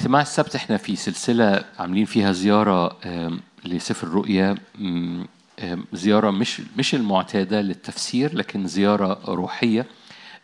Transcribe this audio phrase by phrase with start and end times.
[0.00, 4.54] اجتماع السبت إحنا في سلسلة عاملين فيها زيارة آم، لسفر الرؤيا.
[5.92, 9.86] زيارة مش مش المعتادة للتفسير لكن زيارة روحية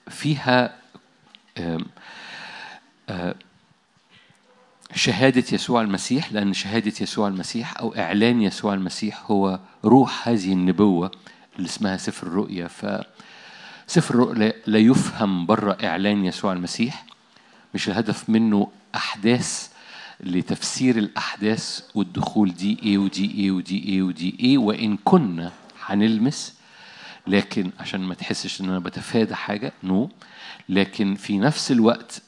[0.09, 0.75] فيها
[1.59, 3.35] آه،
[4.95, 11.11] شهادة يسوع المسيح لأن شهادة يسوع المسيح أو إعلان يسوع المسيح هو روح هذه النبوة
[11.57, 12.69] اللي اسمها سفر الرؤيا.
[12.69, 17.05] فسفر الرؤيا لا يفهم بره إعلان يسوع المسيح.
[17.75, 19.69] مش الهدف منه أحداث
[20.21, 25.53] لتفسير الأحداث والدخول دي إيه ودي إيه ودي إيه ودي إيه وإن كنا
[25.87, 26.55] هنلمس.
[27.27, 30.11] لكن عشان ما تحسش إن أنا بتفادى حاجة نو.
[30.69, 32.23] لكن في نفس الوقت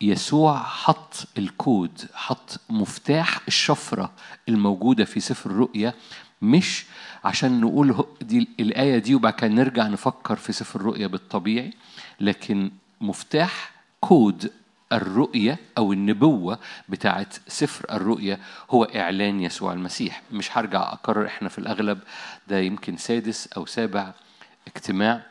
[0.00, 4.12] يسوع حط الكود حط مفتاح الشفرة
[4.48, 5.94] الموجودة في سفر الرؤيا
[6.42, 6.84] مش
[7.24, 11.72] عشان نقول دي الآية دي وبعد كده نرجع نفكر في سفر الرؤيا بالطبيعي
[12.20, 14.50] لكن مفتاح كود
[14.94, 16.58] الرؤية أو النبوة
[16.88, 18.38] بتاعت سفر الرؤيا
[18.70, 20.22] هو إعلان يسوع المسيح.
[20.32, 21.98] مش هرجع أكرر إحنا في الأغلب
[22.48, 24.12] ده يمكن سادس أو سابع
[24.66, 25.22] اجتماع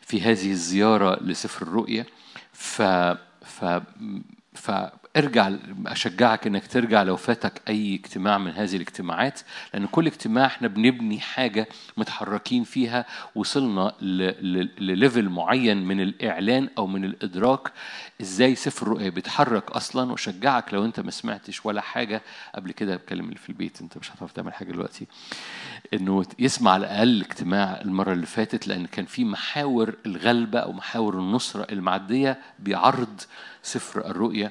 [0.00, 2.04] في هذه الزيارة لسفر الرؤيا
[2.52, 2.82] ف
[4.54, 4.70] ف
[5.14, 5.50] فارجع
[5.86, 9.40] أشجعك إنك ترجع لو فاتك أي اجتماع من هذه الاجتماعات
[9.74, 13.94] لأن كل اجتماع إحنا بنبني حاجة متحركين فيها وصلنا
[14.78, 17.72] لليفل معين من الإعلان أو من الإدراك
[18.20, 22.22] إزاي سفر الرؤيا بيتحرك أصلا وأشجعك لو أنت ما سمعتش ولا حاجة.
[22.54, 25.06] قبل كده بكلم اللي في البيت أنت مش هتعرف تعمل حاجة دلوقتي.
[25.94, 31.18] إنه يسمع على الأقل اجتماع المرة اللي فاتت لأن كان في محاور الغلبة أو محاور
[31.18, 33.20] النصرة المعدية بيعرض
[33.62, 34.50] سفر الرؤيا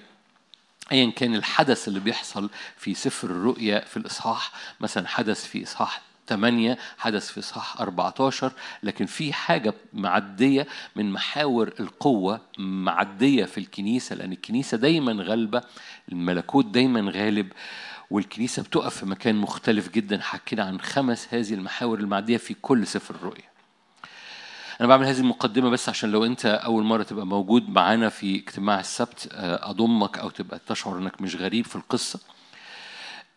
[0.92, 6.78] ايا كان الحدث اللي بيحصل في سفر الرؤيا في الإصحاح مثلا حدث في إصحاح 8
[6.98, 8.52] حدث في إصحاح 14
[8.84, 15.64] لكن في حاجة معدية من محاور القوة معدية في الكنيسة لأن الكنيسة دايما غالبة
[16.12, 17.52] الملكوت دايما غالب
[18.12, 20.22] والكنيسة بتقف في مكان مختلف جدا.
[20.22, 23.51] حكينا عن خمس هذه المحاور المعدية في كل سفر الرؤيا.
[24.82, 28.80] أنا بعمل هذه المقدمة بس عشان لو أنت أول مرة تبقى موجود معانا في اجتماع
[28.80, 32.20] السبت آه، أضمك أو تبقى تشعر إنك مش غريب في القصة.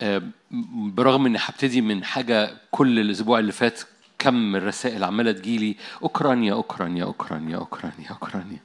[0.00, 0.22] آه،
[0.75, 3.81] برغم إني هبتدي من حاجة كل الأسبوع اللي فات
[4.19, 8.59] كم الرسائل عمالة تجيلي أوكرانيا أوكرانيا أوكرانيا أوكرانيا أوكرانيا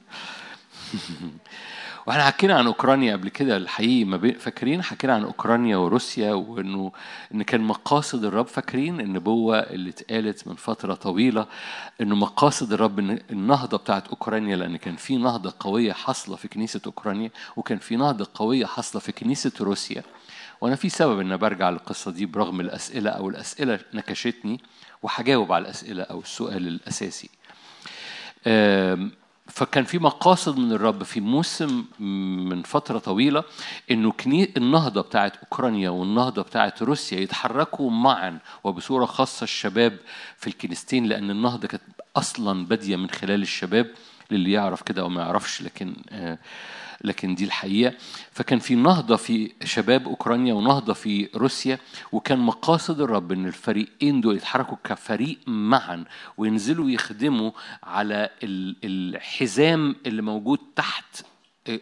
[2.10, 6.92] وإحنا حكينا عن أوكرانيا قبل كده الحقيقي ما بين فاكرين؟ حكينا عن أوكرانيا وروسيا وانه
[7.34, 11.46] إن كان مقاصد الرب فاكرين؟ النبوة اللي اتقالت من فترة طويلة
[12.00, 16.80] إنه مقاصد الرب ان النهضة بتاعت أوكرانيا لأن كان في نهضة قوية حاصلة في كنيسة
[16.86, 20.02] أوكرانيا وكان في نهضة قوية حاصلة في كنيسة روسيا.
[20.60, 24.60] وأنا في سبب إن برجع للقصة دي برغم الأسئلة أو الأسئلة نكشتني
[25.02, 27.30] وهجاوب على الأسئلة أو السؤال الأساسي.
[28.46, 29.19] آم،
[29.50, 31.84] فكان في مقاصد من الرب في موسم
[32.48, 33.44] من فترة طويلة
[33.90, 34.52] إنه كني...
[34.56, 39.96] النهضة بتاعت أوكرانيا والنهضة بتاعت روسيا يتحركوا معا وبصورة خاصة الشباب
[40.36, 41.82] في الكنيستين لأن النهضة كانت
[42.16, 43.86] أصلا بادية من خلال الشباب
[44.30, 46.38] للي يعرف كده أو ما يعرفش لكن آه
[47.04, 47.94] لكن دي الحقيقة.
[48.32, 51.78] فكان في نهضة في شباب أوكرانيا ونهضة في روسيا
[52.12, 56.04] وكان مقاصد الرب إن الفريقين دول يتحركوا كفريق معا
[56.36, 57.50] وينزلوا يخدموا
[57.82, 61.22] على ال- الحزام اللي موجود تحت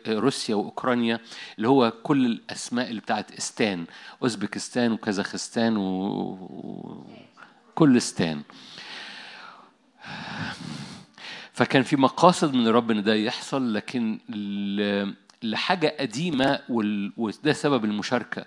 [0.09, 1.21] روسيا وأوكرانيا
[1.57, 3.87] اللي هو كل الأسماء اللي بتاعت إستان
[4.23, 7.07] أوزبكستان وكازاخستان وكل
[7.97, 8.43] إستان.
[11.59, 14.19] فكان في مقاصد من الرب إن ده يحصل لكن
[15.43, 16.61] لحاجة قديمة
[17.17, 18.45] وده سبب المشاركة.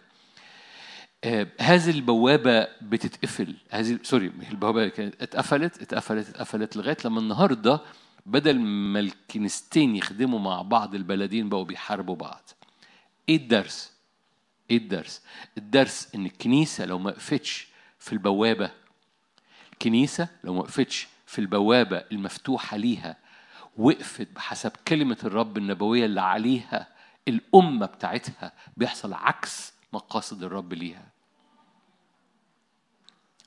[1.23, 3.55] آه، هذه البوابة بتتقفل.
[3.69, 7.81] هذه سوري مش البوابة كانت اتقفلت اتقفلت اتقفلت لغاية لما النهارده
[8.25, 12.49] بدل ما الكنيستين يخدموا مع بعض البلدين بقوا بيحاربوا بعض.
[13.29, 13.93] إيه الدرس؟
[14.71, 15.21] إيه الدرس؟
[15.57, 17.67] الدرس إن الكنيسة لو ما وقفتش
[17.99, 18.71] في البوابة
[19.73, 23.17] الكنيسة لو ما وقفتش في البوابة المفتوحة ليها
[23.77, 26.87] وقفت بحسب كلمة الرب النبوية اللي عليها
[27.27, 31.07] الأمة بتاعتها بيحصل عكس مقاصد الرب ليها.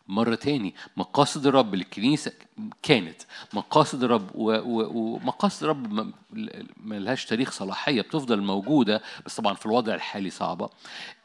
[0.08, 2.32] مرة تاني مقاصد الرب للكنيسة
[2.82, 3.22] كانت
[3.52, 6.12] مقاصد الرب ومقاصد الرب
[6.84, 10.70] لهاش تاريخ صلاحية بتفضل موجودة بس طبعا في الوضع الحالي صعبة.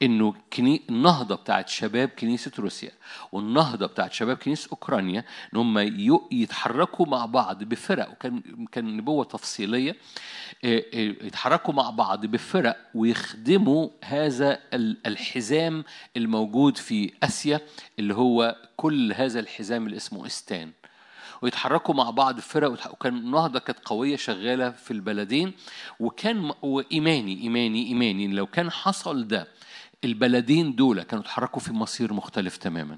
[0.02, 0.82] إنه كني...
[0.90, 2.92] النهضة بتاعت شباب كنيسة روسيا
[3.32, 5.78] والنهضة بتاعت شباب كنيسة أوكرانيا إن هم
[6.32, 8.42] يتحركوا مع بعض بفرق وكان
[8.72, 9.96] كان نبوة تفصيلية
[10.64, 15.84] إيه، إيه، يتحركوا مع بعض بفرق ويخدموا هذا ال- الحزام
[16.18, 17.62] الموجود في آسيا
[18.00, 20.72] اللي هو كل هذا الحزام اللي اسمه إستان.
[21.42, 25.54] ويتحركوا مع بعض فرق وكان النهضة كانت قوية شغالة في البلدين
[26.00, 29.48] وكان وإيماني إيماني إيماني لو كان حصل ده
[30.04, 32.98] البلدين دول كانوا اتحركوا في مصير مختلف تماما.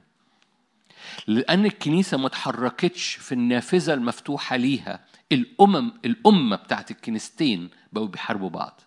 [1.27, 8.81] لأن الكنيسة ما اتحركتش في النافذة المفتوحة ليها الأمم الأمة بتاعت الكنيستين بقوا بيحاربوا بعض.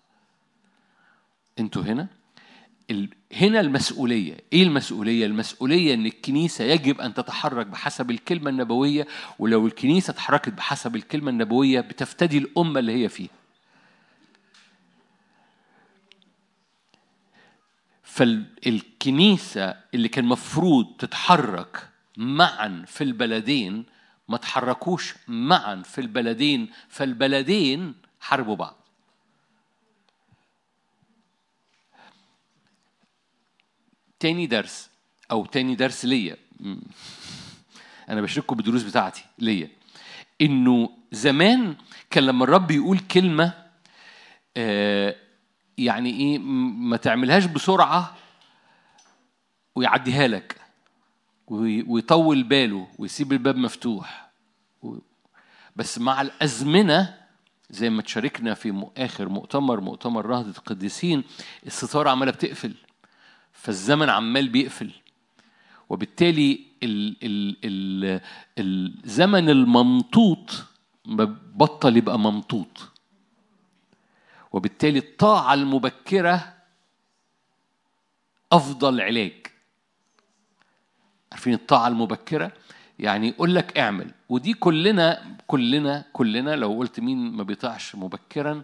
[1.58, 2.06] أنتوا هنا؟
[3.32, 4.36] هنا المسؤولية.
[4.52, 9.06] إيه المسؤولية؟ المسؤولية إن الكنيسة يجب أن تتحرك بحسب الكلمة النبوية
[9.38, 13.28] ولو الكنيسة اتحركت بحسب الكلمة النبوية بتفتدي الأمة اللي هي فيها.
[18.02, 23.84] فالكنيسة اللي كان مفروض تتحرك معا في البلدين
[24.28, 28.83] ما تحركوش معا في البلدين فالبلدين حاربوا بعض.
[34.24, 34.90] تاني درس
[35.30, 36.36] أو تاني درس ليا.
[38.08, 39.68] أنا بشارككم بالدروس بتاعتي ليا.
[40.40, 41.76] إنه زمان
[42.10, 43.52] كان لما الرب يقول كلمة
[44.56, 45.16] آه
[45.78, 48.16] يعني إيه ما تعملهاش بسرعة
[49.74, 50.60] ويعديها لك.
[51.46, 54.30] ويطول باله ويسيب الباب مفتوح.
[55.76, 57.18] بس مع الأزمنة
[57.70, 61.24] زي ما تشاركنا في اخر مؤتمر مؤتمر رهضه القديسين
[61.66, 62.74] الستارة عمالة بتقفل.
[63.54, 64.90] فالزمن عمال بيقفل.
[65.88, 68.20] وبالتالي ال ال ال
[69.04, 70.64] الزمن الممطوط
[71.54, 72.90] بطل يبقى ممطوط
[74.52, 76.54] وبالتالي الطاعة المبكرة
[78.52, 79.46] أفضل علاج.
[81.32, 82.52] عارفين الطاعة المبكرة؟
[82.98, 84.10] يعني يقول لك اعمل.
[84.28, 88.62] ودي كلنا كلنا كلنا لو قلت مين ما بيطيعش مبكرا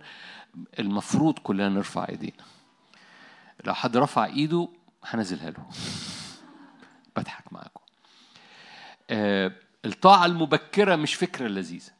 [0.78, 2.44] المفروض كلنا نرفع ايدينا.
[3.64, 4.68] لو حد رفع ايده
[5.04, 5.66] هنزلها له.
[7.16, 7.80] بضحك معاكم.
[9.10, 9.52] آه
[9.84, 11.92] الطاعة المبكرة مش فكرة لذيذة.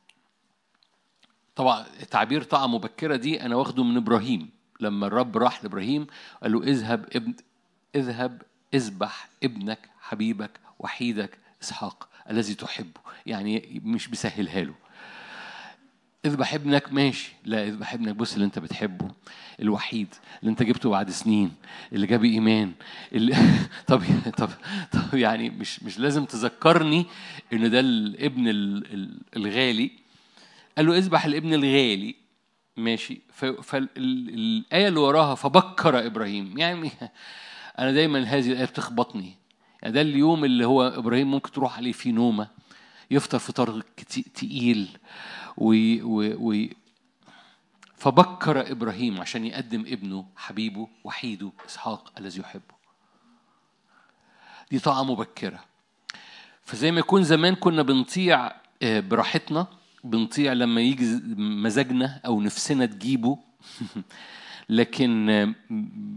[1.56, 4.50] طبعا تعبير طاعة مبكرة دي أنا واخده من إبراهيم.
[4.81, 6.06] لما الرب راح لإبراهيم
[6.43, 7.35] قال له اذهب ابن
[7.94, 8.43] اذهب
[8.75, 13.00] اذبح ابنك حبيبك وحيدك إسحاق الذي تحبه.
[13.26, 14.75] يعني مش بيسهلها له.
[16.26, 17.32] اذبح ابنك ماشي.
[17.44, 19.11] لا اذبح ابنك بص اللي أنت بتحبه
[19.61, 21.52] الوحيد اللي أنت جبته بعد سنين
[21.93, 22.72] اللي جاب إيمان
[23.12, 23.37] اللي
[23.87, 24.02] طب
[24.37, 24.50] طب
[24.93, 27.06] طب يعني مش مش لازم تذكرني
[27.52, 28.44] إن ده الابن
[29.37, 29.90] الغالي.
[30.76, 32.14] قال له اذبح الابن الغالي.
[32.76, 33.20] ماشي.
[33.62, 36.58] فالايه اللي وراها فبكر إبراهيم.
[36.58, 36.90] يعني
[37.78, 39.37] أنا دايما هذه الآية بتخبطني.
[39.82, 42.49] يعني ده اليوم اللي هو إبراهيم ممكن تروح عليه فيه نومة
[43.11, 43.82] يفطر فطار
[44.34, 44.88] تقيل.
[45.56, 46.70] وي وي
[47.97, 52.75] فبكر إبراهيم عشان يقدم ابنه حبيبه وحيده إسحاق الذي يحبه.
[54.70, 55.64] دي طاعه مبكرة.
[56.62, 58.52] فزي ما يكون زمان كنا بنطيع
[58.82, 59.67] آه، براحتنا
[60.05, 63.38] بنطيع لما يجي مزاجنا أو نفسنا تجيبه.
[64.69, 65.55] لكن آه،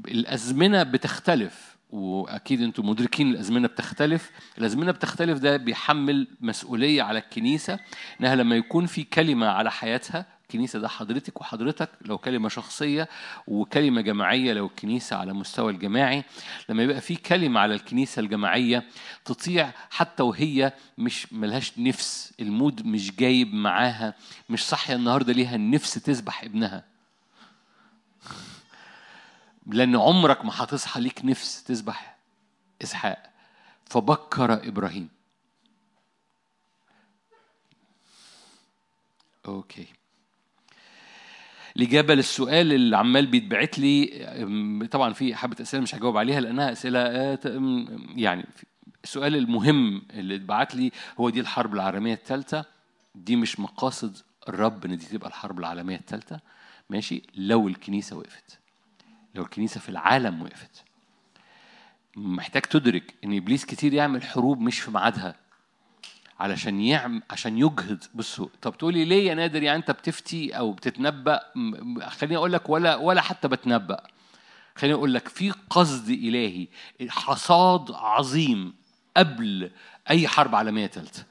[0.08, 1.73] الأزمنة بتختلف.
[1.94, 4.32] وأكيد أنتم مدركين الأزمنة بتختلف.
[4.58, 7.80] الأزمنة بتختلف ده بيحمل مسؤولية على الكنيسة
[8.22, 13.10] إنها لما يكون في كلمة على حياتها الكنيسة ده حضرتك وحضرتك لو كلمة شخصية
[13.48, 16.24] وكلمة جماعية لو الكنيسة على مستوى الجماعي
[16.70, 18.84] لما يبقى في كلمة على الكنيسة الجماعية
[19.26, 24.14] تطيع حتى وهي مش ملهاش نفس المود مش جايب معاها
[24.50, 26.84] مش صحيه النهارده ليها النفس تذبح ابنها.
[29.68, 32.18] لأن عمرك ما هتصحى ليك نفس تذبح
[32.84, 33.34] إسحاق.
[33.86, 35.10] فبكر إبراهيم.
[39.46, 39.88] أوكي.
[41.78, 47.00] الإجابة للسؤال اللي عمال بيتبعت لي طبعا في حبة أسئلة مش هجاوب عليها لأنها أسئلة
[47.00, 47.40] آه،
[48.16, 48.46] يعني
[49.04, 52.66] السؤال المهم اللي اتبعت لي هو دي الحرب العالمية الثالثة.
[53.16, 54.18] دي مش مقاصد
[54.50, 56.40] الرب إن دي تبقى الحرب العالمية الثالثة.
[56.90, 58.60] ماشي؟ لو الكنيسة وقفت.
[59.36, 60.84] لو الكنيسة في العالم وقفت.
[62.16, 65.36] محتاج تدرك إن إبليس كتير يعمل حروب مش في ميعادها
[66.40, 71.40] علشان يعمل عشان يجهد بصوا طب تقولي ليه يا نادر؟ يعني أنت بتفتي أو بتتنبأ؟
[72.08, 74.04] خليني أقول لك ولا ولا حتى بتنبأ.
[74.76, 76.68] خليني أقول لك في قصد إلهي
[77.10, 78.74] حصاد عظيم
[79.18, 79.72] قبل
[80.10, 81.26] أي حرب عالمية ثالثه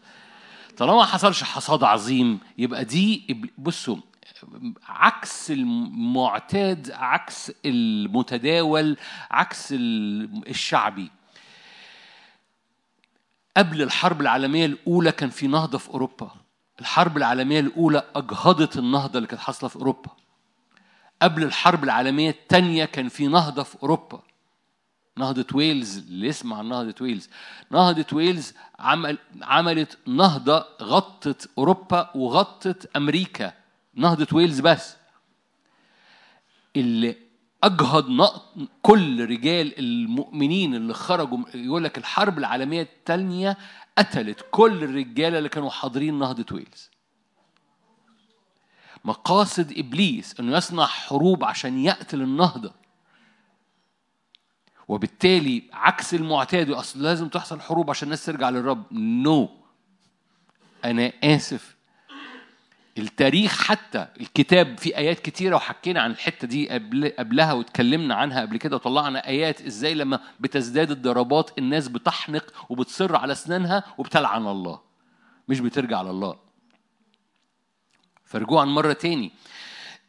[0.76, 3.96] طالما ما حصلش حصاد عظيم يبقى دي بصوا
[4.88, 8.96] عكس المعتاد عكس المتداول
[9.30, 11.10] عكس الشعبي.
[13.56, 16.30] قبل الحرب العالمية الأولى كان في نهضة في أوروبا.
[16.80, 20.10] الحرب العالمية الأولى أجهضت النهضة اللي كانت حاصلة في أوروبا.
[21.22, 24.22] قبل الحرب العالمية الثانية كان في نهضة في أوروبا.
[25.16, 27.28] نهضة ويلز اللي يسمع عن نهضة ويلز.
[27.70, 33.61] نهضة ويلز عمل عملت نهضة غطت أوروبا وغطت أمريكا.
[33.94, 34.96] نهضة ويلز بس.
[36.76, 37.16] اللي
[37.62, 43.56] أجهض نقط كل رجال المؤمنين اللي خرجوا يقول لك الحرب العالمية الثانية
[43.98, 46.90] قتلت كل الرجالة اللي كانوا حاضرين نهضة ويلز.
[49.04, 52.74] مقاصد إبليس أنه يصنع حروب عشان يقتل النهضة.
[54.88, 58.92] وبالتالي عكس المعتاد أصل لازم تحصل حروب عشان الناس ترجع للرب.
[58.92, 59.50] نو no.
[60.84, 61.76] أنا آسف.
[62.98, 68.56] التاريخ حتى الكتاب في آيات كتيرة وحكينا عن الحتة دي قبل قبلها واتكلمنا عنها قبل
[68.56, 74.80] كده وطلعنا آيات إزاي لما بتزداد الضربات الناس بتحنق وبتصر على أسنانها وبتلعن الله
[75.48, 76.36] مش بترجع لله
[78.24, 79.32] فرجوعا مرة تاني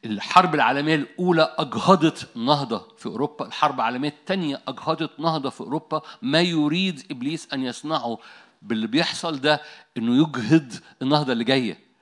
[0.06, 6.42] الحرب العالمية الأولى أجهضت نهضة في أوروبا الحرب العالمية الثانية أجهضت نهضة في أوروبا ما
[6.42, 8.18] يريد إبليس أن يصنعه
[8.62, 9.62] باللي بيحصل ده
[9.98, 11.93] إنه يجهض النهضة اللي جاية.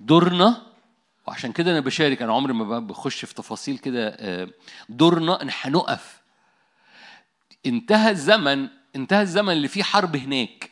[0.00, 0.62] دورنا
[1.26, 4.16] وعشان كده أنا بشارك أنا عمري ما بخش في تفاصيل كده
[4.88, 6.20] دورنا إن هنقف
[7.66, 10.70] انتهى الزمن انتهى الزمن اللي فيه حرب هناك.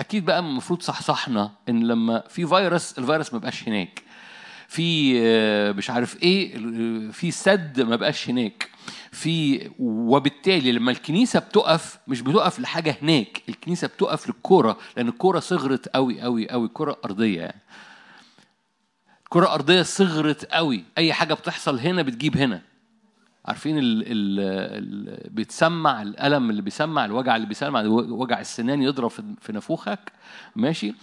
[0.00, 4.02] أكيد بقى المفروض صحصحنا إن لما في فيروس الفيروس ما بقاش هناك.
[4.68, 5.20] في
[5.72, 6.58] مش عارف إيه
[7.10, 8.70] في سد ما بقاش هناك.
[9.12, 15.88] في وبالتالي لما الكنيسة بتقف مش بتقف لحاجة هناك الكنيسة بتقف للكورة لأن الكورة صغرت
[15.88, 17.60] قوي قوي قوي كره أرضية يعني.
[19.24, 22.62] الكره الارضيه صغرت قوي أي حاجة بتحصل هنا بتجيب هنا.
[23.46, 29.10] عارفين ال ال بيتسمع الألم اللي بيسمع الوجع اللي بيسمع وجع السنان يضرب
[29.40, 30.12] في نافوخك
[30.56, 30.94] ماشي؟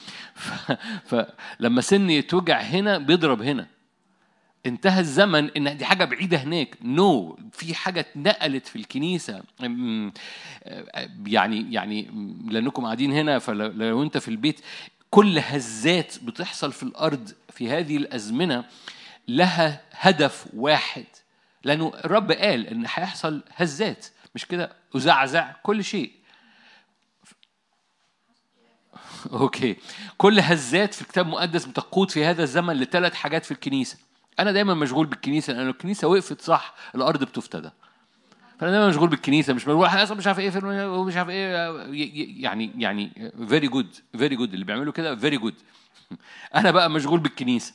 [1.05, 3.67] فلما سن يتوجع هنا بيضرب هنا.
[4.65, 6.77] انتهى الزمن إن دي حاجة بعيدة هناك.
[6.81, 7.57] نو no.
[7.57, 9.43] في حاجة اتنقلت في الكنيسة.
[11.25, 12.11] يعني يعني
[12.47, 14.61] لأنكم قاعدين هنا فلو أنت في البيت
[15.09, 18.63] كل هزات بتحصل في الأرض في هذه الأزمنة
[19.27, 21.05] لها هدف واحد.
[21.63, 24.05] لأنه الرب قال إن هيحصل هزات.
[24.35, 26.11] مش كده؟ أزعزع كل شيء.
[29.31, 29.75] okay.
[30.17, 33.97] كل هزات في الكتاب المقدس بتقود في هذا الزمن لثلاث حاجات في الكنيسة.
[34.39, 37.69] أنا دايما مشغول بالكنيسة لأن الكنيسة وقفت صح الأرض بتفتدى
[38.59, 39.87] فأنا دايما مشغول بالكنيسة مش مشغول.
[40.17, 40.49] مش عارف إيه
[41.03, 42.43] مش عارف إيه.
[42.43, 45.55] يعني يعني very good very good اللي بيعملوا كده very good
[46.55, 47.73] أنا بقى مشغول بالكنيسة.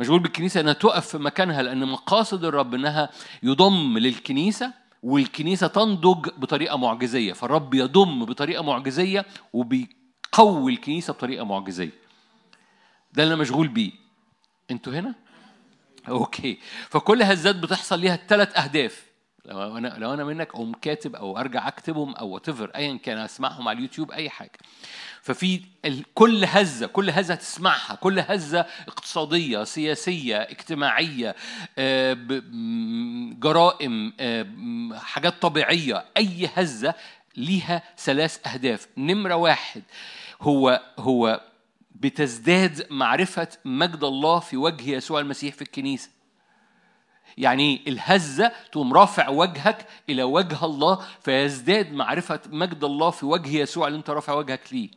[0.00, 3.10] مشغول بالكنيسة أنها تقف في مكانها لأن مقاصد الرب أنها
[3.42, 7.32] يضم للكنيسة والكنيسة تنضج بطريقة معجزية.
[7.32, 11.92] فالرب يضم بطريقة معجزية وبيقوي الكنيسة بطريقة معجزية.
[13.12, 13.92] ده اللي أنا مشغول بيه.
[14.70, 15.14] أنتوا هنا؟
[16.08, 16.58] okay.
[16.88, 19.09] فكل هزات بتحصل ليها ثلاث أهداف.
[19.50, 23.18] لو أنا لو أنا منك أقوم كاتب أو أرجع أكتبهم أو و ات ايا كان
[23.18, 24.58] أسمعهم على اليوتيوب أي حاجة.
[25.22, 25.60] ففي
[26.14, 31.36] كل هزة كل هزة هتسمعها كل هزة اقتصادية سياسية اجتماعية
[33.38, 34.12] جرائم
[34.94, 36.94] حاجات طبيعية أي هزة
[37.36, 38.88] ليها ثلاث أهداف.
[38.96, 39.82] نمرة واحد
[40.40, 41.40] هو هو
[41.94, 46.10] بتزداد معرفة مجد الله في وجه يسوع المسيح في الكنيسة.
[47.38, 53.86] يعني الهزة تقوم رافع وجهك إلى وجه الله فيزداد معرفة مجد الله في وجه يسوع
[53.86, 54.88] اللي أنت رافع وجهك ليه.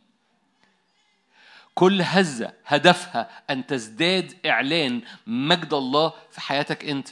[1.75, 7.09] كل هزة هدفها أن تزداد إعلان مجد الله في حياتك أنت.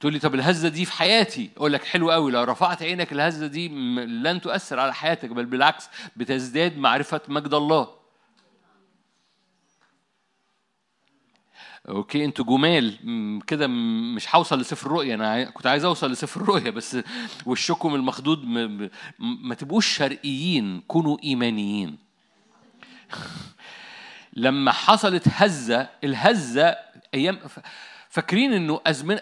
[0.00, 3.46] تقول لي طب الهزة دي في حياتي؟ أقول لك حلو قوي لو رفعت عينك الهزة
[3.46, 3.68] دي
[4.06, 7.97] لن تؤثر على حياتك بل بالعكس بتزداد معرفة مجد الله.
[11.88, 12.98] أوكي أنتوا جمال.
[13.46, 13.66] كده
[14.16, 16.98] مش هوصل لسفر الرؤيا أنا كنت عايز أوصل لسفر الرؤيا بس
[17.46, 21.98] وشكم المخدود ما, ما تبقوش شرقيين كونوا إيمانيين.
[24.36, 26.76] لما حصلت هزة الهزة
[27.14, 27.38] أيام
[28.08, 29.20] فاكرين إنه ازمنه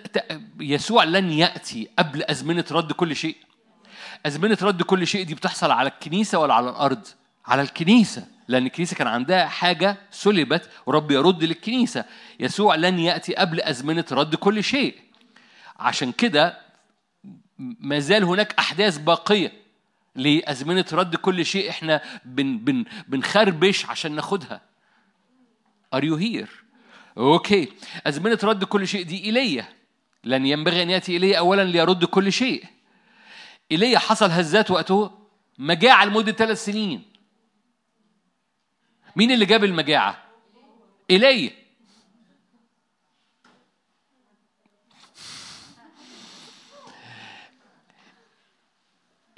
[0.60, 3.36] يسوع لن يأتي قبل أزمنة رد كل شيء؟
[4.26, 7.06] أزمنة رد كل شيء دي بتحصل على الكنيسة ولا على الأرض؟
[7.46, 8.35] على الكنيسة.
[8.48, 12.04] لأن الكنيسة كان عندها حاجة سلبت ورب يرد للكنيسة.
[12.40, 14.94] يسوع لن يأتي قبل أزمنة رد كل شيء.
[15.78, 16.58] عشان كده
[17.58, 19.52] ما زال هناك أحداث باقية
[20.14, 24.60] لأزمنة رد كل شيء إحنا بن بن بنخربش عشان ناخدها.
[25.96, 26.48] Are you here؟
[27.18, 27.68] أوكي
[28.06, 29.68] أزمنة رد كل شيء دي إيليا.
[30.24, 32.64] لن ينبغي أن يأتي إلي أولا ليرد كل شيء.
[33.72, 35.10] إيليا حصل هزات وقته
[35.58, 37.02] مجاعة لمدة ثلاث سنين.
[39.16, 40.18] مين اللي جاب المجاعة؟
[41.10, 41.50] إيليا.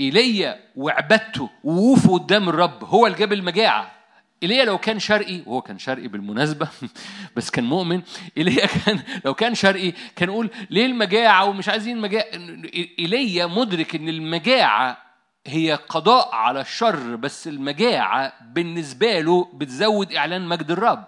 [0.01, 3.93] إيليا وعبادته ووقوفه قدام الرب هو اللي جاب المجاعة.
[4.43, 6.69] إيليا لو كان شرقي وهو كان شرقي بالمناسبة
[7.37, 8.03] بس كان مؤمن.
[8.37, 12.25] إيليا كان لو كان شرقي كان يقول ليه المجاعة ومش عايزين مجاعة؟
[12.99, 15.08] إيليا مدرك إن المجاعة
[15.49, 21.05] هي قضاء على الشر بس المجاعة بالنسبة له بتزود إعلان مجد الرب.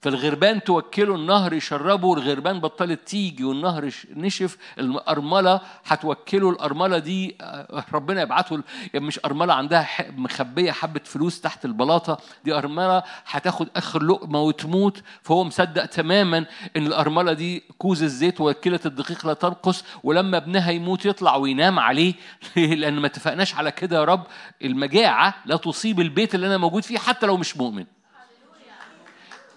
[0.00, 8.22] فالغربان توكله النهر يشربه والغربان بطلت تيجي والنهر نشف الأرملة هتوكله الأرملة دي آه، ربنا
[8.22, 8.62] يبعته
[8.94, 15.02] يعني مش أرملة عندها مخبية حبة فلوس تحت البلاطة دي أرملة هتاخد آخر لقمة وتموت
[15.22, 16.38] فهو مصدق تماما
[16.76, 22.14] إن الأرملة دي كوز الزيت ووكلة الدقيق لا تنقص ولما ابنها يموت يطلع وينام عليه.
[22.56, 24.26] لأن ما اتفقناش على كده يا رب
[24.64, 27.84] المجاعة لا تصيب البيت اللي أنا موجود فيه حتى لو مش مؤمن.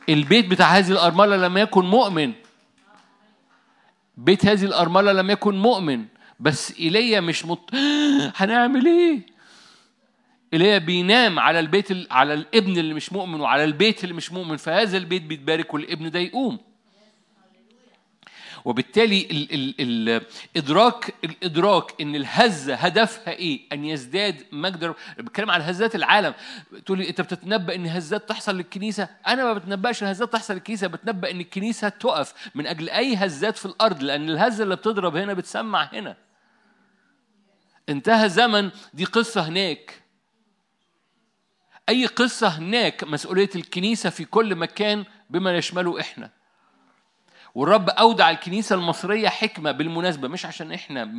[0.10, 2.34] البيت بتاع هذه الأرملة لم يكن مؤمن.
[4.18, 6.06] بيت هذه الأرملة لم يكن مؤمن.
[6.40, 7.70] بس إيليا مش مط...
[8.36, 9.26] هنعمل إيه؟
[10.54, 14.58] إيليا بينام على البيت على الابن اللي مش مؤمن وعلى البيت اللي مش مؤمن.
[14.58, 16.73] فهذا البيت بيتبارك والابن ده يقوم.
[18.66, 20.22] وبالتالي ال ال ال
[20.56, 26.34] الادراك الإدراك إن الهزه هدفها إيه؟ أن يزداد مجد بتكلم على هزات العالم
[26.86, 30.88] تقول لي أنت بتتنبأ إن هزات تحصل للكنيسة؟ أنا ما بتنبأش إن هزات تحصل للكنيسة
[30.88, 35.34] بتنبأ إن الكنيسة تقف من أجل أي هزات في الأرض لأن الهزه اللي بتضرب هنا
[35.34, 36.18] بتسمع هنا.
[37.90, 40.04] انتهى زمن دي قصة هناك
[41.90, 46.30] أي قصة هناك مسؤولية الكنيسة في كل مكان بما يشمله إحنا
[47.56, 51.10] والرب أودع الكنيسة المصرية حكمة بالمناسبة مش عشان إحنا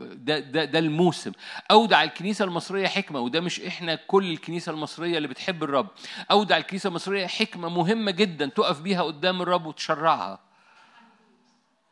[0.00, 1.32] ده, ده, ده الموسم.
[1.70, 5.88] أودع الكنيسة المصرية حكمة وده مش إحنا كل الكنيسة المصرية اللي بتحب الرب.
[6.30, 10.38] أودع الكنيسة المصرية حكمة مهمة جدا تقف بيها قدام الرب وتشرعها.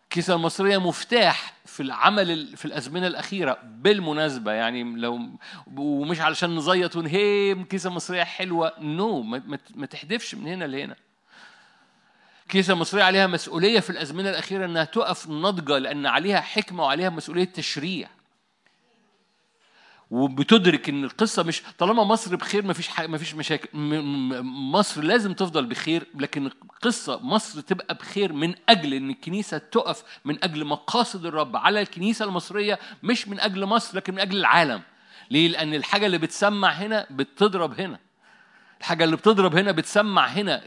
[0.05, 4.53] الكنيسة المصرية مفتاح في العمل في الأزمنة الأخيرة بالمناسبة.
[4.53, 5.21] يعني لو
[5.77, 8.73] ومش علشان نزيط ونهي الكنيسة المصرية حلوة.
[8.81, 9.43] نو no.
[9.75, 10.97] ما تحدفش من هنا لهنا.
[12.51, 17.45] الكنيسة المصرية عليها مسؤولية في الأزمنة الأخيرة إنها تقف ناضجة لأن عليها حكمة وعليها مسؤولية
[17.45, 18.09] تشريع.
[20.11, 23.69] وبتدرك إن القصة مش طالما مصر بخير مفيش حاجة مفيش مشاكل
[24.43, 30.45] مصر لازم تفضل بخير لكن القصة مصر تبقى بخير من أجل إن الكنيسة تقف من
[30.45, 34.83] أجل مقاصد الرب على الكنيسة المصرية مش من أجل مصر لكن من أجل العالم.
[35.31, 37.99] ليه؟ لأن الحاجة اللي بتسمع هنا بتضرب هنا.
[38.81, 40.63] الحاجة اللي بتضرب هنا بتسمع هنا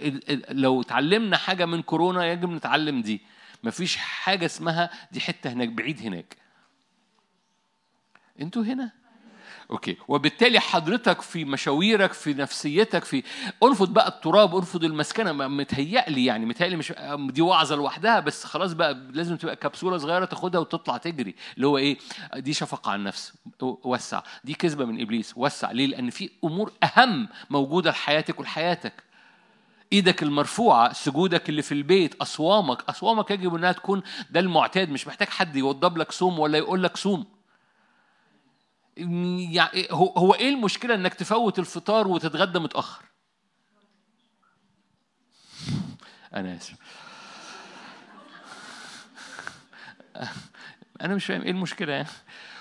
[0.50, 3.22] لو اتعلمنا حاجة من كورونا يجب نتعلم دي.
[3.64, 6.38] مفيش حاجة اسمها دي حتة هناك بعيد هناك.
[8.42, 8.92] أنتوا هنا.
[9.74, 9.98] أوكي.
[10.08, 13.24] وبالتالي حضرتك في مشاويرك في نفسيتك في
[13.64, 15.32] ارفض بقى التراب ارفض المسكنة.
[15.32, 20.62] متهيألي يعني متهيألي مش دي وعظة لوحدها بس خلاص بقى لازم تبقى كبسولة صغيرة تاخدها
[20.62, 21.36] وتطلع تجري.
[21.56, 21.98] اللي هو إيه؟
[22.36, 23.34] دي شفقة على النفس.
[23.62, 24.22] وسع.
[24.44, 25.34] دي كذبة من إبليس.
[25.36, 25.72] وسع.
[25.72, 28.94] ليه؟ لأن في أمور أهم موجودة لحياتك ولحياتك
[29.94, 32.84] إيدك المرفوعة سجودك اللي في البيت أصوامك.
[32.90, 34.90] أصوامك يجب إنها تكون ده المعتاد.
[34.90, 37.26] مش محتاج حد يوضب لك صوم ولا يقول لك صوم.
[38.98, 43.06] يعني هو إيه المشكلة إنك تفوت الفطار وتتغدى متأخر؟
[46.34, 46.76] أنا آسف.
[51.02, 52.08] أنا مش فاهم إيه المشكلة يعني.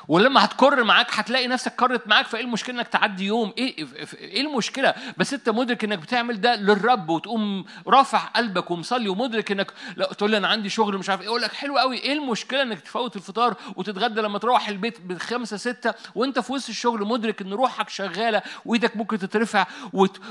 [0.09, 3.87] ولما هتكر معاك هتلاقي نفسك كرت معاك فإيه المشكلة إنك تعدي يوم؟ إيه
[4.21, 9.73] إيه المشكلة؟ بس أنت مدرك إنك بتعمل ده للرب وتقوم رافع قلبك ومصلي ومدرك إنك
[9.97, 12.63] لا تقول لي أنا عندي شغل مش عارف إيه أقول لك حلو قوي إيه المشكلة
[12.63, 17.53] إنك تفوت الفطار وتتغدى لما تروح البيت بخمسة ستة وأنت في وسط الشغل مدرك إن
[17.53, 19.67] روحك شغالة وإيدك ممكن تترفع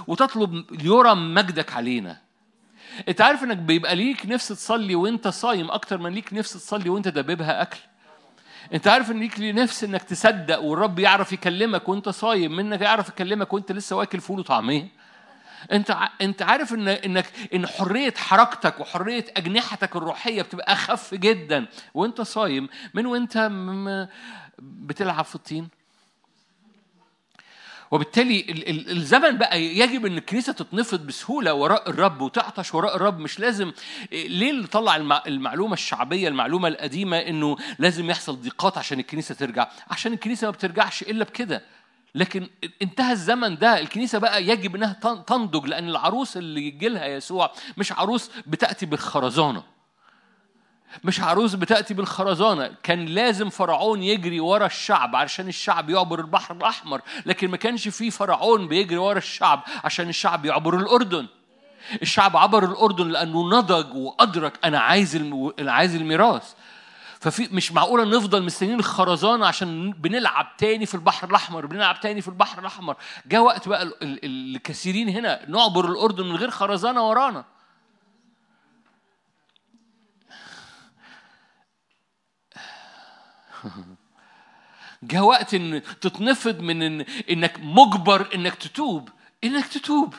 [0.08, 2.18] وتطلب يرى مجدك علينا.
[3.08, 7.08] أنت عارف إنك بيبقى ليك نفس تصلي وأنت صايم أكتر من ليك نفس تصلي وأنت
[7.08, 7.78] دببها أكل؟
[8.74, 13.54] انت عارف ان ليك نفس انك تصدق والرب يعرف يكلمك وانت صايم منك يعرف يكلمك
[13.54, 14.88] وانت لسه واكل فول وطعمية.
[15.72, 21.66] انت انت عارف ان انك ان حرية حركتك وحرية أجنحتك الروحية بتبقى أخف جدا.
[21.94, 23.50] وانت صايم من وانت
[24.60, 25.68] بتلعب في الطين؟
[27.92, 28.46] وبالتالي
[28.92, 33.20] الزمن بقى يجب إن الكنيسة تتنفض بسهولة وراء الرب وتعطش وراء الرب.
[33.20, 33.72] مش لازم
[34.12, 34.96] ليه اللي طلع
[35.28, 41.02] المعلومة الشعبية المعلومة القديمة إنه لازم يحصل ضيقات عشان الكنيسة ترجع؟ عشان الكنيسة ما بترجعش
[41.02, 41.62] إلا بكده.
[42.16, 42.48] لكن
[42.82, 44.94] انتهى الزمن ده الكنيسة بقى يجب إنها
[45.28, 49.64] تنضج لأن العروس اللي يجي لها يسوع مش عروس بتأتي بالخرزانة.
[51.04, 52.72] مش عروس بتأتي بالخرزانة.
[52.84, 58.12] كان لازم فرعون يجري ورا الشعب عشان الشعب يعبر البحر الأحمر لكن ما كانش في
[58.12, 61.28] فرعون بيجري ورا الشعب عشان الشعب يعبر الأردن.
[62.02, 65.16] الشعب عبر الأردن لأنه نضج وأدرك أنا عايز
[65.60, 66.54] عايز الميراث.
[67.20, 72.28] ففي مش معقولة نفضل مستنيين الخرزانة عشان بنلعب تاني في البحر الأحمر بنلعب تاني في
[72.28, 72.96] البحر الأحمر.
[73.26, 77.46] جاء وقت بقى الكثيرين هنا نعبر الأردن من غير خرزانة ورانا.
[85.04, 89.10] جاء وقت إن تتنفض من إن إنك مجبر إنك تتوب
[89.44, 90.16] إنك تتوب.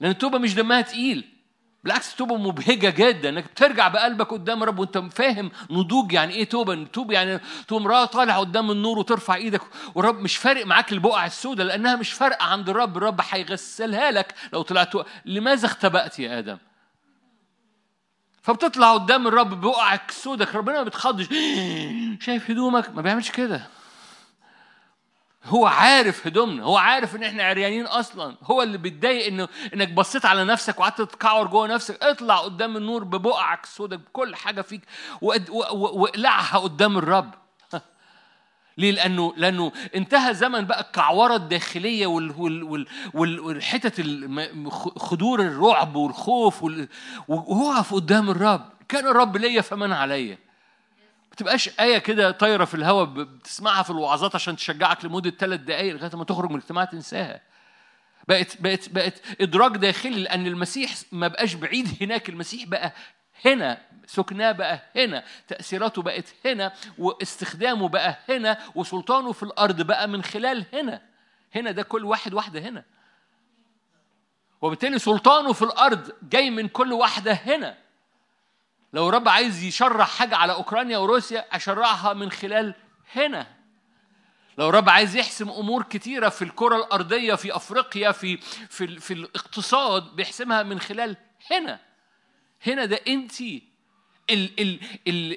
[0.00, 1.24] لأن التوبة مش دمها تقيل.
[1.84, 6.84] بالعكس التوبة مبهجة جدا إنك بترجع بقلبك قدام رب وأنت فاهم نضوج يعني إيه توبة.
[6.84, 9.62] توب يعني تقوم راه طالع قدام النور وترفع إيدك
[9.94, 14.62] ورب مش فارق معاك البقع السوداء لأنها مش فارقة عند الرب الرب هيغسلها لك لو
[14.62, 14.92] طلعت
[15.24, 16.58] لماذا اختبأت يا آدم؟
[18.42, 21.26] فبتطلع قدام الرب بوقعك سودك ربنا ما بتخضش.
[22.26, 23.66] شايف هدومك؟ ما بيعملش كده.
[25.44, 28.36] هو عارف هدومنا هو عارف إن إحنا عريانين أصلا.
[28.42, 32.02] هو اللي بيتضايق إنه إنك بصيت على نفسك وقعدت تتكعور جوه نفسك.
[32.02, 34.82] اطلع قدام النور ببقعك سودك بكل حاجة فيك
[35.22, 37.34] واقلعها قدام الرب.
[38.80, 42.06] ليه؟ لأنه لأنه انتهى زمن بقى الكعورة الداخلية
[43.14, 44.00] والحتت
[44.98, 46.66] خدور الرعب والخوف
[47.28, 48.70] ووقف قدام الرب.
[48.88, 50.38] كان الرب ليا فمن عليا.
[51.30, 55.94] ما تبقاش آية كده طايرة في الهواء بتسمعها في الوعظات عشان تشجعك لمدة ثلاث دقايق
[55.94, 57.40] لغاية ما تخرج من الاجتماع تنساها.
[58.28, 62.28] بقت بقت بقت إدراك داخلي لأن المسيح ما بقاش بعيد هناك.
[62.28, 62.92] المسيح بقى
[63.44, 70.22] هنا سكناه بقى هنا تأثيراته بقت هنا واستخدامه بقى هنا وسلطانه في الأرض بقى من
[70.22, 71.02] خلال هنا.
[71.54, 72.84] هنا ده كل واحد واحدة هنا.
[74.62, 77.78] وبالتالي سلطانه في الأرض جاي من كل واحدة هنا.
[78.92, 82.74] لو رب عايز يشرح حاجة على أوكرانيا وروسيا أشرحها من خلال
[83.14, 83.46] هنا.
[84.58, 88.36] لو رب عايز يحسم أمور كتيرة في الكرة الأرضية في أفريقيا في
[88.68, 91.16] في في الاقتصاد بيحسمها من خلال
[91.50, 91.89] هنا.
[92.66, 93.32] هنا ده انت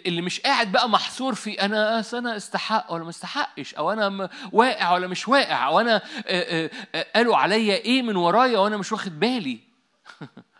[0.07, 4.93] اللي مش قاعد بقى محصور في أنا أنا استحق ولا ما استحقش أو أنا واقع
[4.93, 6.01] ولا مش واقع أو أنا
[7.15, 9.59] قالوا عليا إيه من ورايا وأنا مش واخد بالي.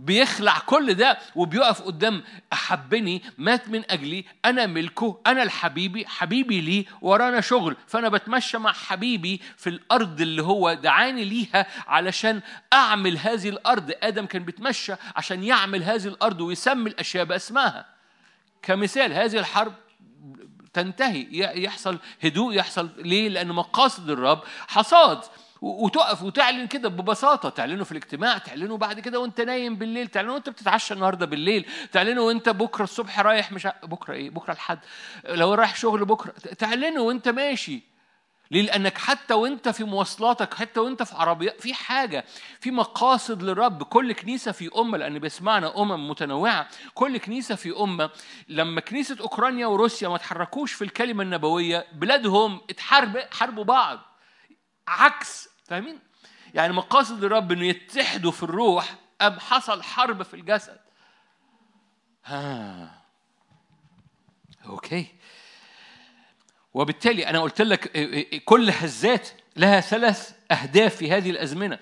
[0.00, 4.24] بيخلع كل ده وبيقف قدام أحبني مات من أجلي.
[4.44, 7.76] أنا ملكه أنا الحبيبي حبيبي لي ورانا شغل.
[7.86, 12.40] فأنا بتمشى مع حبيبي في الأرض اللي هو دعاني ليها علشان
[12.72, 13.92] أعمل هذه الأرض.
[14.02, 17.86] آدم كان بيتمشى عشان يعمل هذه الأرض ويسمي الأشياء باسمها.
[18.62, 19.72] كمثال هذه الحرب
[20.72, 21.26] تنتهي.
[21.62, 25.20] يحصل هدوء يحصل ليه؟ لأن مقاصد الرب حصاد.
[25.60, 27.48] وتقف وتعلن كده ببساطة.
[27.48, 30.08] تعلنه في الاجتماع تعلنه بعد كده وانت نايم بالليل.
[30.08, 31.66] تعلنه وانت بتتعشى النهارده بالليل.
[31.92, 34.78] تعلنه وانت بكرة الصبح رايح مش بكرة إيه؟ بكرة الحد.
[35.24, 36.32] لو رايح شغل بكرة.
[36.32, 37.90] تعلنه وانت ماشي.
[38.50, 42.24] ليه؟ لأنك حتى وأنت في مواصلاتك حتى وأنت في عربية في حاجة
[42.60, 43.82] في مقاصد للرب.
[43.82, 46.68] كل كنيسة في أمة لأن بيسمعنا أمم متنوعة.
[46.94, 48.10] كل كنيسة في أمة
[48.48, 53.98] لما كنيسة أوكرانيا وروسيا ما تحركوش في الكلمة النبوية بلادهم اتحارب حاربوا بعض.
[54.88, 55.98] عكس فاهمين؟
[56.54, 60.78] يعني مقاصد الرب إنه يتحدوا في الروح أم حصل حرب في الجسد.
[62.24, 63.02] ها.
[64.66, 65.06] أوكي.
[66.74, 67.92] وبالتالي أنا قلت لك
[68.44, 71.78] كل هزات لها ثلاث أهداف في هذه الأزمنة.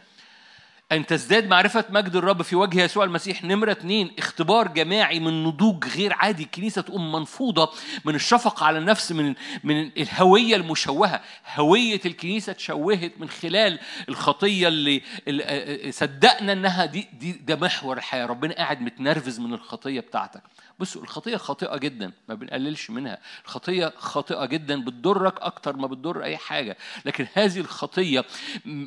[0.92, 3.44] أن تزداد معرفة مجد الرب في وجه يسوع المسيح.
[3.44, 6.42] نمرة اتنين اختبار جماعي من نضوج غير عادي.
[6.42, 7.72] الكنيسة تقوم منفوضة
[8.04, 11.20] من الشفقة على النفس من من الهوية المشوهة.
[11.54, 18.26] هوية الكنيسة تشوهت من خلال الخطية اللي, اللي صدقنا إنها دي, دي ده محور الحياة.
[18.26, 20.42] ربنا قاعد متنرفز من الخطية بتاعتك.
[20.78, 23.18] بصوا الخطية خاطئة جدا ما بنقللش منها.
[23.44, 26.76] الخطية خاطئة جدا بتضرك أكتر ما بتضر أي حاجة.
[27.04, 28.24] لكن هذه الخطية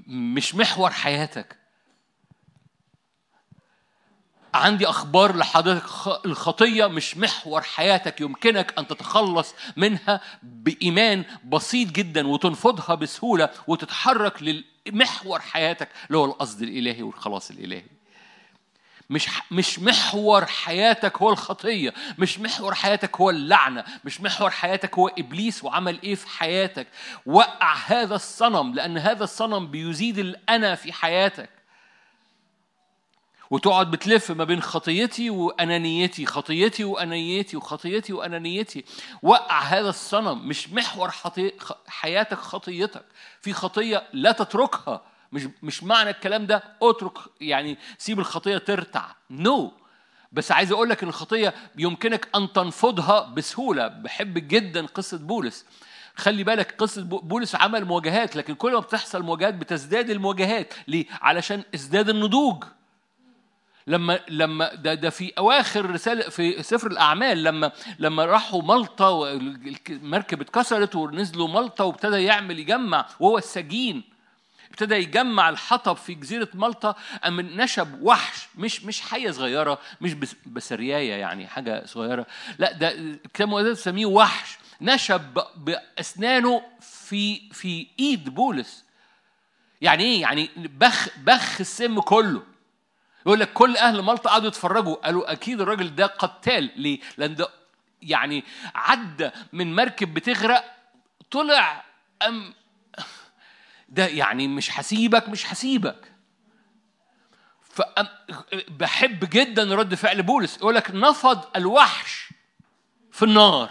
[0.07, 1.60] مش محور حياتك.
[4.53, 5.83] عندي أخبار لحضرتك
[6.25, 15.39] الخطية مش محور حياتك يمكنك أن تتخلص منها بإيمان بسيط جدا وتنفضها بسهولة وتتحرك لمحور
[15.39, 17.83] حياتك اللي هو القصد الإلهي والخلاص الإلهي.
[19.09, 25.07] مش مش محور حياتك هو الخطية مش محور حياتك هو اللعنة مش محور حياتك هو
[25.07, 26.87] إبليس وعمل إيه في حياتك.
[27.25, 31.49] وقع هذا الصنم لأن هذا الصنم بيزيد الأنا في حياتك.
[33.51, 38.85] وتقعد بتلف ما بين خطيتي وأنانيتي خطيتي وأنانيتي وخطيتي وأنانيتي.
[39.21, 41.51] وقع هذا الصنم مش محور خطي...
[41.87, 43.05] حياتك خطيتك.
[43.41, 45.01] في خطية لا تتركها.
[45.31, 49.05] مش مش معنى الكلام ده اترك يعني سيب الخطية ترتع.
[49.29, 49.81] نو no.
[50.31, 53.87] بس عايز أقول لك إن الخطية يمكنك أن تنفضها بسهولة.
[53.87, 55.65] بحب جدا قصة بولس.
[56.15, 60.73] خلي بالك قصة بولس عمل مواجهات لكن كل ما بتحصل مواجهات بتزداد المواجهات.
[60.87, 62.63] ليه؟ علشان ازداد النضوج.
[63.87, 70.41] لما لما ده ده في أواخر رسالة في سفر الأعمال لما لما راحوا مالطا والمركب
[70.41, 74.03] اتكسرت ونزلوا مالطا وابتدى يعمل يجمع وهو السجين.
[74.71, 80.13] ابتدى يجمع الحطب في جزيرة مالطا أم نشب وحش مش مش حية صغيرة مش
[80.45, 82.25] بسرياية يعني حاجة صغيرة.
[82.59, 84.57] لا ده الكتاب المقدس بيسميه وحش.
[84.81, 88.83] نشب بأسنانه في في إيد بولس.
[89.81, 92.50] يعني إيه؟ يعني بخ بخ السم كله.
[93.25, 94.95] يقول لك كل أهل مالطا قعدوا يتفرجوا.
[94.95, 96.71] قالوا أكيد الراجل ده قتال.
[96.75, 97.49] ليه؟ لأن ده
[98.01, 98.43] يعني
[98.75, 100.75] عدى من مركب بتغرق
[101.31, 101.85] طلع
[102.27, 102.53] أم
[103.89, 106.11] ده يعني مش هسيبك مش هسيبك.
[108.67, 110.57] بحب جدا رد فعل بولس.
[110.57, 112.29] يقول لك نفض الوحش
[113.11, 113.69] في النار.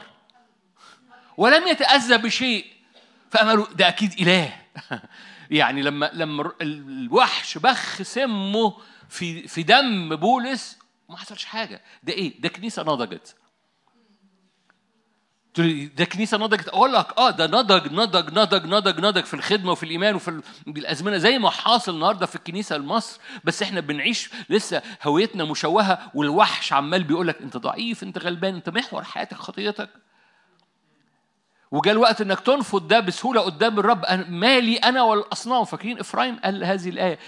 [1.36, 2.66] ولم يتأذى بشيء.
[3.30, 4.56] فقالوا ده أكيد إله.
[5.50, 8.76] يعني لما لما الوحش بخ سمه
[9.10, 11.82] في في دم بولس ما حصلش حاجة.
[12.02, 13.36] ده إيه؟ ده كنيسة نضجت.
[15.96, 19.82] ده كنيسة نضجت؟ أقول لك آه ده نضج نضج نضج نضج نضج في الخدمة وفي
[19.82, 23.20] الإيمان وفي الازمنه زي ما حاصل النهارده في الكنيسه لمصر.
[23.44, 28.68] بس إحنا بنعيش لسه هويتنا مشوهة والوحش عمال بيقول لك أنت ضعيف أنت غلبان أنت
[28.68, 29.90] محور حياتك خطيتك.
[31.70, 35.64] وجاء الوقت إنك تنفض ده بسهولة قدام الرب مالي أنا والأصنام.
[35.64, 37.18] فاكرين إفرايم قال هذه الآية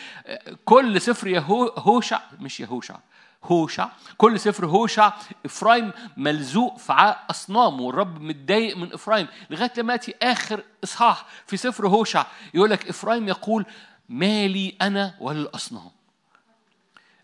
[0.65, 2.97] كل سفر يهو هوشع مش يهوشع
[3.45, 3.89] هوشع.
[4.17, 5.13] كل سفر هوشع
[5.45, 9.27] إفرايم ملزوق في أصنام والرب متضايق من إفرايم.
[9.51, 13.67] لغاية لما يأتي آخر إصحاح في سفر هوشع يقول لك إفرايم يقول
[14.09, 15.91] مالي أنا وللاصنام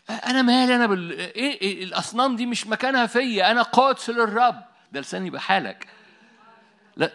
[0.09, 4.55] أنا مالي أنا بال إيه, إيه الأصنام دي مش مكانها فيا أنا قدس للرب
[4.91, 5.87] ده لساني بحالك.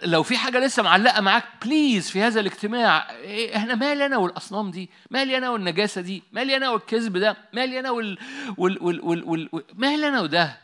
[0.02, 4.70] لو في حاجة لسه معلقة معاك بليز في هذا الاجتماع إيه، إحنا مالي أنا والأصنام
[4.70, 8.18] دي؟ مالي أنا والنجاسة دي؟ مالي أنا والكذب ده؟ مالي أنا وال,
[8.58, 8.82] وال...
[8.82, 9.04] وال...
[9.04, 9.48] وال...
[9.52, 9.64] وال...
[9.74, 10.58] مالي أنا وده؟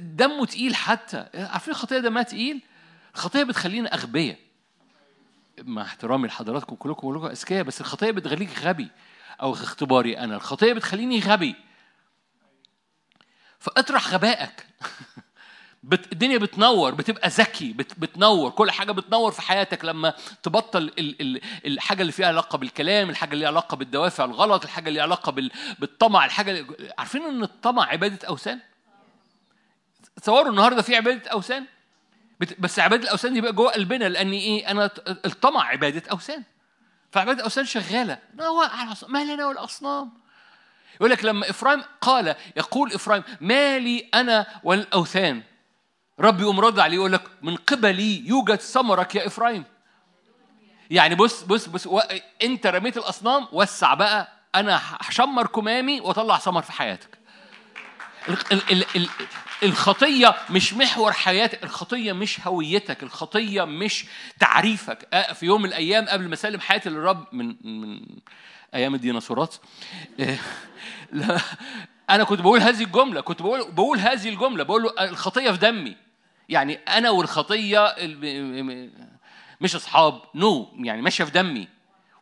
[0.00, 1.26] دمه تقيل حتى.
[1.34, 2.62] عارفين الخطية دمها تقيل؟
[3.14, 4.38] الخطية بتخلينا أغبياء.
[5.62, 8.88] مع احترامي لحضراتكم كلكم كلكم أذكياء بس الخطية بتخليك غبي
[9.42, 10.36] أو اختباري أنا.
[10.36, 11.54] الخطية بتخليني غبي.
[13.58, 14.66] فاطرح غبائك.
[15.88, 16.12] بت...
[16.12, 17.98] الدنيا بتنور بتبقى ذكي بت...
[17.98, 19.84] بتنور كل حاجة بتنور في حياتك.
[19.84, 21.20] لما تبطل ال...
[21.20, 21.40] ال...
[21.66, 25.32] الحاجة اللي فيها علاقة بالكلام الحاجة اللي ليها علاقة بالدوافع الغلط الحاجة اللي ليها علاقة
[25.32, 25.50] بال...
[25.78, 26.92] بالطمع الحاجة اللي...
[26.98, 28.60] عارفين إن الطمع عبادة أوثان؟
[30.22, 31.66] تصوروا النهارده في عبادة أوثان؟
[32.40, 32.60] بت...
[32.60, 36.42] بس عبادة الأوثان دي بقى جوه قلبنا لأن إيه؟ أنا الطمع عبادة أوثان.
[37.12, 38.18] فعبادة أوثان شغالة.
[39.08, 40.10] ما لنا والاصنام
[40.96, 45.42] يقول لك لما افرايم قال يقول افرايم ما لي أنا والأوثان.
[46.20, 49.64] رب يقوم رد عليه يقول لك من قبلي يوجد ثمرك يا إفرايم.
[50.90, 52.00] يعني بص بص بص و...
[52.42, 54.28] أنت رميت الأصنام وسع بقى.
[54.54, 57.18] أنا هشمر كمامي واطلع ثمر في حياتك.
[58.28, 58.36] ال...
[58.52, 58.84] ال...
[58.96, 59.08] ال...
[59.62, 64.04] الخطية مش محور حياتك الخطية مش هويتك الخطية مش
[64.40, 65.26] تعريفك.
[65.34, 68.00] في يوم من الأيام قبل ما أسلم حياتي للرب من من
[68.74, 69.54] أيام الديناصورات.
[72.10, 76.07] أنا كنت بقول هذه الجملة كنت بقول بقول هذه الجملة بقول له الخطية في دمي.
[76.48, 77.94] يعني أنا والخطية
[79.60, 80.86] مش أصحاب نو no.
[80.86, 81.68] يعني ماشيه في دمي.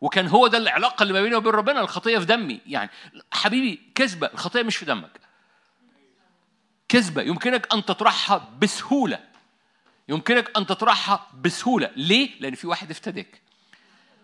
[0.01, 2.59] وكان هو ده العلاقة اللي ما بيني وبين ربنا الخطية في دمي.
[2.67, 2.89] يعني
[3.31, 5.19] حبيبي كذبة الخطية مش في دمك.
[6.89, 9.19] كذبة يمكنك أن تطرحها بسهولة.
[10.09, 11.91] يمكنك أن تطرحها بسهولة.
[11.95, 13.41] ليه؟ لأن في واحد افتداك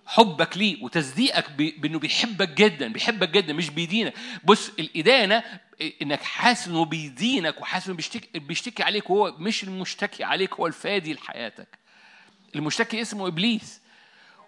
[0.06, 4.14] حبك ليه وتصديقك بأنه بيحبك جدا بيحبك جدا مش بيدينك.
[4.44, 5.44] بص الإدانة
[6.02, 11.14] إنك حاسس إنه بيدينك وحاسس إنه بيشتكي بيشتكي عليك وهو مش المشتكي عليك هو الفادي
[11.14, 11.68] لحياتك.
[12.56, 13.82] المشتكي اسمه إبليس.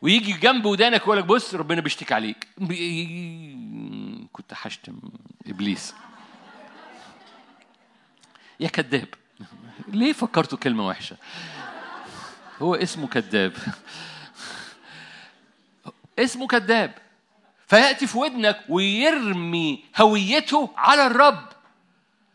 [0.01, 2.47] ويجي جنب ودانك ويقول لك بص ربنا بيشتكي عليك.
[4.33, 4.99] كنت هشتم
[5.47, 5.93] إبليس.
[8.59, 9.07] يا كذاب.
[9.87, 11.17] ليه فكرتوا كلمة وحشة؟
[12.61, 13.53] هو اسمه كذاب.
[16.19, 17.04] اسمه كذاب.
[17.67, 21.49] فيأتي في ودنك ويرمي هويته على الرب.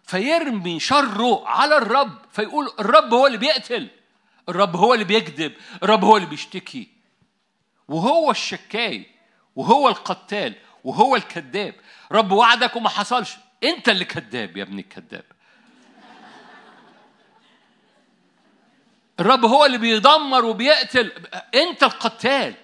[0.04, 2.18] فيرمي شره على الرب.
[2.32, 3.88] فيقول الرب هو اللي بيقتل.
[4.48, 5.52] الرب هو اللي بيكذب.
[5.82, 6.88] الرب هو اللي بيشتكي.
[7.88, 9.06] وهو الشكاي
[9.56, 11.74] وهو القتال وهو الكذاب.
[12.12, 13.36] رب وعدك وما حصلش.
[13.64, 15.24] انت اللي كذاب يا ابن الكذاب.
[19.20, 21.12] الرب هو اللي بيدمر وبيقتل.
[21.54, 22.54] انت القتال.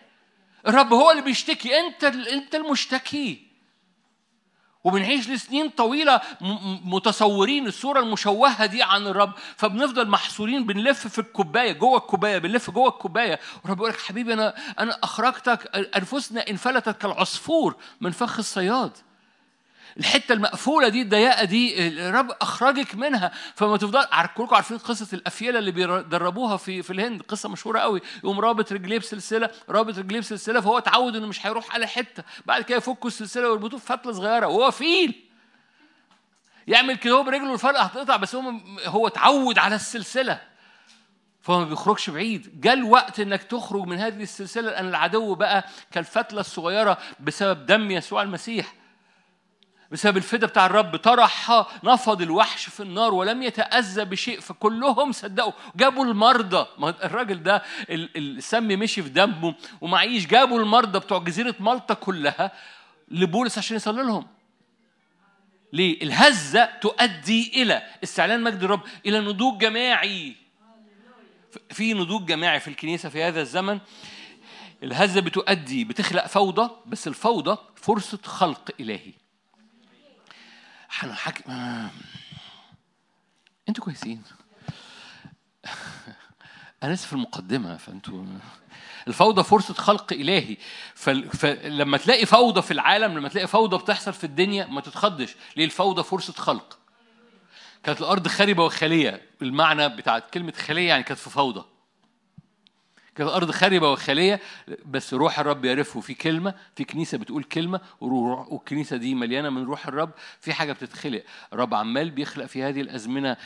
[0.69, 3.47] الرب هو اللي بيشتكي انت انت المشتكي.
[4.85, 6.21] وبنعيش لسنين طويلة
[6.85, 12.89] متصورين الصورة المشوهة دي عن الرب فبنفضل محصورين بنلف في الكوباية جوه الكوباية بنلف جوه
[12.89, 13.41] الكوباية.
[13.63, 18.93] والرب يقول لك حبيبي أنا أنا أخرجتك أنفسنا انفلتت كالعصفور من فخ الصياد.
[19.99, 23.33] الحتة المقفولة دي الضيقة دي الرب أخرجك منها.
[23.55, 24.05] فما تفضل
[24.37, 28.01] كلكم عارفين قصة الأفيلة اللي بيدربوها في في الهند؟ قصة مشهورة قوي.
[28.25, 32.23] يقوم رابط رجليه بسلسلة رابط رجليه بسلسلة فهو اتعود إنه مش هيروح على حتة.
[32.47, 35.23] بعد كده يفكوا السلسلة ويربطوه في فتلة صغيرة وهو فيل.
[36.67, 38.53] يعمل كده هو برجله الفرقة هتقطع بس هو
[38.85, 40.41] هو اتعود على السلسلة.
[41.43, 42.61] فهو ما بيخرجش بعيد.
[42.61, 48.23] جاء الوقت إنك تخرج من هذه السلسلة لأن العدو بقى كالفتلة الصغيرة بسبب دم يسوع
[48.23, 48.73] المسيح.
[49.93, 51.51] بسبب الفدا بتاع الرب طرح
[51.85, 55.53] نفض الوحش في النار ولم يتأذى بشيء فكلهم صدقوا.
[55.77, 56.67] جابوا المرضى.
[56.79, 60.27] ما الراجل ده السم مشي في دمه ومعيش.
[60.27, 62.53] جابوا المرضى بتوع جزيرة مالطا كلها
[63.11, 64.27] لبولس عشان يصلي لهم.
[65.73, 70.37] ليه؟ الهزة تؤدي إلى استعلان مجد الرب إلى نضوج جماعي.
[71.71, 73.79] في نضوج جماعي في الكنيسة في هذا الزمن.
[74.83, 79.13] الهزة بتؤدي بتخلق فوضى بس الفوضى فرصة خلق إلهي.
[80.91, 81.91] هنحكي آه.
[83.69, 84.23] أنتوا كويسين.
[86.83, 88.25] أنا لسه في المقدمة فأنتوا
[89.09, 90.57] الفوضى فرصة خلق إلهي.
[90.95, 95.37] فلما تلاقي فوضى في العالم لما تلاقي فوضى بتحصل في الدنيا ما تتخضش.
[95.57, 96.79] ليه الفوضى فرصة خلق؟
[97.83, 101.65] كانت الأرض خاربة وخالية المعنى بتاعت كلمة خالية يعني كانت في فوضى.
[103.17, 104.41] كانت الأرض خاربة وخالية
[104.87, 106.01] بس روح الرب يعرفه.
[106.01, 110.11] في كلمة في كنيسة بتقول كلمة والكنيسة دي مليانة من روح الرب.
[110.41, 111.23] في حاجة بتتخلق.
[111.53, 113.37] الرب عمال بيخلق في هذه الأزمنة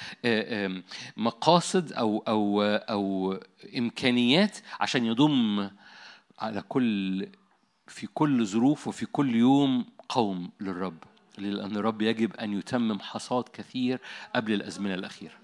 [1.16, 3.38] مقاصد أو أو أو
[3.78, 5.70] إمكانيات عشان يضم
[6.38, 7.28] على كل
[7.86, 10.98] في كل ظروف وفي كل يوم قوم للرب.
[11.38, 14.00] لأن الرب يجب أن يتمم حصاد كثير
[14.34, 15.34] قبل الأزمنة الأخيرة.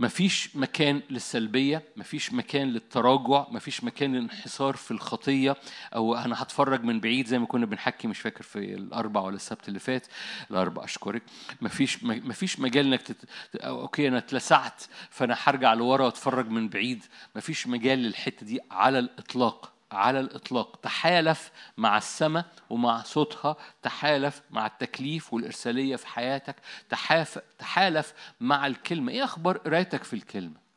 [0.00, 5.56] مفيش مكان للسلبية مفيش مكان للتراجع مفيش مكان للانحصار في الخطية
[5.94, 9.68] أو أنا هتفرج من بعيد زي ما كنا بنحكي مش فاكر في الأربع ولا السبت
[9.68, 10.06] اللي فات.
[10.50, 11.22] الأربع أشكرك.
[11.60, 13.16] مفيش مفيش مجال إنك تت...
[13.54, 17.04] أوكي أنا اتلسعت فأنا هرجع لورا وأتفرج من بعيد.
[17.36, 19.72] مفيش مجال للحتة دي على الإطلاق.
[19.92, 20.76] على الإطلاق.
[20.76, 23.56] تحالف مع السماء ومع صوتها.
[23.82, 26.56] تحالف مع التكليف والإرسالية في حياتك.
[26.88, 29.12] تحاف تحالف مع الكلمة.
[29.12, 30.70] إيه أخبار قرايتك في الكلمة؟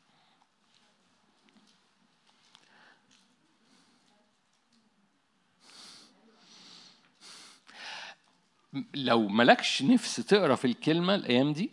[8.94, 11.70] لو ملكش نفس تقرأ في الكلمة الأيام دي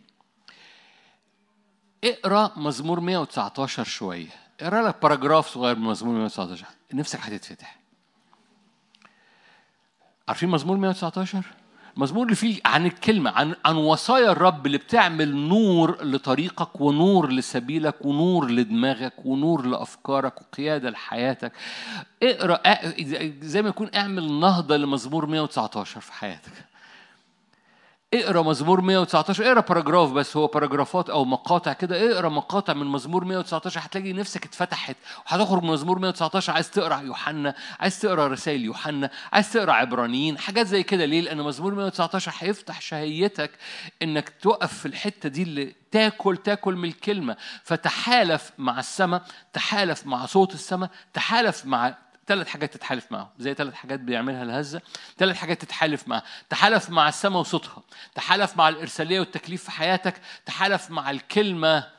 [2.03, 4.29] اقرأ مزمور 119 شوية.
[4.61, 7.79] اقرأ لك paragraph صغير من مزمور 119 نفسك هتتفتح.
[10.27, 11.43] عارفين مزمور 119
[11.97, 18.05] مزمور اللي فيه عن الكلمة عن عن وصايا الرب اللي بتعمل نور لطريقك ونور لسبيلك
[18.05, 21.51] ونور لدماغك ونور لأفكارك وقيادة لحياتك.
[22.23, 22.61] اقرأ
[23.41, 26.51] زي ما يكون اعمل نهضة لمزمور 119 في حياتك.
[28.13, 32.87] اقرأ مزمور 119 اقرأ paragraph بس هو paragraph ات أو مقاطع كده اقرأ مقاطع من
[32.87, 34.95] مزمور 119 هتلاقي نفسك اتفتحت
[35.25, 40.67] وهتخرج من مزمور 119 عايز تقرأ يوحنا عايز تقرأ رسائل يوحنا عايز تقرأ عبرانيين حاجات
[40.67, 41.05] زي كده.
[41.05, 43.51] ليه؟ لأن مزمور 119 هيفتح شهيتك
[44.01, 47.37] إنك تقف في الحتة دي اللي تاكل تاكل من الكلمة.
[47.63, 51.97] فتحالف مع السماء تحالف مع صوت السماء تحالف مع
[52.31, 53.29] ثلاث حاجات تتحالف معاهم.
[53.39, 54.81] زي ثلاث حاجات بيعملها الهزة.
[55.17, 56.23] ثلاث حاجات تتحالف معاها.
[56.49, 57.83] تحالف مع السماء وصوتها.
[58.15, 60.21] تحالف مع الإرسالية والتكليف في حياتك.
[60.45, 61.91] تحالف مع الكلمة.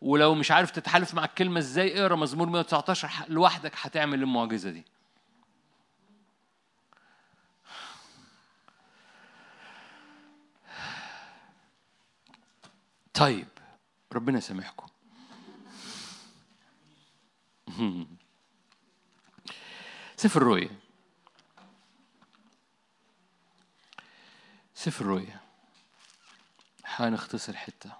[0.00, 4.84] ولو مش عارف تتحالف مع الكلمة إزاي اقرأ مزمور 119 لوحدك هتعمل المعجزة دي.
[13.14, 13.48] طيب
[14.12, 14.86] ربنا يسامحكم.
[20.20, 20.70] سفر الرؤيا
[24.74, 25.40] سفر الرؤيا
[26.84, 27.92] هنختصر حتة.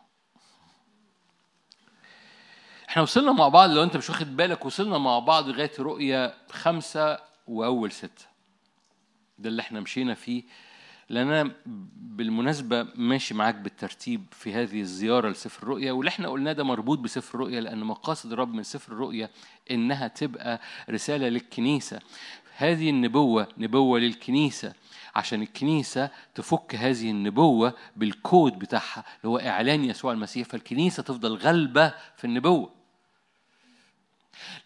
[2.89, 7.19] إحنا وصلنا مع بعض لو أنت مش واخد بالك وصلنا مع بعض لغاية رؤيا خمسة
[7.47, 8.27] وأول ستة.
[9.39, 10.45] ده اللي إحنا مشينا فيه.
[11.11, 11.53] لأن أنا
[11.97, 17.35] بالمناسبة ماشي معاك بالترتيب في هذه الزيارة لسفر الرؤيا واللي إحنا قلناه ده مربوط بسفر
[17.35, 19.31] الرؤيا لأن مقاصد الرب من سفر الرؤيا
[19.71, 22.01] إنها تبقى رسالة للكنيسة.
[22.57, 24.73] هذه النبوة نبوة للكنيسة
[25.15, 31.95] عشان الكنيسة تفك هذه النبوة بالكود بتاعها اللي هو إعلان يسوع المسيح فالكنيسة تفضل غلبة
[32.17, 32.71] في النبوة.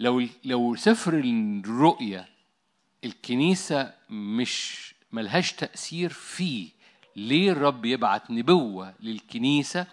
[0.01, 2.26] لو لو سفر الرؤيا
[3.05, 6.68] الكنيسة مش ملهاش تأثير فيه.
[7.16, 9.86] ليه الرب يبعت نبوة للكنيسة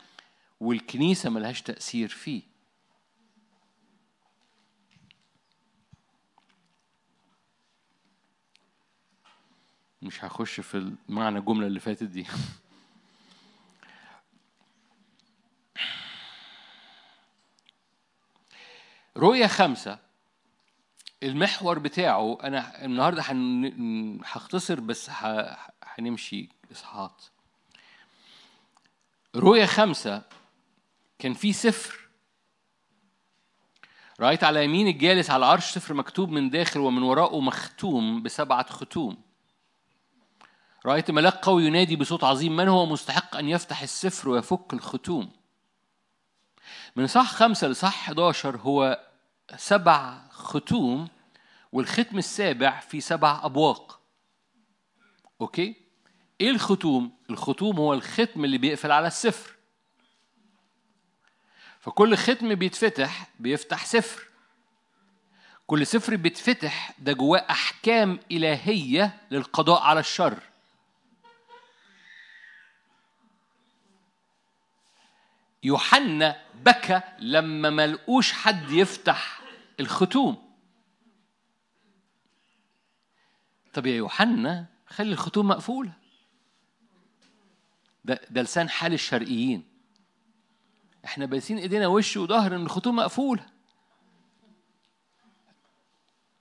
[0.59, 2.41] والكنيسة ملهاش تأثير فيه؟
[10.01, 12.25] مش هخش في معنى الجملة اللي فاتت دي.
[19.17, 20.10] رؤية خمسة.
[21.23, 23.21] المحور بتاعه أنا النهاردة
[24.25, 25.09] هختصر بس
[25.83, 27.23] هنمشي إصحاحات
[29.35, 30.21] رؤية خمسة
[31.19, 32.07] كان في سفر.
[34.19, 39.17] رأيت على يمين الجالس على العرش سفر مكتوب من داخل ومن وراءه مختوم بسبعة ختوم.
[40.85, 45.31] رأيت ملاك قوي ينادي بصوت عظيم من هو مستحق أن يفتح السفر ويفك الختوم؟
[46.95, 49.05] من صح خمسة لصح 11 هو
[49.57, 51.07] سبع ختوم
[51.71, 53.99] والختم السابع في سبع أبواق.
[55.41, 55.75] أوكي؟
[56.41, 59.55] إيه الختوم؟ الختوم هو الختم اللي بيقفل على السفر
[61.79, 64.23] فكل ختم بيتفتح بيفتح سفر
[65.67, 70.39] كل سفر بيتفتح ده جواه أحكام إلهية للقضاء على الشر.
[75.63, 79.40] يوحنا بكى لما ملقوش حد يفتح
[79.79, 80.51] الختوم.
[83.73, 85.93] طب يا يوحنا خلي الختوم مقفولة.
[88.05, 89.63] ده ده لسان حال الشرقيين.
[91.05, 93.45] إحنا باسين ايدينا وش وظهر ان الختوم مقفولة.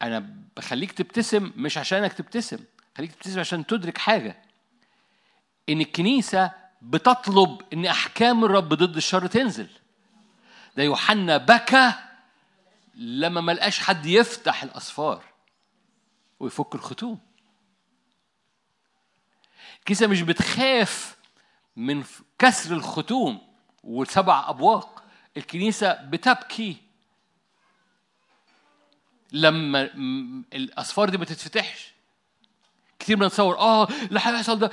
[0.02, 2.58] أنا بخليك تبتسم مش عشانك تبتسم
[2.96, 4.42] خليك تبتسم عشان تدرك حاجة.
[5.68, 6.52] إن الكنيسة
[6.82, 9.68] بتطلب إن أحكام الرب ضد الشر تنزل.
[10.76, 11.92] ده يوحنا بكى
[12.94, 15.24] لما ما لقاش حد يفتح الاسفار
[16.40, 17.18] ويفك الختوم
[19.78, 21.16] الكنيسة مش بتخاف
[21.76, 22.04] من
[22.38, 23.38] كسر الختوم
[23.84, 25.02] والسبع أبواق.
[25.36, 26.76] الكنيسة بتبكي.
[29.32, 29.82] لما
[30.54, 31.92] الاسفار دي ما تتفتحش.
[32.98, 34.70] كتير بنتصور آه اللي هيحصل ده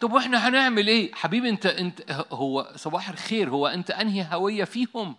[0.00, 5.16] طب وإحنا هنعمل إيه؟ حبيبي أنت أنت هو صباح الخير هو أنت أنهي هوية فيهم؟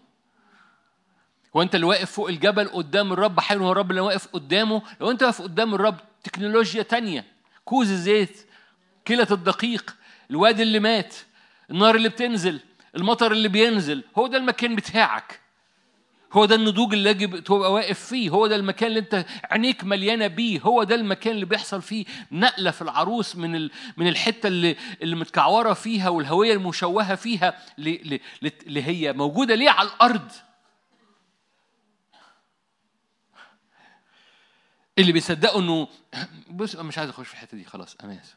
[1.56, 4.82] هو انت اللي واقف فوق الجبل قدام الرب حلو هو الرب اللي واقف قدامه.
[5.02, 7.26] لو انت واقف قدام الرب تكنولوجيا تانية
[7.66, 8.38] كوز الزيت
[9.08, 9.96] كلة الدقيق
[10.32, 11.16] الواد اللي مات
[11.72, 12.60] النار اللي بتنزل
[12.96, 15.40] المطر اللي بينزل هو ده المكان بتاعك.
[16.34, 20.28] هو ده النضوج اللي يجب تبقى واقف فيه هو ده المكان اللي انت عينيك مليانة
[20.28, 25.16] بيه هو ده المكان اللي بيحصل فيه نقلة في العروس من من الحتة اللي اللي
[25.16, 30.32] متكعورة فيها والهوية المشوهة فيها اللي هي موجودة ليه على الأرض.
[35.00, 35.88] اللي بيصدقوا إنه
[36.50, 38.36] بص مش عايز أخش في الحتة دي خلاص أنا آسف.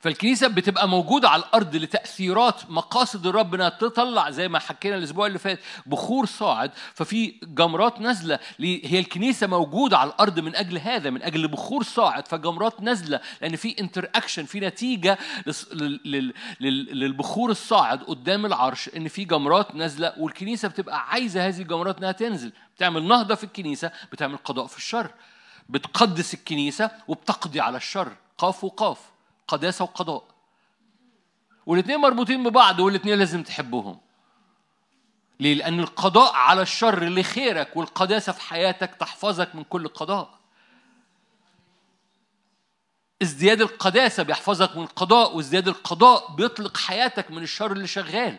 [0.00, 5.38] فالكنيسة بتبقى موجودة على الأرض لتأثيرات مقاصد الرب إنها تطلع زي ما حكينا الأسبوع اللي
[5.38, 6.70] فات بخور صاعد.
[6.94, 12.28] ففي جمرات نازلة هي الكنيسة موجودة على الأرض من أجل هذا من أجل بخور صاعد.
[12.28, 15.18] فجمرات نازلة لأن في انتر اكشن في نتيجة
[16.60, 20.12] للبخور الصاعد قدام العرش إن في جمرات نازلة.
[20.18, 22.52] والكنيسة بتبقى عايزة هذه الجمرات إنها تنزل.
[22.76, 25.10] بتعمل نهضة في الكنيسة بتعمل قضاء في الشر.
[25.68, 28.12] بتقدس الكنيسة وبتقضي على الشر.
[28.38, 28.98] قاف وقاف.
[29.50, 30.24] قداسة وقضاء.
[31.66, 34.00] والاثنين مربوطين ببعض والاثنين لازم تحبهم.
[35.40, 40.40] ليه؟ لأن القضاء على الشر لخيرك والقداسة في حياتك تحفظك من كل قضاء
[43.22, 48.38] ازدياد القداسة بيحفظك من القضاء وازدياد القضاء بيطلق حياتك من الشر اللي شغال.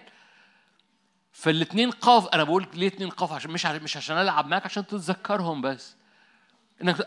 [1.32, 5.62] فالاثنين قاف أنا بقول ليه اثنين قاف عشان مش مش عشان ألعب معاك عشان تتذكرهم
[5.62, 5.96] بس.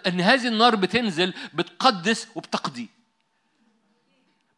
[0.06, 2.88] إن هذه النار بتنزل بتقدس وبتقضي.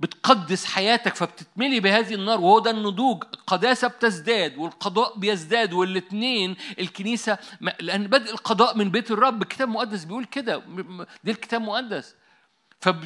[0.00, 3.24] بتقدس حياتك فبتتملي بهذه النار وهو ده النضوج.
[3.34, 7.38] القداسة بتزداد والقضاء بيزداد والاثنين الكنيسة
[7.80, 9.42] لأن بدء القضاء من بيت الرب.
[9.42, 10.62] الكتاب المقدس بيقول كده
[11.24, 12.14] ده الكتاب المقدس.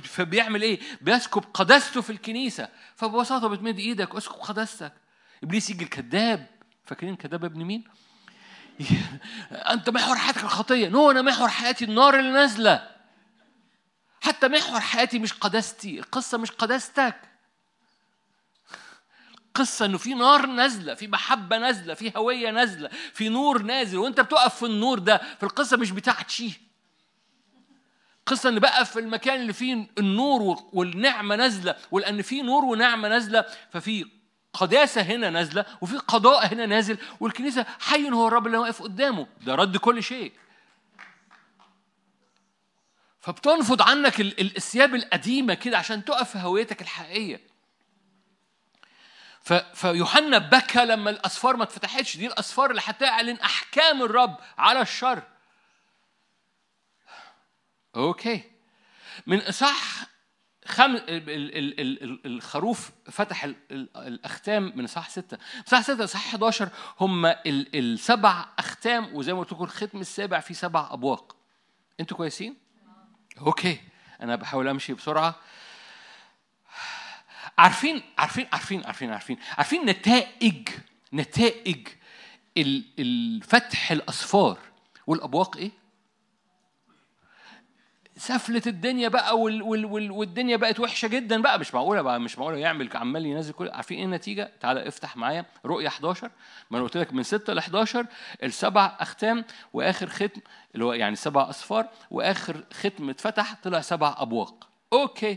[0.04, 2.68] فبيعمل إيه؟ بيسكب قداسته في الكنيسة.
[2.96, 4.92] فببساطة بتمد إيدك اسكب قداستك.
[5.42, 6.46] إبليس يجي الكذاب.
[6.84, 7.84] فاكرين الكذاب ابن مين؟
[9.72, 10.88] أنت محور حياتك الخطية.
[10.88, 12.99] نو أنا محور حياتي النار اللي نازلة.
[14.20, 17.16] حتى محور حياتي مش قداستي القصة مش قداستك.
[19.54, 24.20] قصة إنه في نار نازلة في محبة نازلة في هوية نازلة في نور نازل وأنت
[24.20, 26.52] بتقف في النور ده في القصة مش بتاعت شيء
[28.26, 33.44] قصة إن بقف في المكان اللي فيه النور والنعمة نازلة ولأن في نور ونعمة نازلة
[33.72, 34.06] ففي
[34.52, 39.26] قداسة هنا نازلة وفي قضاء هنا نازل والكنيسة حي هو الرب اللي واقف قدامه.
[39.46, 40.32] ده رد كل شيء.
[43.20, 47.50] فبتنفض عنك الثياب القديمة كده عشان تقف في هويتك الحقيقية.
[49.74, 52.16] فيوحنا بكى لما الأسفار ما اتفتحتش.
[52.16, 55.22] دي الأسفار اللي هتعلن أحكام الرب على الشر.
[57.96, 58.42] أوكي.
[59.26, 60.06] من اصح
[60.66, 60.96] خم...
[60.96, 61.02] ال...
[61.08, 61.80] ال...
[61.80, 62.26] ال...
[62.26, 63.56] الخروف فتح ال...
[63.70, 63.96] ال...
[63.96, 65.38] الأختام من إصحاح ستة.
[65.66, 66.68] إصحاح ستة إصحاح 11
[67.00, 67.78] هم ال...
[67.78, 71.36] السبع أختام وزي ما قلت لكم الختم السابع فيه سبع أبواق.
[72.00, 72.56] أنتوا كويسين؟
[73.40, 73.80] أوكي
[74.22, 75.34] أنا بحاول أمشي بسرعة.
[77.58, 80.68] عارفين عارفين عارفين عارفين عارفين عارفين نتائج
[81.12, 81.88] نتائج
[82.98, 84.58] الفتح الاسفار
[85.06, 85.70] والأبواق إيه؟
[88.20, 91.58] سفلت الدنيا بقى وال وال وال والدنيا بقت وحشة جدا بقى.
[91.58, 92.56] مش معقولة بقى مش معقولة.
[92.58, 93.68] يعمل عمال ينزل كل.
[93.70, 96.30] عارفين إيه النتيجة؟ تعالى افتح معايا رؤية 11
[96.70, 98.06] ما أنا قلت لك من 6 ل 11
[98.42, 100.40] السبع أختام وآخر ختم
[100.74, 104.68] اللي هو يعني سبع أصفار وآخر ختم اتفتح طلع سبع أبواق.
[104.92, 105.36] أوكي.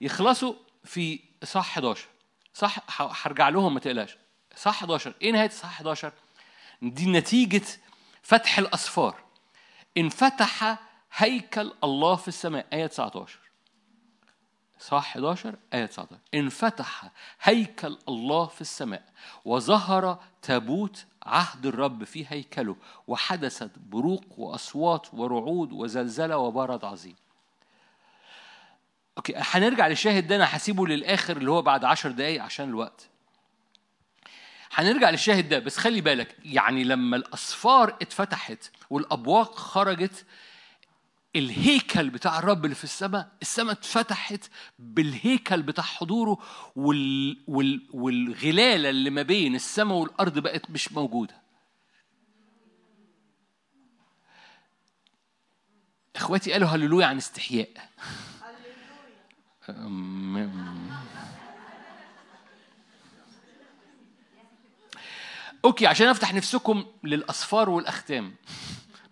[0.00, 0.54] يخلصوا
[0.84, 2.06] في صح 11
[2.54, 2.78] صح
[3.26, 4.16] هرجع لهم ما تقلقش.
[4.56, 6.12] صح 11 إيه نهاية صح 11
[6.82, 7.62] دي نتيجة
[8.22, 9.16] فتح الاسفار
[9.98, 10.78] انفتح
[11.12, 12.66] هيكل الله في السماء.
[12.72, 13.38] آية 19
[14.80, 17.10] صح 11 آية 19 انفتح
[17.42, 19.02] هيكل الله في السماء
[19.44, 22.76] وظهر تابوت عهد الرب في هيكله
[23.08, 27.16] وحدثت بروق وأصوات ورعود وزلزلة وبرد عظيم.
[29.18, 33.08] أوكي هنرجع للشاهد ده أنا هسيبه للآخر اللي هو بعد عشر دقايق عشان الوقت.
[34.72, 40.24] هنرجع للشاهد ده بس خلي بالك يعني لما الاسفار اتفتحت والأبواق خرجت
[41.36, 46.38] الهيكل بتاع الرب اللي في السماء السماء اتفتحت بالهيكل بتاع حضوره
[46.76, 47.40] وال...
[47.46, 47.88] وال...
[47.90, 51.40] والغلالة اللي ما بين السماء والأرض بقت مش موجودة.
[56.16, 57.70] إخواتي قالوا هللويا عن استحياء.
[65.64, 68.34] أوكي عشان أفتح نفسكم للأصفار والأختام.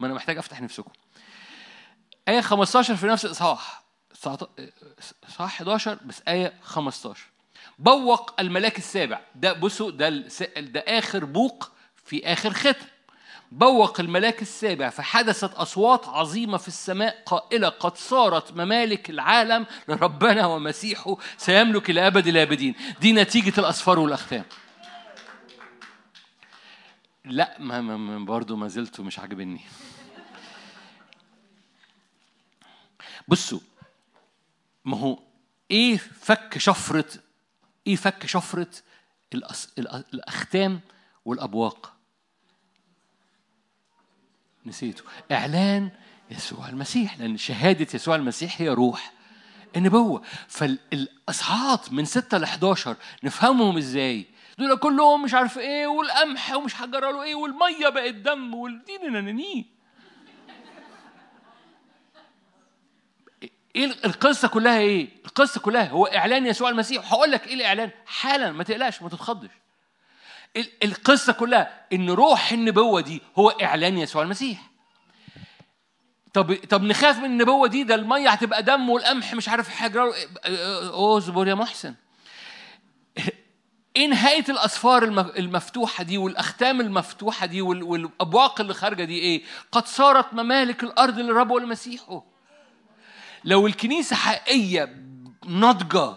[0.00, 0.90] ما أنا محتاج أفتح نفسكم.
[2.28, 3.82] آية 15 في نفس الإصحاح
[5.28, 7.22] صح 11 بس آية 15
[7.78, 9.20] بوق الملاك السابع.
[9.34, 10.08] ده بصوا ده
[10.58, 11.70] ده آخر بوق
[12.04, 12.86] في آخر ختم.
[13.52, 21.16] بوق الملاك السابع فحدثت أصوات عظيمة في السماء قائلة قد صارت ممالك العالم لربنا ومسيحه
[21.36, 22.74] سيملك إلى أبد الآبدين.
[23.00, 24.44] دي نتيجة الأسفار والأختام.
[27.24, 29.60] لا ما برضه ما زلت مش عاجبني.
[33.28, 33.60] بصوا
[34.84, 35.18] ما هو
[35.70, 37.08] إيه فك شفرة
[37.86, 38.70] إيه فك شفرة
[39.34, 39.68] الأس...
[40.14, 40.80] الأختام
[41.24, 41.92] والأبواق؟
[44.66, 45.04] نسيته.
[45.32, 45.90] إعلان
[46.30, 49.12] يسوع المسيح لأن شهادة يسوع المسيح هي روح
[49.76, 50.22] النبوة.
[50.48, 54.26] فالأصحاحات من 6 ل 11 نفهمهم إزاي؟
[54.58, 59.77] دول كلهم مش عارف إيه والقمح ومش هجرى له إيه والمية بقت دم والدين نانين
[63.78, 67.12] إيه القصة كلها إيه؟ القصة كلها هو إعلان يسوع المسيح.
[67.12, 69.48] هقول لك إيه الإعلان؟ حالا ما تقلقش ما تتخضش.
[70.84, 74.58] القصة كلها إن روح النبوة دي هو إعلان يسوع المسيح.
[76.34, 80.12] طب طب نخاف من النبوة دي؟ ده المية هتبقى دم والقمح مش عارف حاجة.
[81.16, 81.94] أصبر يا محسن.
[83.96, 85.04] إيه نهاية الأسفار
[85.38, 91.50] المفتوحة دي والأختام المفتوحة دي والأبواق اللي خارجة دي إيه؟ قد صارت ممالك الأرض للرب
[91.50, 92.22] ولمسيحه.
[93.48, 94.96] لو الكنيسة حقيقية
[95.46, 96.14] ناضجة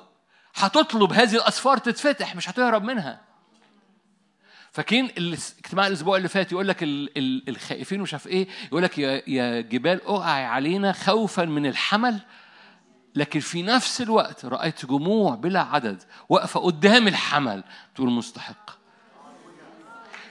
[0.55, 3.21] هتطلب هذه الأسفار تتفتح مش هتهرب منها.
[4.71, 6.77] فاكرين الاجتماع الأسبوع اللي فات يقول لك
[7.49, 12.19] الخائفين ومش عارف إيه يقول لك يا جبال اقعي علينا خوفا من الحمل
[13.15, 17.63] لكن في نفس الوقت رأيت جموع بلا عدد واقفة قدام الحمل.
[17.95, 18.69] تقول مستحق.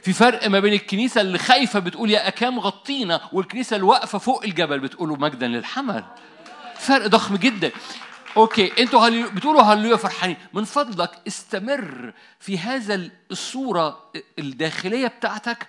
[0.03, 4.45] في فرق ما بين الكنيسة اللي خايفة بتقول يا أكام غطينا والكنيسة اللي واقفة فوق
[4.45, 6.05] الجبل بتقول مجدا للحمل.
[6.81, 7.71] فرق ضخم جدا
[8.37, 15.69] أوكي أنتوا بتقولوا هللويا فرحانين من فضلك استمر في هذا الصورة الداخليه بتاعتك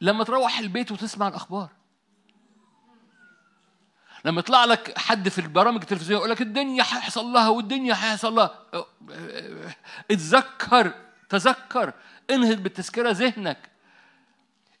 [0.00, 1.68] لما تروح البيت وتسمع الاخبار
[4.24, 8.64] لما يطلع لك حد في البرامج التلفزيونيه يقول لك الدنيا هيحصل لها والدنيا هيحصل لها
[10.10, 10.94] اتذكر
[11.28, 11.92] تذكر
[12.30, 13.58] انهض بالتذكره ذهنك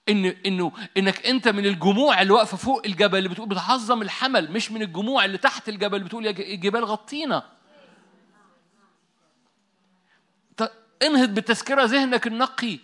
[0.08, 4.72] إن إنه إنك أنت من الجموع اللي واقفة فوق الجبل اللي بتقول بتعظم الحمل مش
[4.72, 7.42] من الجموع اللي تحت الجبل اللي بتقول يا جبال غطينا.
[11.02, 12.78] انهض بالتذكرة ذهنك النقي.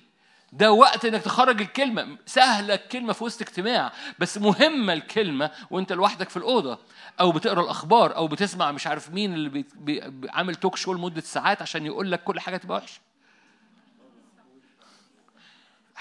[0.52, 2.18] ده وقت إنك تخرج الكلمة.
[2.26, 6.78] سهلة الكلمة في وسط اجتماع بس مهمة الكلمة وأنت لوحدك في الأوضة.
[7.20, 9.64] أو بتقرأ الأخبار أو بتسمع مش عارف مين اللي.
[10.28, 13.00] عامل توك شو لمدة ساعات عشان يقول لك كل حاجة تبقى وحشة.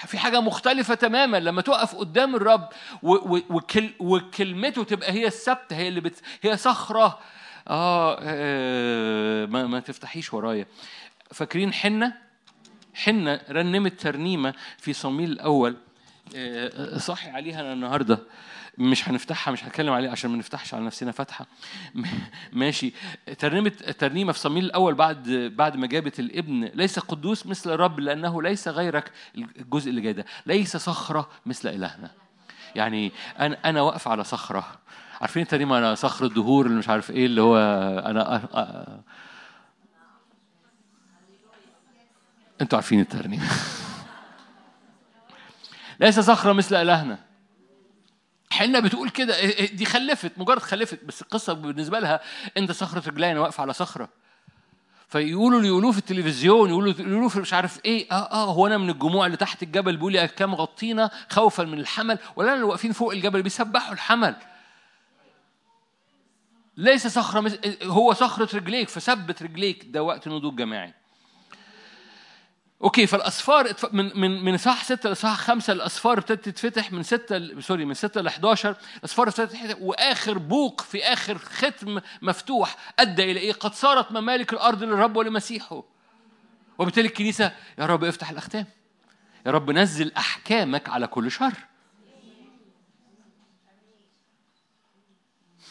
[0.07, 1.39] في حاجة مختلفة تماما.
[1.39, 2.69] لما تقف قدام الرب
[3.03, 7.19] وكل وكلمته تبقى هي الثابتة هي اللي بت هي صخرة.
[7.67, 10.65] آه, آه ما, ما تفتحيش ورايا.
[11.31, 12.13] فاكرين حنة؟
[12.93, 15.75] حنة رنمت ترنيمة في صميل الأول.
[16.35, 18.19] آه صحي عليها أنا النهاردة.
[18.77, 21.45] مش هنفتحها مش هتكلم عليها عشان ما نفتحش على نفسنا فتحة.
[22.53, 22.93] ماشي.
[23.39, 28.41] ترنيمة ترنيمة في صميل الأول بعد بعد ما جابت الابن ليس قدوس مثل الرب لأنه
[28.41, 32.11] ليس غيرك الجزء اللي جاي ده ليس صخرة مثل إلهنا.
[32.75, 34.65] يعني أنا أنا واقف على صخرة.
[35.21, 37.57] عارفين الترنيمة؟ أنا صخر الدهور اللي مش عارف إيه اللي هو
[38.05, 39.01] أنا.
[42.61, 43.43] أنتوا عارفين الترنيمة.
[45.99, 47.32] ليس صخرة مثل إلهنا.
[48.53, 49.35] حنا بتقول كده.
[49.37, 52.19] إيه، إيه، دي خلفت مجرد خلفت بس القصة بالنسبة لها
[52.57, 54.09] أنت صخرة رجلي أنا واقفة على صخرة.
[55.09, 58.11] فيقولوا اللي يقولوه في التلفزيون يقولوا يقولوه في مش عارف إيه.
[58.11, 62.17] آه آه هو أنا من الجموع اللي تحت الجبل بيقول للآكام غطينا خوفا من الحمل
[62.35, 64.35] ولا أنا اللي واقفين فوق الجبل بيسبحوا الحمل.
[66.77, 69.85] ليس صخرة هو صخرة رجليك فثبت رجليك.
[69.85, 70.93] ده وقت نضوج جماعي.
[72.83, 77.85] okay فالأسفار من من من اصحاح 6 لاصحاح 5 الأسفار ابتدت تتفتح من 6 sorry
[77.85, 83.39] من 6 ل 11 الأسفار ابتدت تتفتح وآخر بوق في آخر ختم مفتوح أدى إلى
[83.39, 85.83] إيه؟ قد صارت ممالك الأرض للرب ولمسيحه.
[86.77, 88.65] وبالتالي الكنيسة يا رب افتح الأختام.
[89.45, 91.53] يا رب نزل أحكامك على كل شر.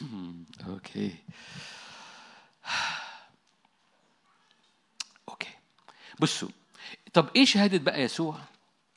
[0.69, 1.15] أوكي.
[5.29, 5.49] أوكي.
[6.21, 6.49] بصوا
[7.13, 8.39] طب إيه شهادة بقى يسوع؟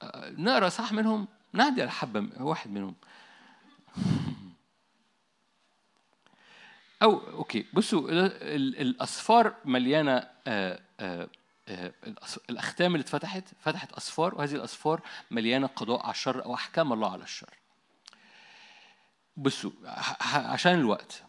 [0.01, 2.95] آه، نقرأ صح منهم؟ نادي على حبة واحد منهم.
[7.03, 7.65] أو okay.
[7.73, 8.09] بصوا
[8.81, 11.27] الأصفار مليانة آه، آه،
[12.49, 15.01] الأختام اللي اتفتحت فتحت أصفار وهذه الأصفار
[15.31, 17.53] مليانة قضاء على الشر أو أحكام الله على الشر.
[19.37, 19.71] بصوا
[20.31, 21.23] عشان الوقت.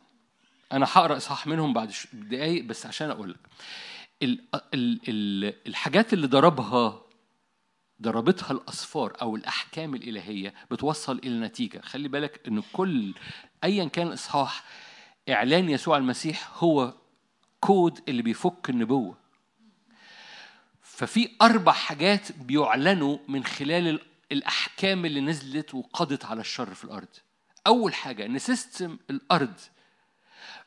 [0.73, 3.41] أنا هقرأ اصحاح منهم بعد دقايق بس عشان أقول لك.
[5.67, 7.03] الحاجات اللي ضربها
[8.03, 11.81] ضربتها الأصفار أو الأحكام الإلهية بتوصل إلى نتيجة.
[11.81, 13.15] خلي بالك إن كل
[13.65, 14.65] أيا كان الإصحاح
[15.29, 16.95] إعلان يسوع المسيح هو
[17.61, 19.17] كود اللي بيفك النبوة.
[20.83, 24.01] ففي أربع حاجات بيعلنوا من خلال
[24.33, 27.09] الأحكام اللي نزلت وقضت على الشر في الأرض.
[27.67, 29.55] أول حاجة إن system الأرض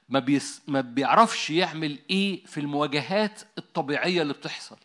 [0.09, 4.77] ما, بيس ما بيعرفش يعمل إيه في المواجهات الطبيعية اللي بتحصل.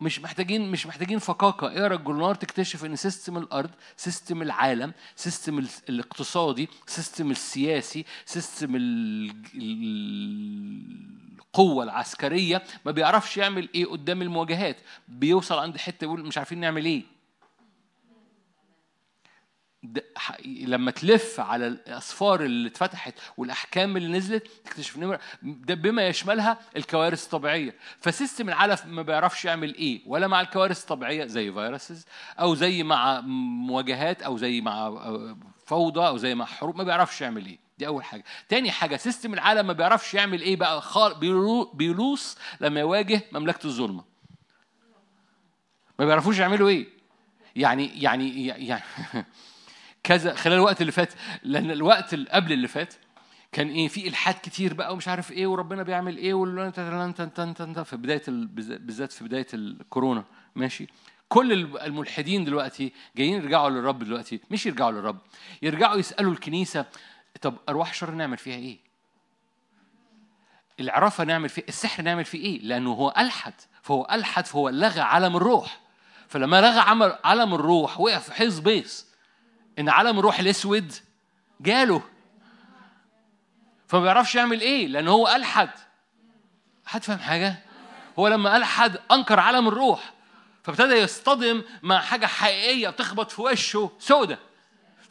[0.00, 1.66] مش محتاجين مش محتاجين فقاقة.
[1.66, 8.72] اقرا الجورنال تكتشف إن system الأرض system العالم system الاقتصادي system السياسي system
[11.38, 12.62] القوة العسكرية.
[12.86, 14.76] ما بيعرفش يعمل إيه قدام المواجهات.
[15.08, 17.02] بيوصل عند حتة يقول مش عارفين نعمل إيه.
[20.44, 27.24] لما تلف على الأسفار اللي اتفتحت والأحكام اللي نزلت تكتشف إن ده بما يشملها الكوارث
[27.24, 27.74] الطبيعية.
[28.00, 32.06] ف system العالم ما بيعرفش يعمل إيه ولا مع الكوارث الطبيعية زي viruses
[32.40, 33.20] أو زي مع
[33.66, 34.98] مواجهات أو زي مع
[35.66, 37.58] فوضى أو زي مع حروب ما بيعرفش يعمل إيه.
[37.78, 38.24] دي أول حاجة.
[38.48, 41.14] تاني حاجة سيستم العالم ما بيعرفش يعمل إيه بقى خال
[41.74, 44.04] بيلوص لما يواجه مملكة الظلمة.
[45.98, 46.86] ما بيعرفوش يعملوا إيه.
[47.56, 48.82] يعني يعني يعني
[50.04, 52.94] كذا خلال الوقت اللي فات لأن الوقت اللي قبل اللي فات
[53.52, 56.34] كان إيه في إلحاد كتير بقى ومش عارف إيه وربنا بيعمل إيه
[57.84, 60.24] في بداية بالذات في بداية الكورونا.
[60.54, 60.86] ماشي؟
[61.28, 64.40] كل الملحدين دلوقتي جايين يرجعوا للرب دلوقتي.
[64.50, 65.18] مش يرجعوا للرب
[65.62, 66.86] يرجعوا يسألوا الكنيسة
[67.40, 68.78] طب أرواح الشر نعمل فيها إيه؟
[70.80, 73.54] العرافة نعمل فيه السحر نعمل فيه إيه؟ لأنه هو ألحد.
[73.82, 75.80] فهو ألحد فهو لغى عالم الروح.
[76.28, 79.11] فلما لغى عالم الروح وقع في حيز بيس
[79.78, 80.92] إن عالم الروح الأسود
[81.60, 82.02] جاله.
[83.88, 85.70] فما بيعرفش يعمل إيه لأن هو الحد
[86.86, 87.02] حد.
[87.02, 87.62] فاهم حاجة؟
[88.18, 90.12] هو لما الحد أنكر عالم الروح
[90.62, 94.38] فابتدى يصطدم مع حاجة حقيقية بتخبط في وشه سودة.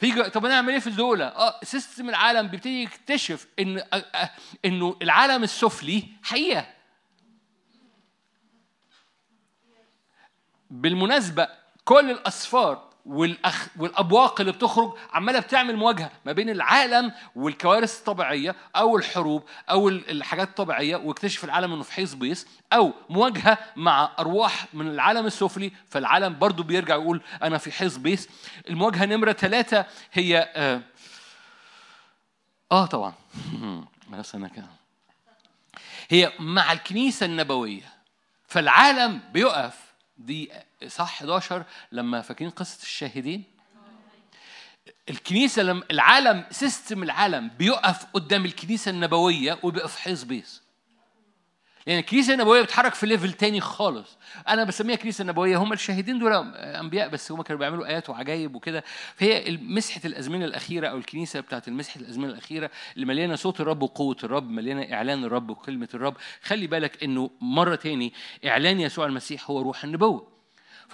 [0.00, 3.82] فيجي طب نعمل إيه في الدولة؟ آه سيستم العالم بيبتدي يكتشف إن
[4.64, 6.66] إنه العالم السفلي حقيقة.
[10.70, 11.48] بالمناسبة
[11.84, 18.96] كل الأسفار والأخ والأبواق اللي بتخرج عمالة بتعمل مواجهة ما بين العالم والكوارث الطبيعية أو
[18.96, 24.88] الحروب أو الحاجات الطبيعية واكتشف العالم إنه في حيص بيص أو مواجهة مع أرواح من
[24.88, 28.28] العالم السفلي فالعالم برضو بيرجع يقول أنا في حيص بيص
[28.68, 30.80] المواجهة نمرة ثلاثة هي آه,
[32.72, 33.14] آه طبعا.
[34.34, 34.66] أنا كده
[36.08, 37.92] هي مع الكنيسة النبوية
[38.46, 40.52] فالعالم بيقف دي
[40.88, 43.44] صح 11 لما فاكرين قصة الشاهدين؟
[45.10, 50.62] الكنيسة لما العالم system العالم بيقف قدام الكنيسة النبوية وبيقف حيص بيص
[51.86, 54.18] يعني الكنيسة النبوية بتتحرك في level تاني خالص.
[54.48, 58.84] أنا بسميها كنيسة نبوية هم الشاهدين دول أنبياء بس هم كانوا بيعملوا آيات وعجائب وكده.
[59.14, 64.16] فهي مسحة الأزمنة الأخيرة أو الكنيسة بتاعت المسحة الأزمنة الأخيرة اللي مليانة صوت الرب وقوة
[64.24, 68.12] الرب مليانة إعلان الرب وكلمة الرب خلي بالك إنه مرة تاني
[68.46, 70.31] إعلان يسوع المسيح هو روح النبوة.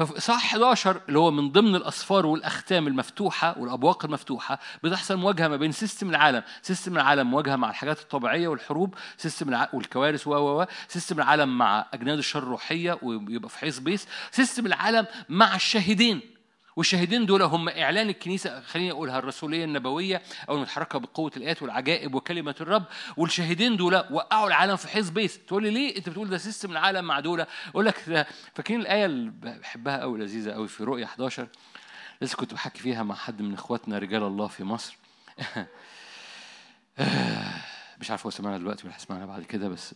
[0.02, 5.72] إصحاح 11 اللي هو من ضمن الأسفار والأختام المفتوحة والأبواق المفتوحة بتحصل مواجهة ما بين
[5.72, 9.68] system العالم، system العالم مواجهة مع الحاجات الطبيعية والحروب، system الع...
[9.72, 15.06] والكوارث و و system العالم مع أجناد الشر الروحية ويبقى في حيص بيص، system العالم
[15.28, 16.37] مع الشاهدين.
[16.78, 22.54] والشاهدين دول هم إعلان الكنيسة خليني أقولها الرسولية النبوية أو المتحركة بقوة الآيات والعجائب وكلمة
[22.60, 22.84] الرب.
[23.16, 25.38] والشاهدين دول وقعوا العالم في حيص بيص.
[25.46, 29.30] تقول لي ليه أنت بتقول ده system العالم مع دول؟ أقول لك فاكرين الآية اللي
[29.30, 31.48] بحبها قوي لذيذة قوي في رؤية 11
[32.22, 34.96] لسه كنت بحكي فيها مع حد من إخواتنا رجال الله في مصر.
[38.00, 39.94] مش عارف هو سمعنا دلوقتي ولا هيسمعنا بعد كده بس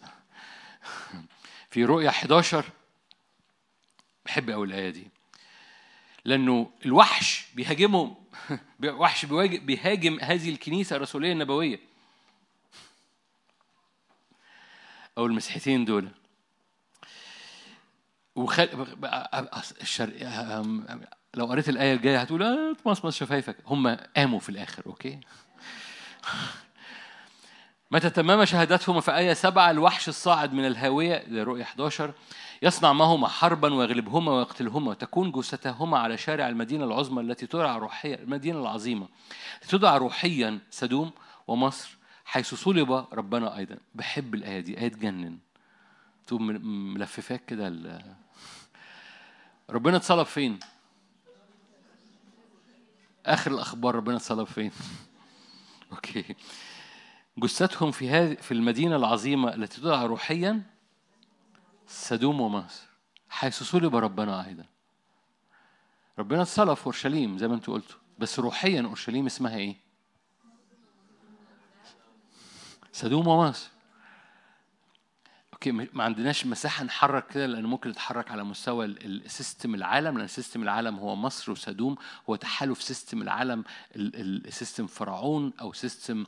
[1.70, 2.64] في رؤية 11
[4.24, 5.12] بحب قوي الآية دي.
[6.25, 8.14] لأنه الوحش بيهاجمهم.
[8.85, 11.81] وحش بيهاجم هذه الكنيسة الرسولية النبوية.
[15.18, 16.09] أو المسيحيتين دول.
[18.35, 18.87] وخل...
[19.81, 20.12] الشر...
[21.35, 23.57] لو قريت الآية الجاية هتقول آه تمصمص شفايفك.
[23.66, 25.20] هم قاموا في الآخر أوكي؟
[27.93, 32.12] متى تمام شهادتهم في آية سبعة الوحش الصاعد من الهاوية لرؤية 11
[32.62, 38.61] يصنع معهما حربا ويغلبهما ويقتلهما وتكون جثتهما على شارع المدينة العظمى التي تدعى روحيا المدينة
[38.61, 39.09] العظيمة
[39.68, 41.11] تدعى روحيا سدوم
[41.47, 45.38] ومصر حيث صلب ربنا أيضا بحب الآية دي آية تجنن
[46.26, 46.47] تقوم
[46.95, 47.99] ملففاك كده
[49.70, 50.59] ربنا اتصلب فين؟
[53.26, 54.70] آخر الأخبار ربنا اتصلب فين؟
[55.93, 56.36] أوكي
[57.39, 60.62] جثتهم في هذه في المدينة العظيمة التي تدعى روحيا
[61.87, 62.87] سدوم ومصر
[63.28, 64.64] حيث صلب ربنا أيضا
[66.18, 69.76] ربنا اتصلب في أورشليم زي ما أنتوا قلتوا بس روحيا أورشليم اسمها إيه؟
[72.93, 73.72] سدوم ومصر
[75.62, 80.27] okay ما عندناش مساحة نحرك كده لأن ممكن نتحرك على مستوى ال system العالم لأن
[80.28, 81.97] system العالم هو مصر وسدوم
[82.31, 83.65] هو تحالف system العالم
[83.97, 86.24] ال system فرعون أو system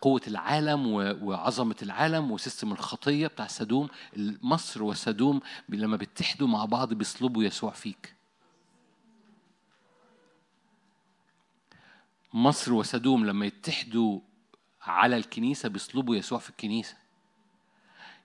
[0.00, 0.86] قوة العالم
[1.22, 3.88] وعظمة العالم و system الخطية بتاع سدوم.
[4.42, 8.14] مصر وسدوم لما بيتحدوا مع بعض بيصلبوا يسوع فيك.
[12.34, 14.20] مصر وسدوم لما يتحدوا
[14.82, 17.01] على الكنيسة بيصلبوا يسوع في الكنيسة.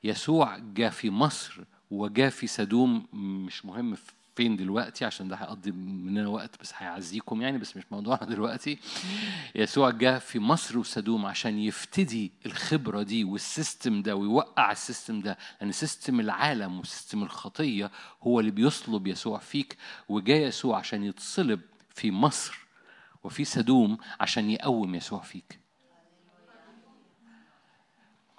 [0.03, 3.97] يسوع جاء في مصر وجاء في سدوم مش مهم
[4.35, 8.77] فين دلوقتي عشان ده هيقضي مننا وقت بس هيعزيكم يعني بس مش موضوعنا دلوقتي.
[9.55, 15.21] يسوع جاء في مصر وسدوم عشان يفتدي الخبرة دي وال system ده ويوقع ال system
[15.21, 17.91] ده لأن system العالم و system الخطية
[18.23, 19.77] هو اللي بيصلب يسوع فيك.
[20.09, 22.59] وجاء يسوع عشان يتصلب في مصر
[23.23, 25.59] وفي سدوم عشان يقوم يسوع فيك.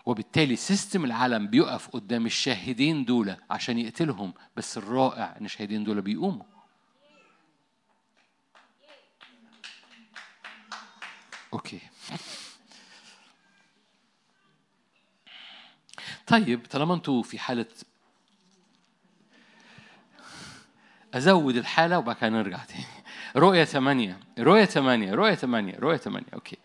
[0.09, 6.45] وبالتالي system العالم بيقف قدام الشاهدين دول عشان يقتلهم بس الرائع إن الشاهدين دول بيقوموا.
[11.53, 11.81] okay.
[16.27, 17.67] طيب طالما أنتوا في حالة
[21.15, 22.85] أزود الحالة وبعد كده نرجع تاني.
[23.37, 26.57] رؤيا ثمانية رؤيا ثمانية رؤيا ثمانية رؤيا ثمانية okay.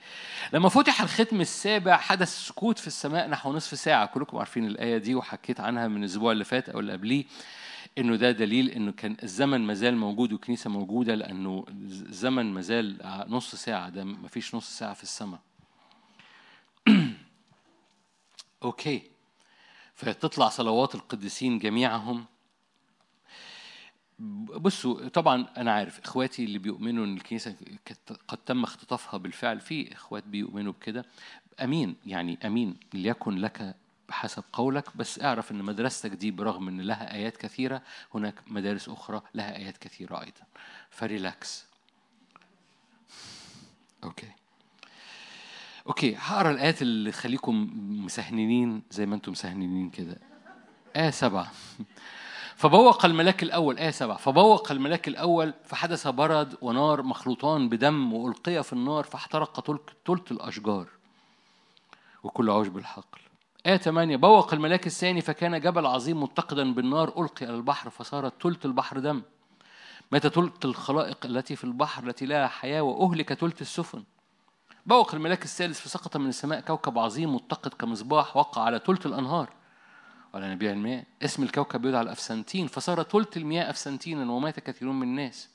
[0.54, 4.06] لما فتح الختم السابع حدث سكوت في السماء نحو نصف ساعة.
[4.06, 7.26] كلكم عارفين الآية دي وحكيت عنها من الأسبوع اللي فات أو اللي قبليه
[7.98, 12.98] إنه ده دليل إنه كان الزمن مازال موجود والكنيسة موجودة لأنه الزمن مازال
[13.28, 15.40] نص ساعة ده مفيش نص ساعة في السماء.
[18.64, 19.02] okay.
[19.96, 22.26] فتطلع صلوات القديسين جميعهم.
[24.20, 27.56] بصوا طبعا أنا عارف إخواتي اللي بيؤمنوا إن الكنيسة
[28.28, 31.06] قد تم اختطافها بالفعل في إخوات بيؤمنوا بكده.
[31.64, 33.76] أمين يعني أمين ليكن لك
[34.10, 37.82] بحسب قولك بس اعرف إن مدرستك دي برغم إن لها آيات كثيرة
[38.14, 40.44] هناك مدارس أخرى لها آيات كثيرة أيضا.
[40.90, 41.66] ف relax.
[44.04, 44.32] okay.
[45.88, 47.70] أوكي هقرأ الآيات اللي تخليكم
[48.06, 50.18] مسهنين زي ما أنتم مسهنين كده.
[50.96, 51.52] آية سبعة.
[52.56, 58.74] فبوق الملاك الأول آية سبعة فبوق الملاك الأول فحدث برد ونار مخلوطان بدم وألقي في
[58.74, 59.60] النار فاحترق
[60.06, 60.88] تلت الأشجار.
[62.24, 63.20] وكل عشب الحقل
[63.66, 68.66] آية 8 بوق الملاك الثاني فكان جبل عظيم متقدا بالنار ألقي على البحر فصارت تلت
[68.66, 69.22] البحر دم.
[70.12, 74.04] مات تلت الخلائق التي في البحر التي لها حياة وأهلك تلت السفن.
[74.86, 79.50] بوق الملاك الثالث فسقط من السماء كوكب عظيم متقد كمصباح وقع على تلت الأنهار.
[80.34, 85.50] ولا نبيع الماء اسم الكوكب يدعى الأفسنتين فصار تلت المياه أفسنتينا ومات كثيرون من الناس.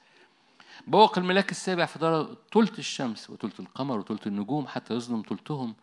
[0.87, 5.75] بوق الملاك السابع فدار تلت الشمس وتلت القمر وتلت النجوم حتى يظلم تلتهم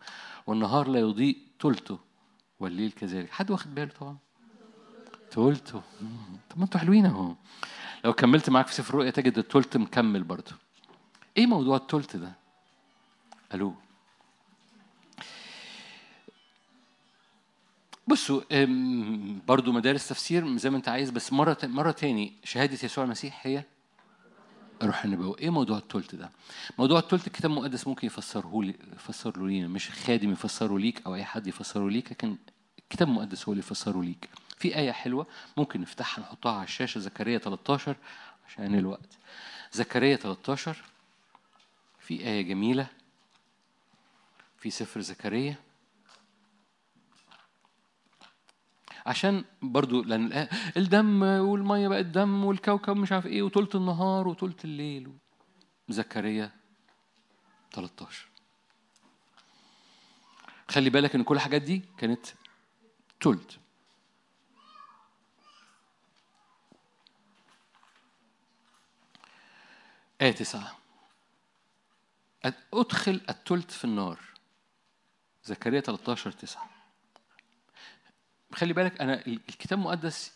[0.46, 1.98] والنهار لا يضيء تلته
[2.60, 3.30] والليل كذلك.
[3.30, 4.16] حد واخد باله طبعا؟
[5.30, 5.82] تلته
[6.50, 7.34] طب ما أنتوا حلوين اهو.
[8.04, 10.52] لو كملت معاك في سفر الرؤيا تجد التلت مكمل برضه.
[11.36, 12.32] إيه موضوع التلت ده؟
[13.54, 13.74] ألو
[18.08, 18.42] بصوا
[19.46, 23.64] برضو مدارس تفسير زي ما انت عايز بس مرة مرة تاني شهادة يسوع المسيح هي
[24.82, 25.38] روح النبوة.
[25.38, 26.30] إيه موضوع التلت ده؟
[26.78, 31.24] موضوع التلت الكتاب المقدس ممكن يفسره لي يفسره لينا مش خادم يفسره ليك أو أي
[31.24, 32.36] حد يفسره ليك لكن
[32.78, 34.28] الكتاب المقدس هو اللي يفسره ليك.
[34.58, 35.26] في آية حلوة
[35.56, 37.96] ممكن نفتحها نحطها على الشاشة زكريا 13
[38.48, 39.18] عشان الوقت.
[39.72, 40.76] زكريا 13
[42.00, 42.86] في آية جميلة
[44.58, 45.56] في سفر زكريا.
[49.06, 55.12] عشان برضو لأن الدم والمية بقت دم والكوكب مش عارف إيه وطولة النهار وطولة الليل
[55.88, 56.50] زكريا
[57.72, 58.28] 13
[60.68, 62.26] خلي بالك إن كل الحاجات دي كانت
[63.20, 63.58] تلت
[70.20, 70.76] آية تسعة.
[72.74, 74.20] أدخل التلت في النار.
[75.44, 76.75] زكريا 13 9
[78.54, 80.32] خلي بالك أنا الكتاب المقدس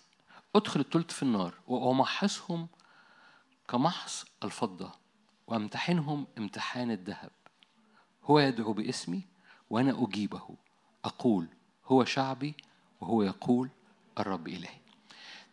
[0.56, 2.68] أدخل التلت في النار وأمحصهم
[3.68, 4.92] كمحص الفضة
[5.46, 7.30] وأمتحنهم امتحان الذهب.
[8.24, 9.26] هو يدعو باسمي
[9.70, 10.56] وأنا أجيبه.
[11.04, 11.48] أقول
[11.86, 12.54] هو شعبي
[13.00, 13.70] وهو يقول
[14.18, 14.80] الرب إلهي.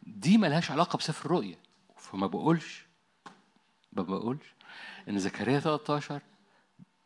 [0.04, 1.60] دي ملهاش علاقة بسفر الرؤية
[1.98, 2.86] فما بقولش
[3.94, 4.54] ما بقولش
[5.10, 6.22] إن زكريا 13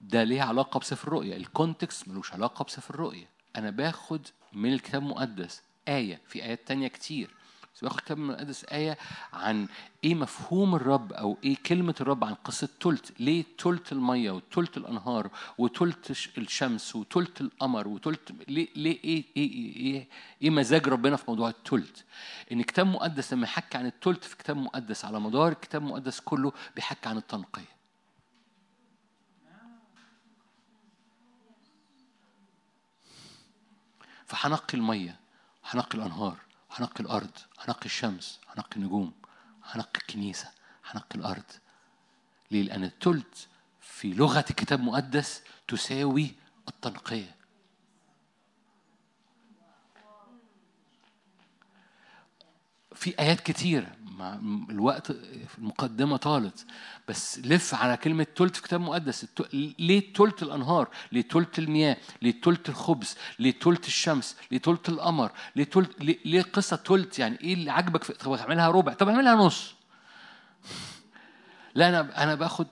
[0.02, 5.62] ده ليه علاقة بسفر الرؤية الكونتكست ملوش علاقة بسفر الرؤية أنا باخد من الكتاب المقدس
[5.88, 7.30] آية في آيات تانية كتير.
[7.76, 8.98] بس باخد الكتاب المقدس آية
[9.34, 9.68] عن
[10.04, 13.14] إيه مفهوم الرب أو إيه كلمة الرب عن قصة تلت.
[13.20, 19.76] ليه تلت المية وتلت الأنهار وتلت الشمس وتلت القمر وتلت ليه ليه إيه إيه إيه,
[19.76, 20.08] إيه,
[20.42, 22.04] إيه مزاج ربنا في موضوع التلت؟
[22.52, 26.52] إن الكتاب المقدس لما يحكي عن التلت في الكتاب المقدس على مدار الكتاب المقدس كله
[26.76, 27.81] بيحكي عن التنقية.
[34.32, 35.20] فهنقي المية
[35.70, 36.38] هنقي الأنهار
[36.72, 39.14] هنقي الأرض هنقي الشمس هنقي النجوم
[39.64, 40.52] هنقي الكنيسة
[40.90, 41.44] هنقي الأرض
[42.52, 43.48] ليه؟ لأن التلت
[43.82, 46.36] في لغة الكتاب المقدس تساوي
[46.68, 47.36] التنقية
[53.02, 53.88] في آيات كتيرة
[54.18, 54.40] مع
[54.70, 55.12] الوقت
[55.58, 56.66] المقدمة طالت.
[57.08, 59.26] بس لف على كلمة تلت في كتاب مقدس.
[59.80, 65.32] ليه تلت الأنهار؟ ليه تلت المياه؟ ليه تلت الخبز؟ ليه تلت الشمس؟ ليه تلت القمر؟
[65.56, 68.94] ليه تلت ليه, ليه قصة تلت؟ يعني إيه اللي عاجبك في طب اعملها ربع.
[68.94, 69.74] طب اعملها نص.
[71.76, 72.68] لا أنا أنا باخد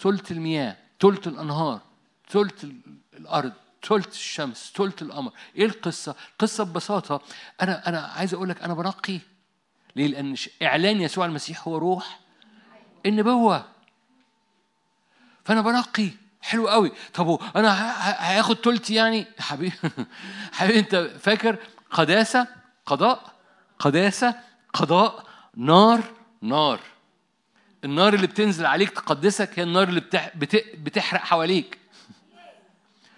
[0.00, 1.80] تلت المياه تلت الأنهار
[2.28, 2.72] تلت
[3.14, 3.52] الأرض
[3.82, 5.32] تلت الشمس تلت القمر.
[5.56, 7.22] إيه القصة؟ القصة ببساطة.
[7.62, 9.20] أنا أنا عايز أقول لك أنا بنقي
[9.96, 12.20] ليه؟ لأن إعلان يسوع المسيح هو روح.
[13.06, 13.64] النبوة
[15.44, 16.10] فأنا بنقي
[16.42, 16.92] حلو قوي.
[17.14, 17.70] طب أنا
[18.38, 19.74] هاخد تلت يعني؟ حبيبي.
[20.52, 21.56] حبيبي أنت فاكر
[21.90, 22.46] قداسة؟
[22.86, 23.32] قضاء.
[23.78, 24.34] قداسة.
[24.74, 25.26] قضاء.
[25.56, 26.02] نار.
[26.42, 26.80] نار.
[27.84, 30.00] النار اللي بتنزل عليك تقدسك هي النار اللي
[30.74, 31.78] بتحرق حواليك.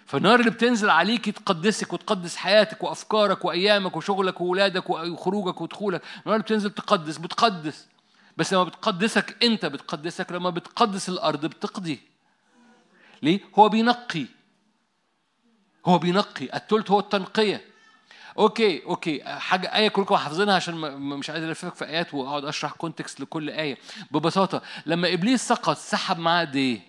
[0.09, 6.01] فالنار اللي بتنزل عليك تقدسك وتقدس حياتك وأفكارك وأيامك وشغلك واولادك وخروجك ودخولك.
[6.01, 7.87] النار اللي بتنزل تقدس بتقدس.
[8.37, 11.99] بس لما بتقدسك أنت بتقدسك لما بتقدس الأرض بتقضي.
[13.21, 14.25] ليه؟ هو بينقي.
[15.85, 16.45] هو بينقي.
[16.53, 17.61] التلت هو التنقية.
[18.37, 19.23] okay okay.
[19.23, 23.77] حاجة آية كلكم حافظينها عشان مش عايز ألفك في آيات وأقعد أشرح context لكل آية.
[24.11, 26.79] ببساطة لما إبليس سقط سحب معاه قد إيه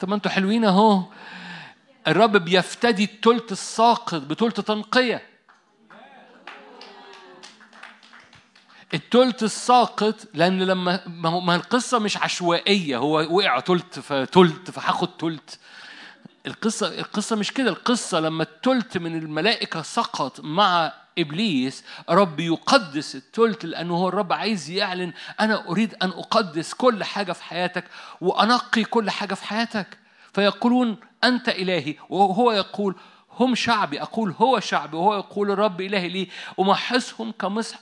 [0.00, 1.02] طب ما أنتوا حلوين أهو.
[2.08, 5.22] الرب بيفتدي التلت الساقط بتلت تنقية.
[8.94, 11.08] التلت الساقط لأن لما
[11.40, 15.58] ما القصة مش عشوائية هو وقع تلت فتلت فهاخد تلت.
[16.46, 17.70] القصة القصة مش كده.
[17.70, 24.70] القصة لما التلت من الملائكة سقط مع إبليس رب يقدس التلت لأنه هو الرب عايز
[24.70, 27.84] يعلن أنا أريد أن أقدس كل حاجة في حياتك
[28.20, 29.98] وأنقي كل حاجة في حياتك.
[30.32, 31.94] فيقولون أنت إلهي.
[32.08, 32.94] وهو يقول
[33.40, 34.02] هم شعبي.
[34.02, 34.96] أقول هو شعبي.
[34.96, 36.28] وهو يقول الرب إلهي لي.
[36.60, 37.78] أمحصهم كمصح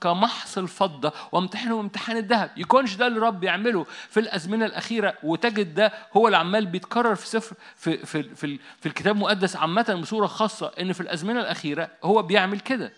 [0.00, 2.50] كمحص الفضة وامتحنهم امتحان الذهب.
[2.56, 5.14] يكونش ده اللي الرب يعمله في الأزمنة الأخيرة.
[5.22, 9.98] وتجد ده هو اللي عمال بيتكرر في سفر في في في, في الكتاب المقدس عامة
[10.02, 12.92] بصورة خاصة إن في الأزمنة الأخيرة هو بيعمل كده.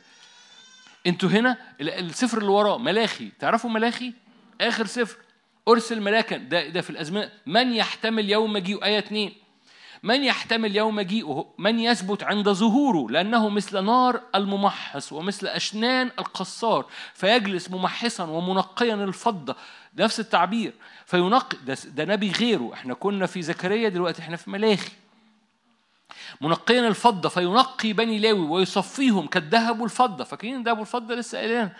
[1.07, 3.29] أنتوا هنا السفر اللي وراه ملاخي.
[3.39, 4.13] تعرفوا ملاخي؟
[4.61, 5.17] آخر سفر.
[5.69, 6.37] أرسل ملاكا.
[6.37, 7.31] ده ده في الأزمنة.
[7.47, 9.33] من يحتمل يوم مجيء؟ آية 2
[10.03, 16.87] من يحتمل يوم مجيئه من يثبت عند ظهوره؟ لأنه مثل نار الممحص ومثل أشنان القصار
[17.15, 19.57] فيجلس ممحصا ومنقيا الفضة.
[19.99, 20.73] نفس التعبير.
[21.07, 22.71] فينقي ده, ده نبي غيره.
[22.75, 24.93] إحنا كنا في زكريا دلوقتي إحنا في ملاخي
[26.41, 30.25] منقيا الفضة فينقي بني لاوي ويصفيهم كالذهب والفضة.
[30.25, 31.71] فاكرين الذهب والفضة لسه قايلين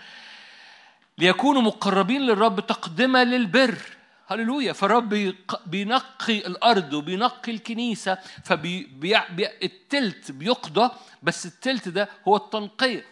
[1.17, 3.77] ليكونوا مقربين للرب تقدمة للبر.
[4.27, 4.73] هللويا.
[4.73, 5.33] فالرب
[5.65, 10.89] بينقي الأرض وبينقي الكنيسة فالتلت بيقضى
[11.23, 13.05] بس التلت ده هو التنقية.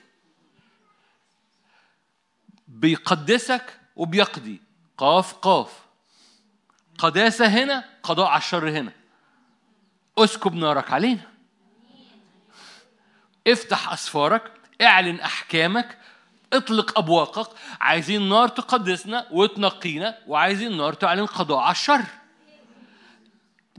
[2.68, 4.62] بيقدسك وبيقضي.
[4.98, 5.80] قاف قاف.
[6.98, 8.92] قداسة هنا قضاء على الشر هنا.
[10.18, 11.32] اسكب نارك علينا.
[13.48, 14.52] افتح أسفارك
[14.82, 15.98] اعلن أحكامك
[16.54, 17.50] اطلق أبواقك.
[17.82, 22.02] عايزين نار تقدسنا وتنقينا وعايزين نار تعلن قضاء على الشر.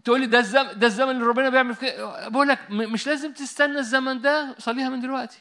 [0.05, 3.79] تقول لي ده الزمن ده الزمن اللي ربنا بيعمل كده بقول لك مش لازم تستنى
[3.79, 5.39] الزمن ده صليها من دلوقتي.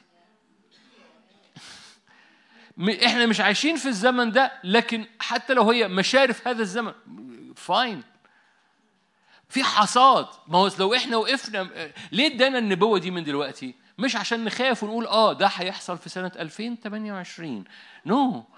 [3.05, 6.93] إحنا مش عايشين في الزمن ده لكن حتى لو هي مشارف هذا الزمن
[7.55, 8.03] فاين
[9.49, 10.27] في حصاد.
[10.47, 11.69] ما هو لو إحنا وقفنا
[12.11, 16.31] ليه ادانا النبوة دي من دلوقتي؟ مش عشان نخاف ونقول آه ده هيحصل في سنة
[16.39, 17.63] 2028
[18.05, 18.52] no no.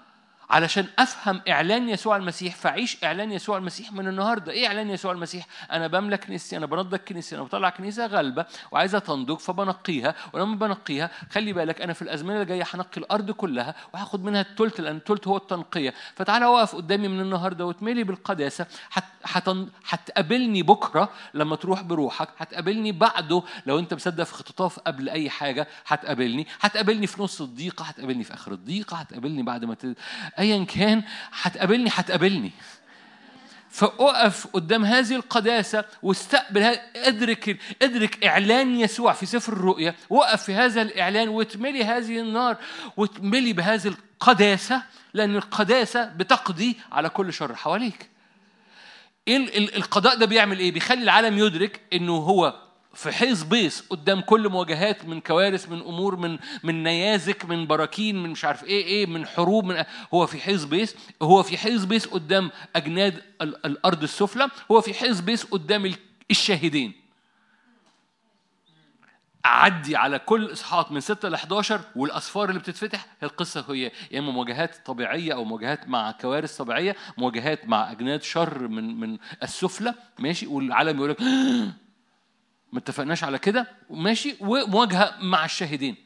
[0.50, 4.52] علشان أفهم إعلان يسوع المسيح فاعيش إعلان يسوع المسيح من النهارده.
[4.52, 8.98] إيه إعلان يسوع المسيح؟ أنا بملك كنيستي أنا بنضج كنيستي أنا بطلع كنيسة غالبة وعايزه
[8.98, 14.24] تنضج فبنقيها ولما بنقيها خلي بالك أنا في الأزمنة اللي جاية هنقي الأرض كلها وهاخد
[14.24, 15.94] منها الثلث لأن الثلث هو التنقية.
[16.14, 18.66] فتعالى وقف قدامي من النهارده وتملي بالقداسة.
[19.88, 25.68] هتقابلني بكرة لما تروح بروحك هتقابلني بعده لو أنت مصدق في اختطاف قبل أي حاجة
[25.86, 26.46] هتقابلني.
[26.60, 29.74] هتقابلني في نص الضيقة هتقابلني في آخر الضيقة هتقابلني بعد ما
[30.36, 30.40] ت...
[30.40, 31.02] ايا كان
[31.42, 32.52] هتقابلني هتقابلني
[33.70, 36.62] فأقف قدام هذه القداسة واستقبل
[36.96, 42.56] أدرك أدرك إعلان يسوع في سفر الرؤيا وقف في هذا الإعلان وتملي هذه النار
[42.96, 44.82] وتملي بهذه القداسة
[45.14, 48.10] لأن القداسة بتقضي على كل شر حواليك.
[49.28, 52.65] القضاء ده بيعمل إيه؟ بيخلي العالم يدرك إنه هو
[52.96, 58.22] في حيص بيص قدام كل مواجهات من كوارث من أمور من من نيازك من براكين
[58.22, 59.84] من مش عارف إيه إيه من حروب من
[60.14, 65.20] هو في حيص بيص هو في حيص بيص قدام أجناد الأرض السفلى هو في حيص
[65.20, 65.94] بيص قدام
[66.30, 66.92] الشاهدين.
[69.46, 74.30] أعدي على كل إصحاحات من 6 ل 11 والأسفار اللي بتتفتح القصة هي يا إما
[74.32, 80.46] مواجهات طبيعية أو مواجهات مع كوارث طبيعية مواجهات مع أجناد شر من من السفلى ماشي؟
[80.46, 81.18] والعالم يقول لك
[82.76, 85.96] ما اتفقناش على كده ماشي ومواجهة مع الشاهدين.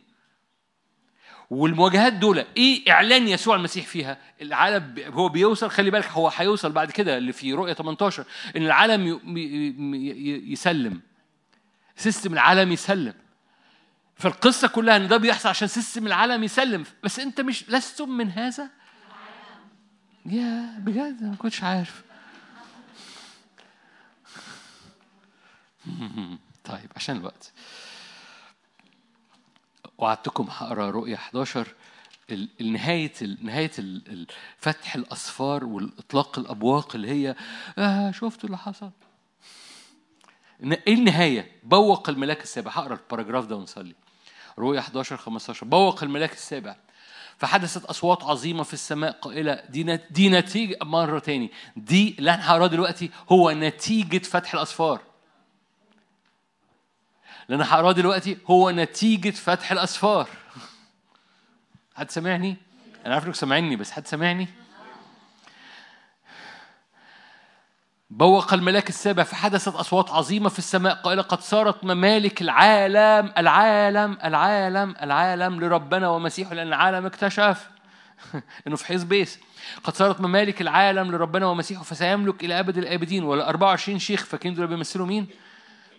[1.51, 6.91] والمواجهات دول إيه إعلان يسوع المسيح فيها؟ العالم هو بيوصل خلي بالك هو هيوصل بعد
[6.91, 8.25] كده اللي في رؤية 18
[8.57, 9.21] إن العالم
[10.53, 11.01] يسلم.
[11.97, 13.15] system العالم يسلم.
[14.17, 16.85] فالقصة كلها إن ده بيحصل عشان system العالم يسلم.
[17.03, 18.71] بس أنت مش لستم من هذا؟
[20.27, 22.03] يا بجد ما كنتش عارف.
[26.65, 27.53] طيب عشان الوقت.
[29.99, 31.75] وعدتكم هقرأ رؤية 11
[32.61, 33.71] نهاية نهاية
[34.59, 37.37] فتح الأسفار والإطلاق الأبواق اللي هي
[37.79, 38.91] آه شفتوا اللي حصل؟
[40.63, 42.71] إيه النهاية؟ بوق الملاك السابع.
[42.71, 43.95] هقرأ الباراجراف ده ونصلي.
[44.59, 46.77] رؤية 11 15 بوق الملاك السابع.
[47.39, 51.51] فحدثت أصوات عظيمة في السماء قائلة دي دي نتيجة مرة تاني.
[51.77, 55.10] دي اللي إحنا هقراه دلوقتي هو نتيجة فتح الأسفار
[57.51, 60.29] اللي أنا هقراه دلوقتي هو نتيجة فتح الأسفار
[61.95, 62.57] حد سامعني؟
[63.07, 64.49] أنا عارف إنك سامعني بس حد سامعني؟
[68.11, 74.95] بوق الملاك السابع فحدثت أصوات عظيمة في السماء قائلة قد صارت ممالك العالم العالم العالم
[75.03, 77.71] العالم لربنا ومسيحه لأن العالم اكتشف
[78.67, 79.41] إنه في حيز بيس
[79.85, 84.67] قد صارت ممالك العالم لربنا ومسيحه فسيملك إلى أبد الآبدين ولا 24 شيخ فاكرين دول
[84.67, 85.27] بيمثلوا مين؟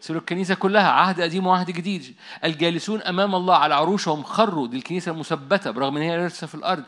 [0.02, 2.16] سيروا الكنيسة كلها عهد قديم وعهد جديد.
[2.43, 4.68] الجالسون أمام الله على عروشهم خروا.
[4.68, 6.84] دي الكنيسة المثبتة برغم إن هي لسه في الأرض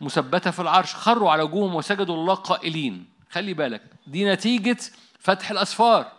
[0.00, 0.94] مثبتة في العرش.
[0.94, 3.06] خروا على وجوههم وسجدوا الله قائلين.
[3.30, 4.76] خلي بالك دي نتيجة
[5.18, 6.12] فتح الأسفار.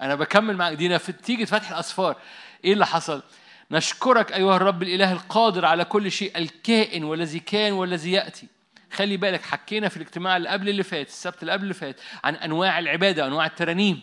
[0.00, 2.16] أنا بكمل معاك دي نتيجة فتح الأسفار.
[2.64, 3.22] إيه اللي حصل؟
[3.70, 8.46] نشكرك أيها الرب الإله القادر على كل شيء الكائن والذي كان والذي يأتي.
[8.92, 12.34] خلي بالك حكينا في الاجتماع اللي قبل اللي فات السبت اللي قبل اللي فات عن
[12.34, 14.00] أنواع العبادة أنواع الترانيم.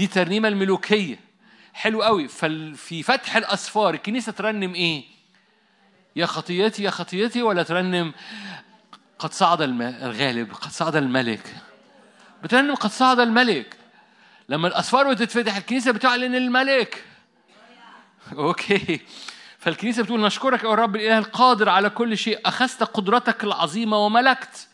[0.00, 1.20] دي ترنيمة الملوكية.
[1.72, 2.28] حلو قوي.
[2.28, 5.04] ففي فتح الأسفار الكنيسة ترنم إيه؟
[6.16, 8.12] يا خطيتي يا خطيتي ولا ترنم
[9.18, 11.56] قد صعد الغالب قد صعد الملك.
[12.42, 13.76] بترنم قد صعد الملك.
[14.48, 17.04] لما الأسفار بتتفتح الكنيسة بتعلن الملك.
[18.32, 19.00] أوكي.
[19.58, 22.40] فالكنيسة بتقول نشكرك يا رب الإله القادر على كل شيء.
[22.46, 24.68] أخذت قدرتك العظيمة وملكت.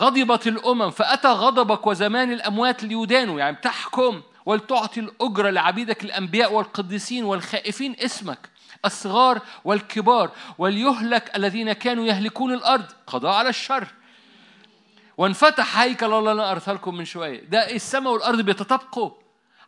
[0.00, 3.38] غضبت الأمم فأتى غضبك وزمان الأموات ليدانوا.
[3.38, 8.48] يعني تحكم ولتعطي الأجرة لعبيدك الأنبياء والقديسين والخائفين اسمك
[8.84, 13.86] الصغار والكبار وليهلك الذين كانوا يهلكون الأرض قضاء على الشر.
[15.16, 17.44] وانفتح هيكل الله اللي أرسلكم من شوية.
[17.44, 19.10] ده السماء والأرض بيتطابقوا.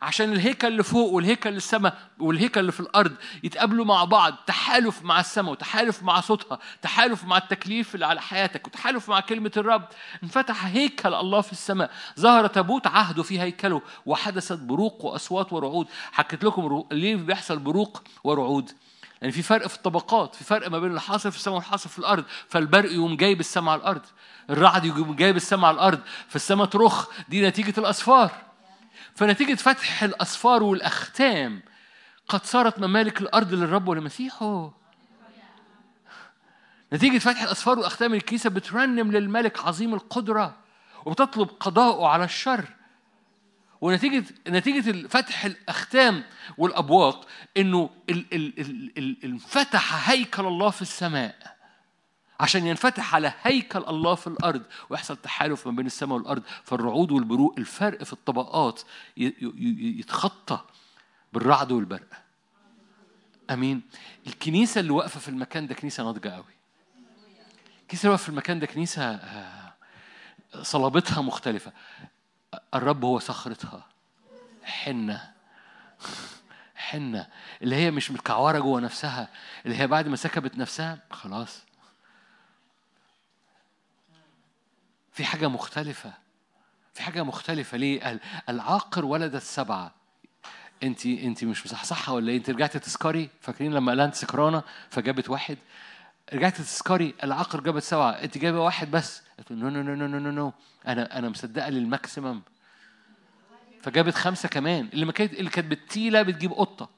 [0.01, 3.11] عشان الهيكل اللي فوق والهيكل اللي السماء والهيكل اللي في الأرض
[3.43, 8.67] يتقابلوا مع بعض تحالف مع السماء وتحالف مع صوتها تحالف مع التكليف اللي على حياتك
[8.67, 9.83] وتحالف مع كلمة الرب.
[10.23, 11.91] انفتح هيكل الله في السماء.
[12.19, 15.87] ظهر تابوت عهده في هيكله وحدثت بروق وأصوات ورعود.
[16.11, 18.71] حكيت لكم ليه بيحصل بروق ورعود؟
[19.21, 21.89] يعني في فرق في الطبقات في فرق ما بين اللي حاصل في السماء واللي حاصل
[21.89, 22.23] في الأرض.
[22.49, 24.01] فالبرق يقوم جايب السماء على الأرض
[24.49, 27.07] الرعد يقوم جايب السماء على الأرض فالسماء ترخ.
[27.29, 28.31] دي نتيجة الأسفار.
[29.21, 31.61] فنتيجة فتح الأسفار والأختام
[32.27, 34.73] قد صارت ممالك الأرض للرب ولمسيحه
[36.93, 40.55] نتيجة فتح الأسفار وأختام الكنيسة بترنم للملك عظيم القدرة
[41.05, 42.65] وبتطلب قضاءه على الشر.
[43.81, 46.23] ونتيجة نتيجة فتح الأختام
[46.57, 47.89] والأبواق إنه
[49.23, 51.57] انفتح هيكل الله في السماء.
[52.41, 57.55] عشان ينفتح على هيكل الله في الأرض ويحصل تحالف ما بين السماء والأرض فالرعود والبروق
[57.57, 58.81] الفرق في الطبقات
[59.17, 60.59] يتخطى
[61.33, 62.07] بالرعد والبرق.
[63.49, 63.81] أمين.
[64.27, 66.43] الكنيسة اللي واقفة في المكان ده كنيسة ناضجة قوي.
[67.81, 69.73] الكنيسة اللي واقفة في المكان ده كنيسة آه،
[70.61, 71.71] صلابتها مختلفة.
[72.73, 73.85] الرب هو صخرتها.
[74.63, 75.31] حنة.
[76.75, 77.27] حنة.
[77.61, 79.29] اللي هي مش متكعورة جوه نفسها
[79.65, 81.70] اللي هي بعد ما سكبت نفسها خلاص.
[85.21, 86.13] في حاجة مختلفة.
[86.93, 87.77] في حاجة مختلفة.
[87.77, 88.19] ليه؟
[88.49, 89.91] العاقر ولدت سبعة
[90.83, 95.57] انت انت مش مصحصحه ولا إيه؟ انت رجعتي تسكري فاكرين لما قالت سكرانه فجابت واحد؟
[96.33, 98.11] رجعت تسكري العقر جابت سبعة.
[98.11, 99.21] انت جايبة واحد بس.
[99.51, 100.53] no no no no no no
[100.87, 102.41] أنا أنا مصدقة لل maximum.
[103.81, 104.89] فجابت خمسة كمان.
[104.93, 106.89] اللي ما كانت اللي كانت بالتيلة بتجيب قطة.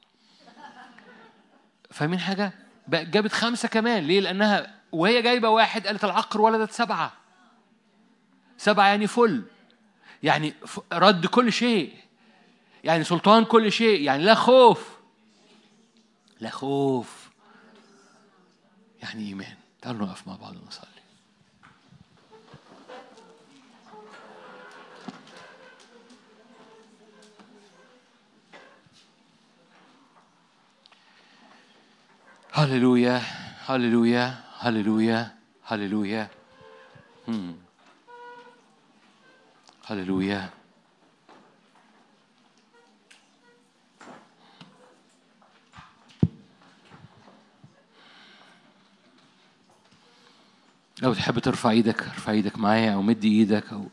[1.90, 2.52] فاهمين حاجة؟
[2.88, 4.04] جابت خمسة كمان.
[4.04, 7.23] ليه؟ لأنها وهي جايبة واحد قالت العاقر ولدت سبعة.
[8.64, 9.44] سبعه يعني فل.
[10.22, 10.54] يعني
[10.92, 11.94] رد كل شيء.
[12.84, 14.00] يعني سلطان كل شيء.
[14.00, 14.88] يعني لا خوف.
[16.40, 17.30] لا خوف.
[19.02, 19.56] يعني إيمان.
[19.82, 20.88] تعالوا نقف مع بعض ونصلي.
[32.52, 33.22] هللويا.
[33.66, 34.44] هللويا.
[34.58, 35.36] هللويا.
[35.64, 36.28] هللويا.
[39.86, 40.50] هللويا.
[51.02, 53.88] لو تحب ترفع إيدك ارفع إيدك معايا أو مد إيدك أو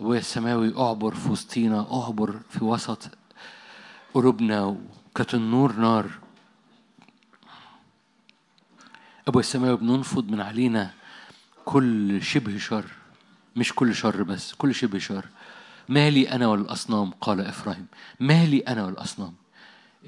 [0.00, 3.10] ابويا السماوي اعبر في وسطينا اعبر في وسط
[4.14, 4.76] قلوبنا
[5.14, 6.10] وكتنور نار.
[9.28, 10.90] أبويا السماوي بننفض من علينا
[11.64, 12.97] كل شبه شر.
[13.56, 15.24] مش كل شر بس كل شبه شر
[15.88, 17.86] مالي أنا والأصنام؟ قال إفرايم
[18.20, 19.32] مالي أنا والأصنام.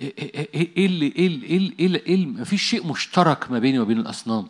[0.01, 3.79] إيه, إيه, إيه, إيه اللي إيه اللي إيه, اللي إيه مفيش شيء مشترك ما بيني
[3.79, 4.49] وبين الأصنام.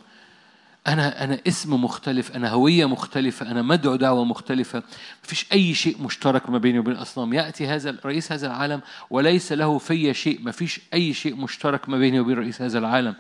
[0.87, 4.83] أنا أنا اسم مختلف أنا هوية مختلفة أنا مدعو دعوة مختلفة.
[5.25, 7.33] مفيش أي شيء مشترك ما بيني وبين الأصنام.
[7.33, 8.81] يأتي هذا رئيس هذا العالم
[9.11, 10.41] وليس له في شيء.
[10.45, 13.15] مفيش أي شيء مشترك ما بيني وبين رئيس هذا العالم.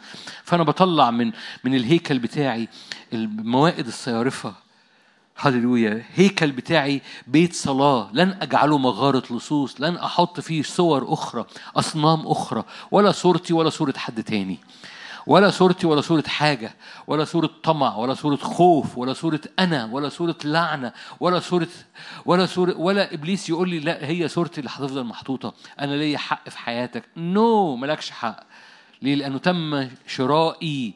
[0.45, 1.33] فأنا بطلع من
[1.65, 2.69] من الهيكل بتاعي
[3.13, 4.70] الموائد الصيارفة
[5.43, 6.05] هللويا.
[6.15, 8.11] هيكل بتاعي بيت صلاة.
[8.13, 9.81] لن أجعله مغارة لصوص.
[9.81, 11.45] لن أحط فيه صور أخرى
[11.77, 12.65] أصنام أخرى.
[12.91, 14.59] ولا صورتي ولا صورة حد تاني.
[15.27, 16.75] ولا صورتي ولا صورة حاجة.
[17.07, 21.69] ولا صورة طمع ولا صورة خوف ولا صورة أنا ولا صورة لعنة ولا صورة
[22.27, 25.55] ولا صورة ولا إبليس يقول لي لا هي صورتي اللي هتفضل محطوطة.
[25.81, 27.05] أنا ليا حق في حياتك.
[27.17, 28.41] نو no, مالكش حق.
[29.03, 30.95] ليه؟ لأنه تم شرائي.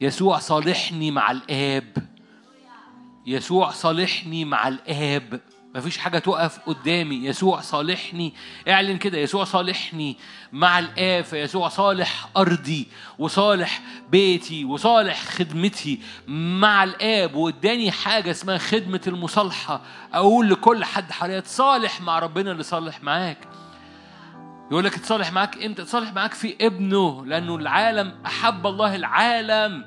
[0.00, 2.09] يسوع صالحني مع الآب.
[3.26, 5.40] يسوع صالحني مع الآب.
[5.74, 7.14] مفيش حاجة تقف قدامي.
[7.14, 8.34] يسوع صالحني.
[8.68, 9.18] اعلن كده.
[9.18, 10.16] يسوع صالحني
[10.52, 11.24] مع الآب.
[11.24, 12.88] فيسوع صالح أرضي
[13.18, 17.34] وصالح بيتي وصالح خدمتي مع الآب.
[17.34, 19.80] واداني حاجة اسمها خدمة المصالحة.
[20.12, 23.38] أقول لكل حد حواليا تصالح مع ربنا اللي صالح معاك.
[24.70, 29.84] يقول لك تصالح معاك إمتى؟ تصالح معاك في ابنه لأنه العالم أحب الله العالم.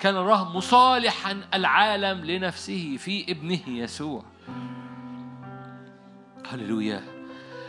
[0.00, 4.24] كان الله مصالحا العالم لنفسه في ابنه يسوع.
[6.50, 7.02] هللويا.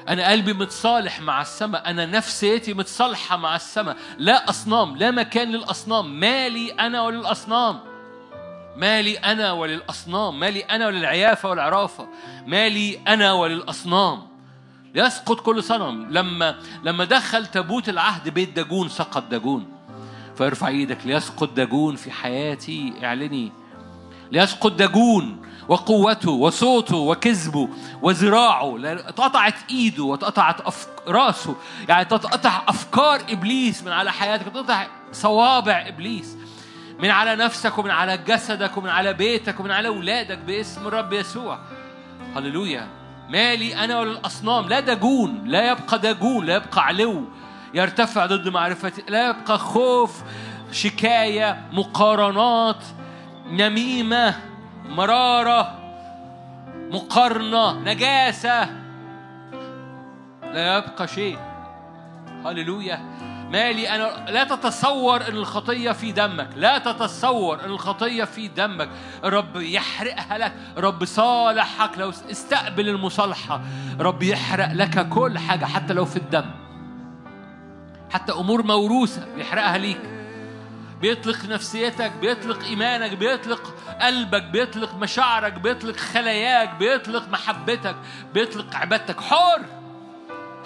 [0.10, 1.90] أنا قلبي متصالح مع السماء.
[1.90, 3.98] أنا نفسيتي متصالحة مع السماء.
[4.18, 6.20] لا أصنام لا مكان للأصنام.
[6.20, 7.80] مالي أنا وللأصنام.
[8.78, 10.40] مالي أنا وللأصنام.
[10.40, 12.08] مالي أنا وللعيافة والعرافة.
[12.46, 14.28] مالي أنا وللأصنام.
[14.96, 16.08] يسقط كل صنم.
[16.12, 19.79] لما لما دخل تابوت العهد بيت داجون سقط داجون
[20.40, 22.94] فارفع إيدك ليسقط داجون في حياتي.
[23.04, 23.52] اعلني.
[24.32, 27.70] ليسقط داجون وقوته وصوته وكذبه
[28.02, 28.76] وذراعه.
[28.84, 30.56] اتقطعت ايده واتقطعت.
[31.08, 31.56] راسه.
[31.90, 36.38] يعني تتقطع افكار ابليس من على حياتك تتقطع صوابع ابليس.
[37.00, 41.60] من على نفسك ومن على جسدك ومن على بيتك ومن على اولادك باسم الرب يسوع.
[42.36, 42.88] هللويا.
[43.30, 47.24] مالي أنا ولا الاصنام لا دجون لا يبقى دجون لا يبقى علو.
[47.74, 50.24] يرتفع ضد معرفتي لا يبقى خوف
[50.72, 52.84] شكاية مقارنات
[53.52, 54.36] نميمة
[54.86, 55.80] مرارة
[56.92, 58.70] مقارنة نجاسة.
[60.44, 61.38] لا يبقى شيء.
[62.46, 63.00] هللويا.
[63.52, 66.50] مالي أنا لا تتصور أن الخطية في دمك.
[66.56, 68.90] لا تتصور أن الخطية في دمك.
[69.24, 70.54] رب يحرقها لك.
[70.78, 71.98] رب صالحك.
[71.98, 73.62] لو استقبل المصالحة.
[74.00, 76.46] رب يحرق لك كل حاجة حتى لو في الدم.
[78.14, 80.02] حتى أمور موروثة يحرقها ليك.
[81.02, 87.96] بيطلق نفسيتك بيطلق إيمانك بيطلق قلبك بيطلق مشاعرك بيطلق خلاياك بيطلق محبتك
[88.34, 89.22] بيطلق عبادتك.
[89.22, 89.66] حر!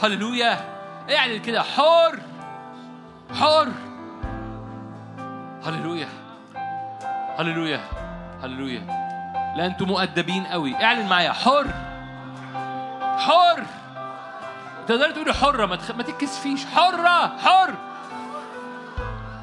[0.03, 0.59] هللويا!
[1.15, 1.61] اعلن كده.
[1.63, 2.19] حر!
[3.39, 3.71] حر!
[5.63, 6.07] هللويا!
[7.39, 7.79] هللويا!
[8.43, 8.79] هللويا!
[9.57, 10.75] لا أنتم مؤدبين قوي.
[10.75, 11.31] اعلن معايا.
[11.31, 11.67] حر!
[13.17, 13.65] حر!
[14.87, 15.91] تقدر تقولي حرة ما, تخ...
[15.91, 17.73] ما تتكسفيش حرة حر.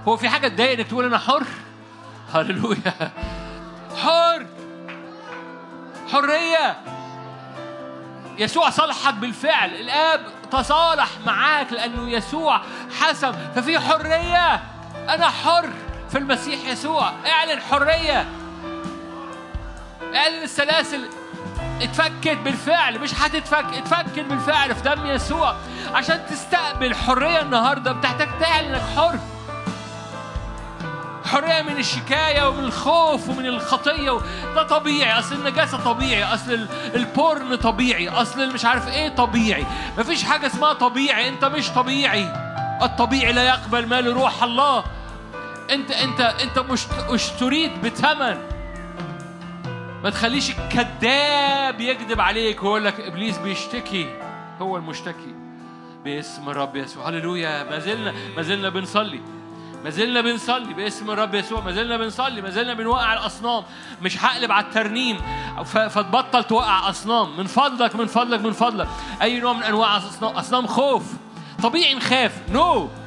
[0.08, 1.46] هو في حاجة تضايق إنك تقول أنا حر؟
[2.34, 3.10] هللويا.
[4.02, 4.46] حر.
[6.12, 6.76] حرية.
[8.38, 9.70] يسوع صالحك بالفعل.
[9.70, 10.20] الآب
[10.52, 12.60] تصالح معاك لأنه يسوع
[13.00, 14.54] حسب ففي حرية.
[15.08, 15.70] أنا حر
[16.10, 17.12] في المسيح يسوع.
[17.26, 18.26] اعلن حرية.
[20.14, 21.19] اعلن السلاسل.
[21.82, 25.54] اتفكت بالفعل مش هتتفك اتفكت بالفعل في دم يسوع.
[25.94, 29.18] عشان تستقبل حرية النهاردة بتحتاج تعلن انك حر.
[31.24, 34.20] حرية من الشكاية ومن الخوف ومن الخطية
[34.54, 35.18] ده طبيعي.
[35.18, 39.66] أصل النجاسة طبيعي أصل ال porn طبيعي أصل مش عارف إيه طبيعي.
[39.98, 42.32] مفيش حاجة اسمها طبيعي أنت مش طبيعي.
[42.82, 44.84] الطبيعي لا يقبل مال روح الله.
[45.70, 48.49] أنت أنت أنت مش اشتريت بثمن.
[50.04, 54.06] ما تخليش الكذاب يكذب عليك ويقول لك إبليس بيشتكي
[54.60, 55.34] هو المشتكي.
[56.04, 57.08] باسم الرب يسوع.
[57.08, 57.64] هللويا.
[57.64, 59.20] ما زلنا ما زلنا بنصلي.
[59.84, 60.74] ما زلنا بنصلي.
[60.74, 61.60] باسم الرب يسوع.
[61.60, 62.42] ما زلنا بنصلي.
[62.42, 63.62] ما زلنا بنوقع الأصنام.
[64.02, 65.18] مش هقلب على الترنيم.
[65.64, 68.88] فتبطل توقع اصنام من فضلك من فضلك من فضلك.
[69.22, 71.12] أي نوع من أنواع اصنام أصنام خوف.
[71.62, 72.42] طبيعي نخاف.
[72.48, 72.99] no no.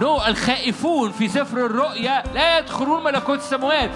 [0.00, 0.26] no.
[0.26, 3.90] الخائفون في سفر الرؤيا لا يدخلون ملكوت السماوات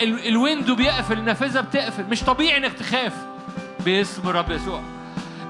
[0.00, 2.04] ال window بيقفل النافذة بتقفل.
[2.04, 3.12] مش طبيعي انك تخاف.
[3.84, 4.80] باسم الرب يسوع.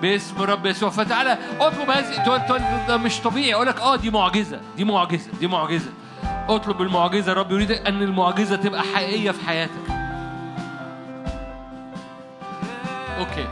[0.03, 0.91] باسم رب يسوع.
[0.91, 3.55] فتعالى اطلب هذه ده مش طبيعي.
[3.55, 4.61] أقول لك آه دي معجزة.
[4.77, 5.31] دي معجزة.
[5.41, 5.91] دي معجزة.
[6.49, 7.33] اطلب المعجزة.
[7.33, 9.91] رب يريد أن المعجزة تبقى حقيقية في حياتك.
[13.19, 13.49] okay.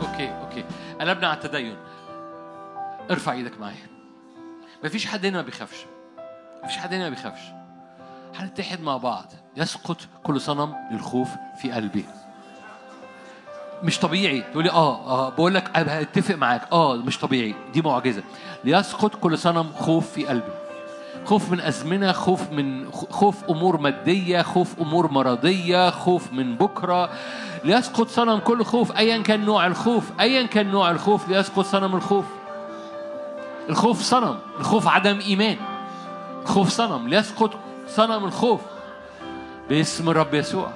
[0.00, 0.30] okay.
[0.40, 0.64] okay.
[1.00, 1.76] قلبنا على التدين.
[3.10, 3.93] ارفع إيدك معايا.
[4.84, 5.86] مفيش حد هنا ما بيخافش.
[6.64, 7.40] مفيش حد هنا ما بيخافش.
[8.36, 9.24] هنتحد مع بعض.
[9.56, 11.28] يسقط كل صنم للخوف
[11.62, 12.04] في قلبي.
[13.82, 14.40] مش طبيعي.
[14.40, 16.72] تقولي آه آه بقول لك هتفق معاك.
[16.72, 17.54] آه مش طبيعي.
[17.72, 18.22] دي معجزة.
[18.64, 20.52] ليسقط كل صنم خوف في قلبي.
[21.24, 27.10] خوف من أزمنة خوف من خوف أمور مادية خوف أمور مرضية خوف من بكرة.
[27.64, 32.24] ليسقط صنم كل خوف أيا كان نوع الخوف أيا كان نوع الخوف ليسقط صنم الخوف.
[33.68, 35.56] الخوف صنم الخوف عدم إيمان.
[36.44, 37.50] خوف صنم ليسقط
[37.88, 38.60] صنم الخوف.
[39.68, 40.70] باسم الرب يسوع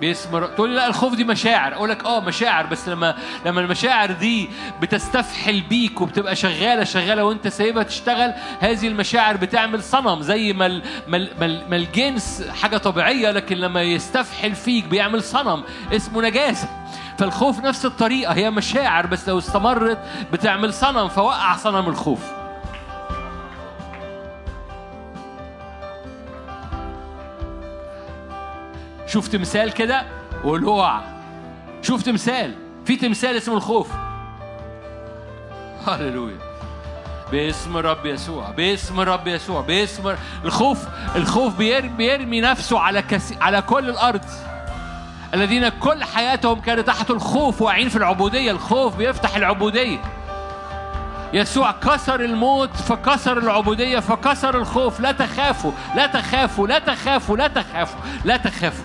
[0.00, 0.46] باسم ر...
[0.46, 1.74] تقول لي لا الخوف دي مشاعر.
[1.74, 3.14] أقول لك آه مشاعر بس لما
[3.46, 4.48] لما المشاعر دي
[4.80, 10.82] بتستفحل بيك وبتبقى شغالة شغالة وأنت سايبها تشتغل هذه المشاعر بتعمل صنم زي ما ال...
[11.08, 11.70] ما, ال...
[11.70, 15.62] ما الجنس حاجة طبيعية لكن لما يستفحل فيك بيعمل صنم.
[15.92, 16.68] اسمه نجاسة.
[17.18, 19.98] فالخوف نفس الطريقة هي مشاعر بس لو استمرت
[20.32, 22.20] بتعمل صنم فوقع صنم الخوف.
[29.06, 30.02] شوف تمثال كده؟
[30.44, 30.90] وقول
[31.82, 33.88] شوف تمثال في تمثال اسمه الخوف.
[35.86, 36.38] هللويا.
[37.32, 40.14] باسم رب يسوع باسم رب يسوع باسم
[40.44, 40.86] الخوف
[41.16, 44.24] الخوف بيرمي, بيرمي نفسه على كسي على كل الأرض.
[45.34, 48.50] الذين كل حياتهم كانت تحت الخوف واقعين في العبودية.
[48.50, 49.98] الخوف بيفتح العبودية.
[51.32, 55.00] يسوع كسر الموت فكسر العبودية فكسر الخوف.
[55.00, 58.84] لا تخافوا لا تخافوا لا تخافوا لا تخافوا لا تخافوا.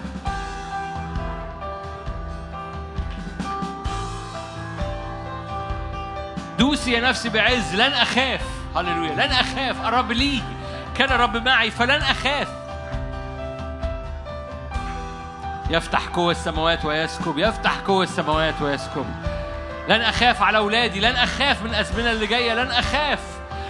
[6.59, 8.41] دوسي يا نفسي بعز لن أخاف.
[8.75, 9.13] هللويا.
[9.13, 9.85] لن أخاف.
[9.85, 10.41] الرب لي.
[10.95, 12.66] كان الرب معي فلن أخاف.
[15.69, 19.05] يفتح قوة السماوات ويسكب يفتح قوة السماوات ويسكب.
[19.89, 23.19] لن أخاف على أولادي لن أخاف من الأزمنة اللي جاية لن أخاف.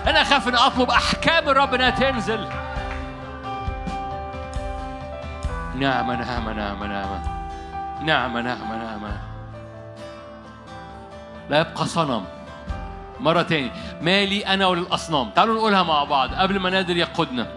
[0.07, 2.47] لن أخاف أن أطلب أحكام الرب أنها تنزل.
[5.75, 7.21] نعم نعم نعم نعم.
[8.01, 9.01] نعم نعم نعم.
[11.49, 12.25] لا يبقى صنم.
[13.19, 13.71] مرة تاني.
[14.01, 15.29] مالي أنا وللأصنام.
[15.29, 17.47] تعالوا نقولها مع بعض قبل ما نادر يقودنا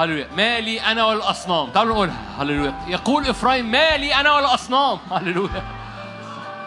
[0.00, 0.28] هللويا.
[0.36, 1.70] مالي أنا والأصنام.
[1.70, 2.16] تعالوا نقولها.
[2.38, 2.74] هللويا.
[2.86, 4.98] يقول إفرايم مالي أنا والأصنام.
[5.12, 5.62] هللويا.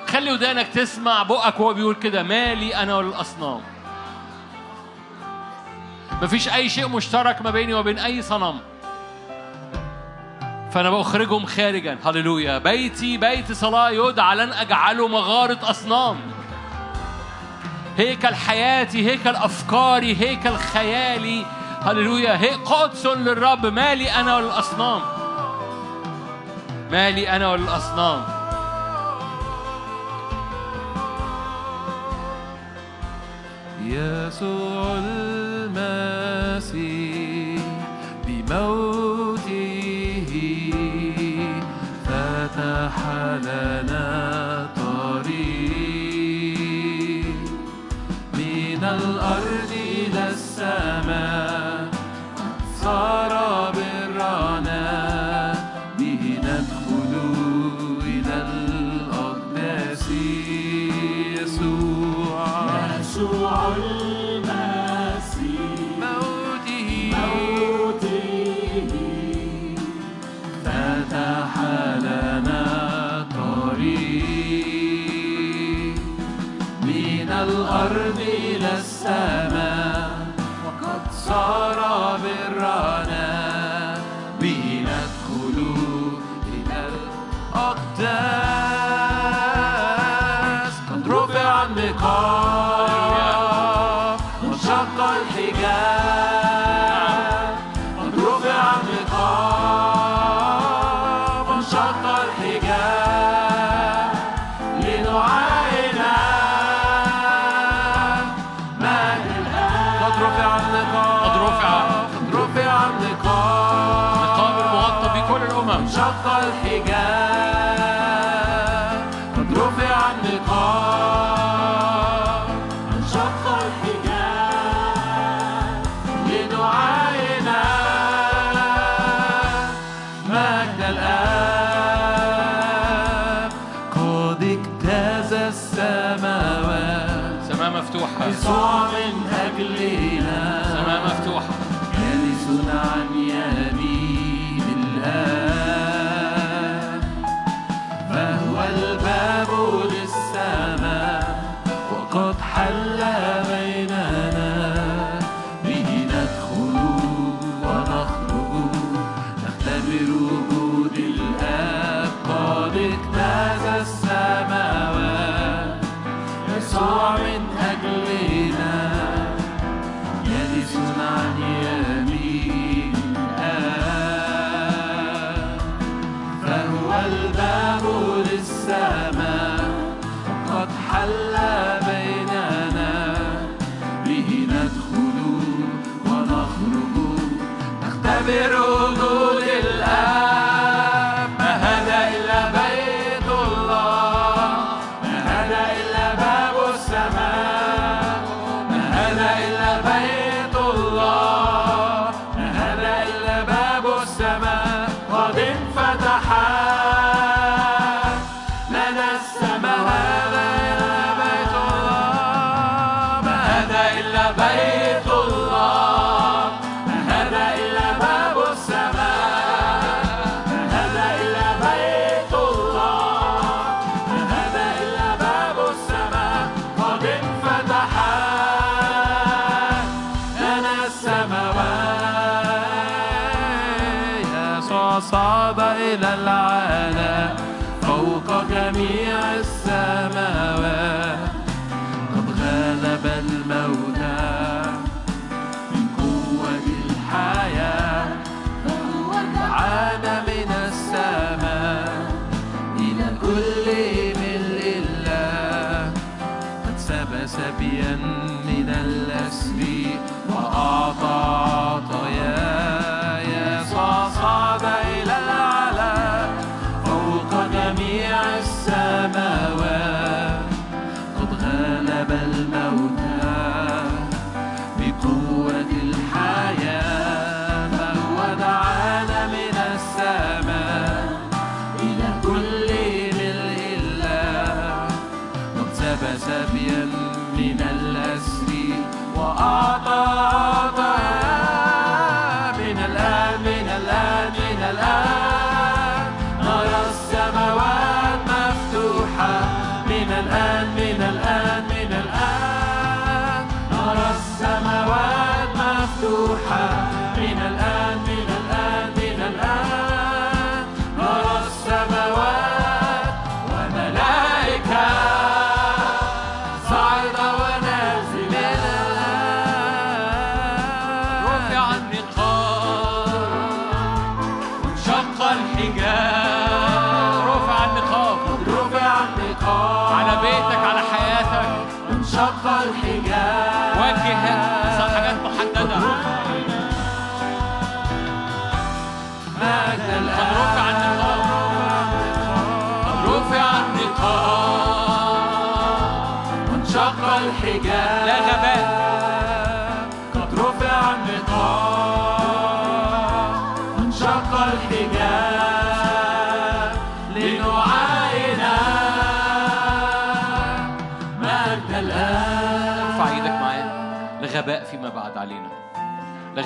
[0.08, 2.24] خلي ودانك تسمع بقك وهو بيقول كده.
[2.24, 3.62] مالي أنا والأصنام.
[6.22, 8.60] مفيش أي شيء مشترك ما بيني وبين أي صنم.
[10.72, 11.98] فأنا بأخرجهم خارجا.
[12.06, 12.58] هللويا.
[12.58, 16.18] بيتي بيت صلاة يدعى لن أجعله مغارة أصنام.
[17.98, 21.46] هيكل حياتي هيكل أفكاري هيكل خيالي
[21.82, 22.56] هللويا.
[22.66, 23.66] قدس للرب.
[23.66, 25.02] مالي أنا والأصنام.
[26.92, 28.24] مالي أنا والأصنام.
[33.84, 34.96] يسوع
[36.58, 36.80] المسيح
[38.28, 39.54] بموته
[42.06, 42.96] فتح
[43.44, 44.79] لنا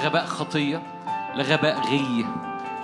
[0.04, 0.82] لغباء خطية
[1.36, 2.26] لغباء غية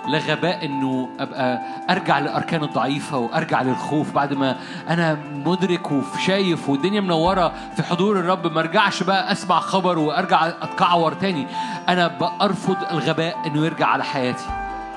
[0.08, 1.60] لغباء إنه أبقى
[1.90, 4.56] أرجع للأركان الضعيفة وأرجع للخوف بعد ما
[4.88, 11.12] أنا مدرك وشايف والدنيا منورة في حضور الرب ما أرجعش بقى أسمع خبر وأرجع أتكعور
[11.12, 11.46] تاني.
[11.88, 14.44] أنا برفض الغباء إنه يرجع على حياتي.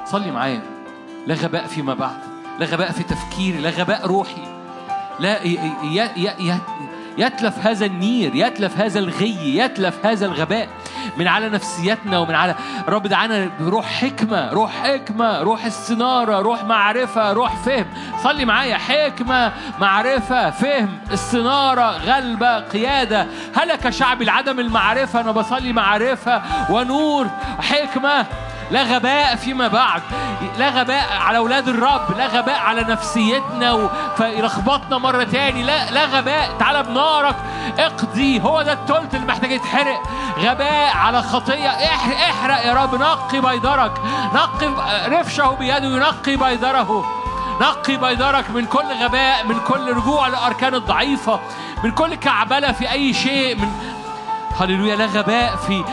[0.05, 0.61] صلي معايا.
[1.27, 2.17] لا غباء فيما بعد
[2.59, 4.41] لا غباء في تفكيري لا غباء روحي.
[5.19, 5.43] لا
[7.17, 10.69] يتلف هذا النير يتلف هذا الغي يتلف هذا الغباء.
[11.17, 12.55] من على نفسيتنا ومن على
[12.87, 17.85] رب دعانا بروح حكمة روح حكمة روح استنارة روح معرفة روح فهم.
[18.23, 18.77] صلي معايا.
[18.77, 23.27] حكمة معرفة فهم استنارة غلبة قيادة.
[23.55, 27.27] هلك شعبي لعدم المعرفة أنا بصلي معرفة ونور.
[27.59, 28.25] حكمة
[28.73, 30.01] لا غباء فيما بعد.
[30.57, 33.89] لا غباء على أولاد الرب لا غباء على نفسيتنا.
[34.17, 35.63] فيلخبطنا مرة تاني.
[35.63, 36.49] لا لا غباء.
[36.59, 37.35] تعالى بنارك.
[37.79, 38.41] اقضي.
[38.41, 40.01] هو ده التلت اللي محتاج يتحرق.
[40.39, 41.69] غباء على خطية.
[41.69, 42.29] اح...
[42.29, 42.95] احرق يا رب.
[42.95, 43.91] نقي بيدرك.
[44.33, 44.67] نقي
[45.07, 45.77] رفشه بيده.
[45.77, 47.05] ينقي بيدره.
[47.61, 51.39] نقي بيدرك من كل غباء من كل رجوع للأركان الضعيفة
[51.83, 53.71] من كل كعبلة في أي شيء من
[54.59, 54.95] هللويا.
[54.95, 55.83] لا غباء في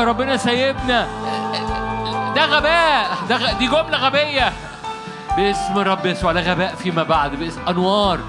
[0.00, 1.08] ربنا سايبنا.
[2.38, 3.26] ده غباء.
[3.28, 3.58] ده غ...
[3.58, 4.52] دي جملة غبية.
[5.36, 8.20] باسم الرب يسوع لا غباء فيما بعد باسم أنوار.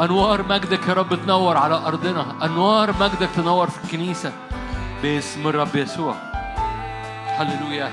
[0.00, 2.26] أنوار مجدك يا رب تنور على أرضنا.
[2.44, 4.32] أنوار مجدك تنور في الكنيسة.
[5.02, 6.14] باسم الرب يسوع.
[7.26, 7.90] هللويا.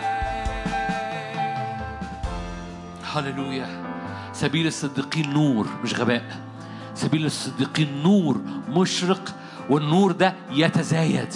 [3.16, 3.68] هللويا.
[4.34, 6.24] سبيل الصديقين نور مش غباء.
[6.96, 9.36] سبيل الصديقين نور مشرق
[9.70, 11.34] والنور ده يتزايد.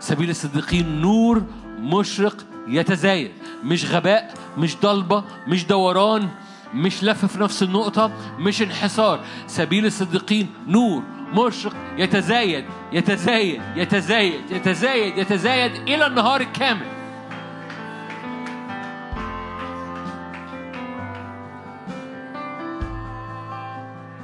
[0.00, 1.42] سبيل الصديقين نور
[1.80, 2.36] مشرق
[2.68, 3.30] يتزايد.
[3.64, 6.28] مش غباء مش ضلبة مش دوران
[6.74, 11.02] مش لف في نفس النقطة مش انحسار سبيل الصديقين نور
[11.34, 16.86] مشرق يتزايد يتزايد يتزايد يتزايد يتزايد إلى النهار الكامل.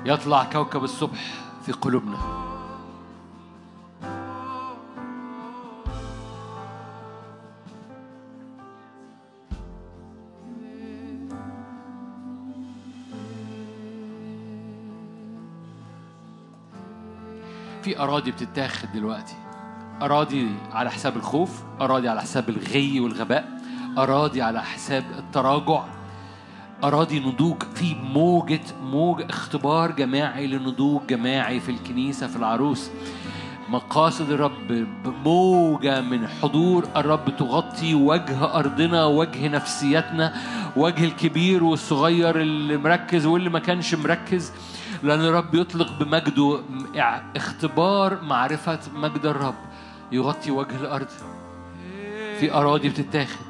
[0.07, 1.19] يطلع كوكب الصبح
[1.67, 2.44] في قلوبنا.
[17.85, 19.35] في أراضي بتتاخد دلوقتي.
[20.03, 23.49] أراضي على حساب الخوف أراضي على حساب الغي والغباء
[23.99, 25.85] أراضي على حساب التراجع.
[26.85, 32.91] أراضي نضوج في موجة موج اختبار جماعي لنضوج جماعي في الكنيسة في العروس.
[33.69, 40.35] مقاصد الرب بموجة من حضور الرب تغطي وجه أرضنا وجه نفسيتنا
[40.77, 44.53] وجه الكبير والصغير اللي مركز واللي ما كانش مركز.
[45.05, 46.61] لأن الرب يطلق بمجده
[47.37, 49.55] اختبار معرفة مجد الرب.
[50.13, 51.09] يغطي وجه الأرض.
[52.41, 53.47] في أراضي بتتاخد.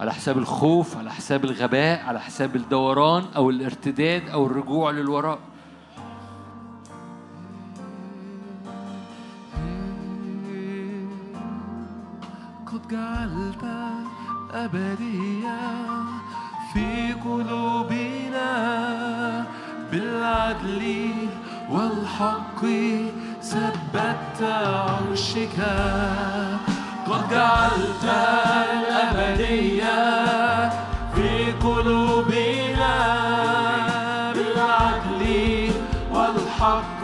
[0.00, 5.38] على حساب الخوف على حساب الغباء على حساب الدوران أو الارتداد أو الرجوع للوراء.
[12.66, 13.64] قد جعلت
[14.52, 15.58] أبدية
[16.72, 18.50] في قلوبنا.
[19.92, 20.82] بالعدل
[21.70, 22.60] والحق
[23.42, 25.58] ثبت عرشك.
[27.10, 28.04] قد جعلت
[28.72, 30.00] الأبدية
[31.14, 32.94] في قلوبنا
[34.32, 35.22] بالعدل
[36.12, 36.99] والحق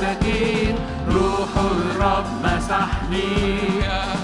[0.00, 0.76] مساكين
[1.08, 3.58] روح الرب مسحني.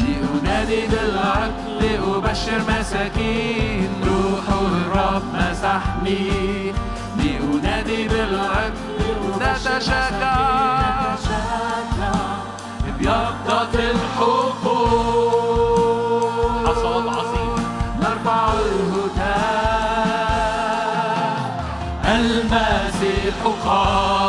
[0.01, 1.81] لأنادي بالعقل
[2.17, 3.91] أبشر مساكين.
[4.07, 6.73] روح الرب مسحني.
[7.17, 8.97] لأنادي بالعقل
[9.41, 10.09] نتشجع
[12.89, 14.65] ابيضت الحقوق
[16.67, 17.57] حصاد عظيم.
[18.01, 19.37] نرفع الهتاف
[22.05, 24.26] المسيح قام.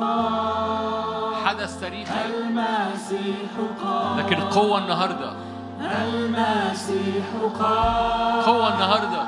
[0.00, 2.14] قام حدث تاريخي.
[2.24, 3.50] المسيح
[3.84, 4.18] قام.
[4.18, 5.32] لكن قوة النهاردة.
[5.80, 7.26] المسيح
[7.60, 8.42] قام.
[8.42, 9.22] قوة النهاردة.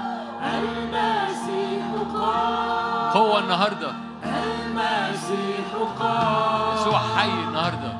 [0.58, 3.10] المسيح قام.
[3.12, 3.92] قوة النهاردة.
[4.24, 5.68] المسيح
[6.00, 6.76] قام.
[6.76, 7.92] يسوع حي النهاردة.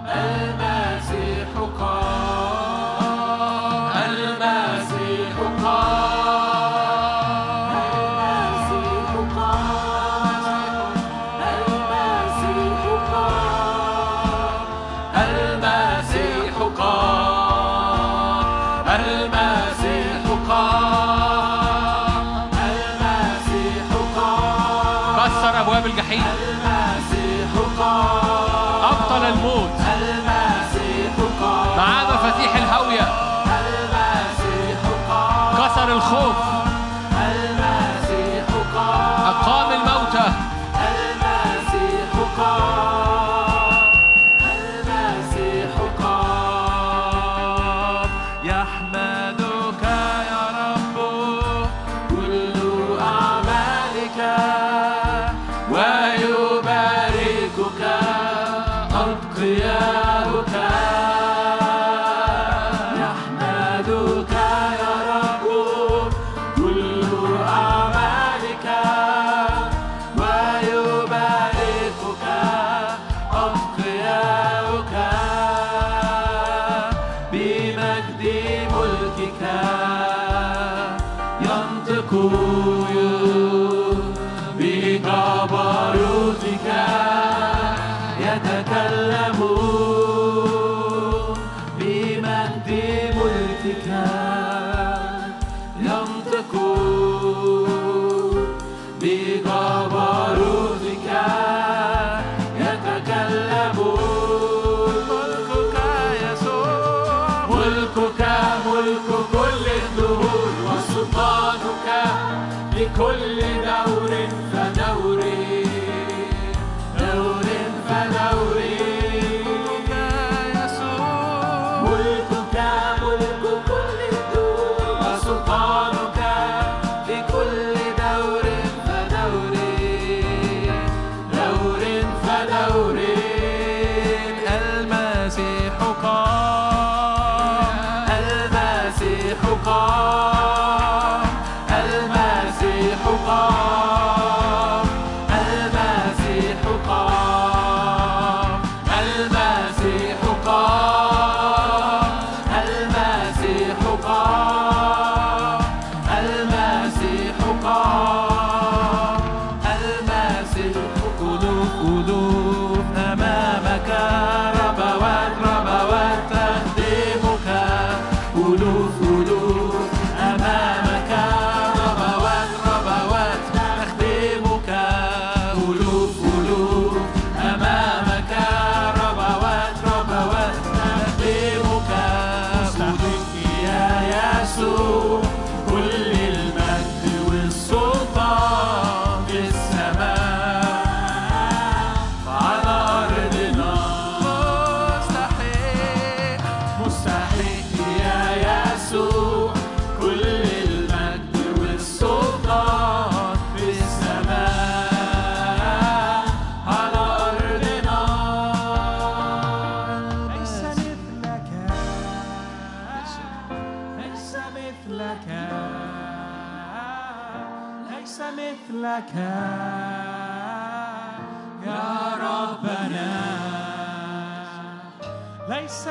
[225.49, 225.89] ليس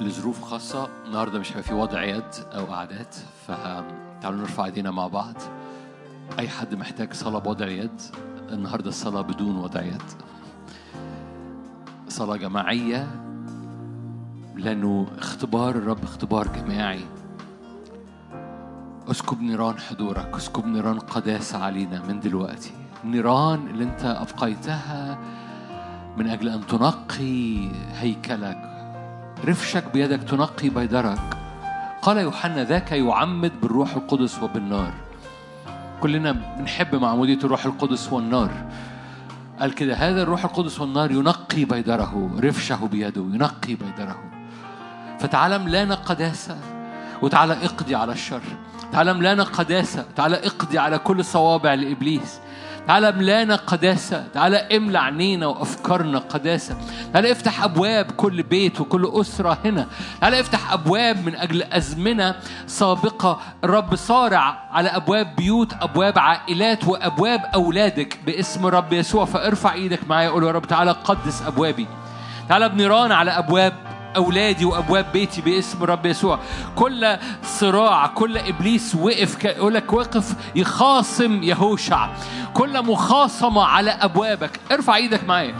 [0.00, 2.24] لظروف خاصة النهاردة مش هيبقى في وضع يد
[2.54, 3.16] أو قعدات
[3.46, 5.34] فتعالوا نرفع ايدينا مع بعض.
[6.38, 8.00] أي حد محتاج صلاة بوضع يد
[8.52, 10.02] النهاردة الصلاة بدون وضع يد.
[12.08, 13.06] صلاة جماعية
[14.56, 17.04] لأنه اختبار الرب اختبار جماعي.
[19.10, 22.72] اسكب نيران حضورك اسكب نيران قداسة علينا من دلوقتي.
[23.04, 25.18] النيران اللي أنت أبقيتها
[26.16, 28.70] من أجل أن تنقي هيكلك.
[29.44, 31.36] رفشك بيدك تنقي بيدرك.
[32.02, 35.09] قال يوحنا ذاك يعمد بالروح القدس وبالنار.
[36.00, 38.50] كلنا بنحب معمودية الروح القدس والنار.
[39.60, 44.18] قال كده هذا الروح القدس والنار ينقي بيدره رفشه بيده ينقي بيدره.
[45.18, 46.56] فتعالى املانا قداسة
[47.22, 48.42] وتعالى اقضي على الشر.
[48.92, 52.40] تعالى املانا قداسة تعالى اقضي على كل صوابع لإبليس.
[52.86, 56.76] تعالى املانا قداسة تعالى املى عينينا وأفكارنا قداسة.
[57.12, 59.86] تعالى افتح أبواب كل بيت وكل أسرة هنا.
[60.20, 62.34] تعالى افتح أبواب من أجل أزمنة
[62.66, 63.40] سابقة.
[63.64, 69.24] الرب صارع على أبواب بيوت أبواب عائلات وأبواب أولادك باسم الرب يسوع.
[69.24, 71.86] فارفع إيدك معايا قول يا رب تعالى قدس أبوابي.
[72.48, 73.72] تعالى بنيران على أبواب
[74.16, 76.38] أولادي وأبواب بيتي باسم الرب يسوع.
[76.76, 82.08] كل صراع كل إبليس وقف ك- يقول لك وقف يخاصم يهوشع.
[82.54, 84.60] كل مخاصمة على أبوابك.
[84.72, 85.54] ارفع إيدك معايا.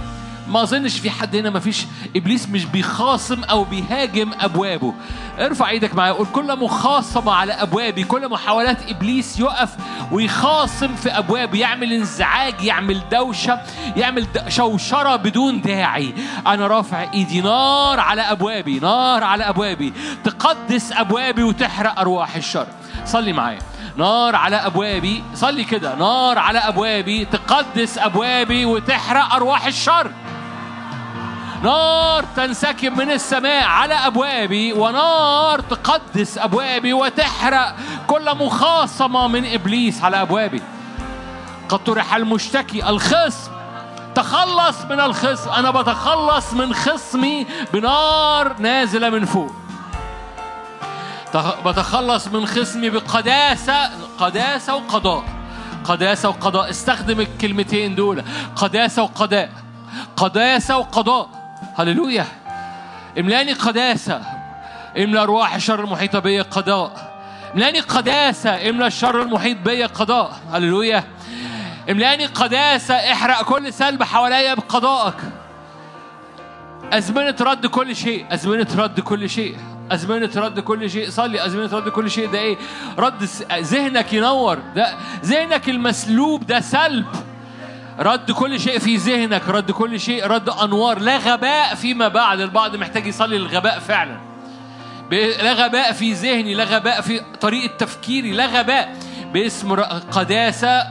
[0.50, 1.86] ما اظنش في حد هنا ما فيش
[2.16, 4.94] إبليس مش بيخاصم أو بيهاجم أبوابه.
[5.38, 9.70] ارفع إيدك معايا قول كل مخاصمة على أبوابي كل محاولات إبليس يقف
[10.12, 11.58] ويخاصم في أبوابي.
[11.58, 13.60] يعمل انزعاج يعمل دوشة
[13.96, 16.14] يعمل شوشرة بدون داعي.
[16.46, 19.92] أنا رافع إيدي نار على أبوابي نار على أبوابي.
[20.24, 22.66] تقدس أبوابي وتحرق أرواح الشر.
[23.04, 23.58] صلي معايا.
[23.96, 25.94] نار على أبوابي صلي كده.
[25.94, 30.10] نار على أبوابي تقدس أبوابي وتحرق أرواح الشر.
[31.62, 37.76] نار تنسكب من السماء على أبوابي ونار تقدس أبوابي وتحرق
[38.06, 40.62] كل مخاصمة من إبليس على أبوابي.
[41.68, 43.50] قد طرح المشتكي الخصم.
[44.14, 45.50] تخلص من الخصم.
[45.50, 49.52] أنا بتخلص من خصمي بنار نازلة من فوق.
[51.32, 55.24] تخ- بتخلص من خصمي بقداسة قداسة وقضاء.
[55.84, 56.70] قداسة وقضاء.
[56.70, 58.24] استخدم الكلمتين دول.
[58.56, 59.50] قداسة وقضاء.
[60.16, 61.39] قداسة وقضاء.
[61.78, 62.26] هللويا.
[63.18, 64.22] املأني قداسة
[64.98, 67.10] املأ أرواح الشر المحيطة بيا قضاء.
[67.54, 70.32] املأني قداسة املأ الشر المحيط بيا قضاء.
[70.52, 71.04] هللويا.
[71.90, 75.14] املأني قداسة احرق كل سلب حواليا بقضائك.
[76.92, 79.56] أزمنة رد كل شيء أزمنة رد كل شيء
[79.90, 81.10] أزمنة رد كل شيء.
[81.10, 82.30] صلي أزمنة رد كل شيء.
[82.30, 82.56] ده إيه؟
[82.98, 84.58] رد ذهنك ينور.
[84.74, 87.06] ده ذهنك المسلوب ده سلب.
[87.98, 90.98] رد كل شيء في ذهنك رد كل شيء رد أنوار.
[90.98, 92.40] لا غباء فيما بعد.
[92.40, 94.20] البعض محتاج يصلي الغباء فعلا.
[95.42, 98.96] لا غباء في ذهني لا غباء في طريقة تفكيري لا غباء
[99.32, 99.74] باسم
[100.12, 100.86] قداسة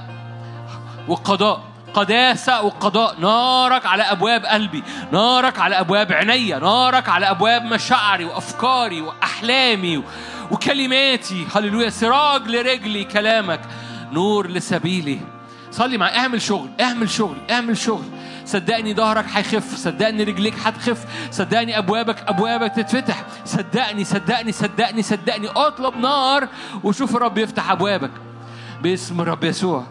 [1.08, 1.62] وقضاء.
[1.94, 3.16] قداسة وقضاء.
[3.20, 10.04] نارك على أبواب قلبي نارك على أبواب عيني نارك على أبواب مشاعري وأفكاري وأحلامي
[10.52, 11.48] وكلماتي.
[11.56, 11.90] هللويا.
[11.90, 13.62] سراج لرجلي كلامك.
[14.12, 15.20] نور لسبيلي.
[15.80, 18.04] صلي معي اعمل شغل اعمل شغل اعمل شغل.
[18.46, 23.24] صدقني ظهرك هيخف صدقني رجليك هتخف صدقني ابوابك ابوابك تتفتح.
[23.46, 25.48] صدقني صدقني صدقني صدقني.
[25.48, 26.48] اطلب نار
[26.84, 28.12] وشوف الرب يفتح ابوابك.
[28.82, 29.84] باسم الرب يسوع.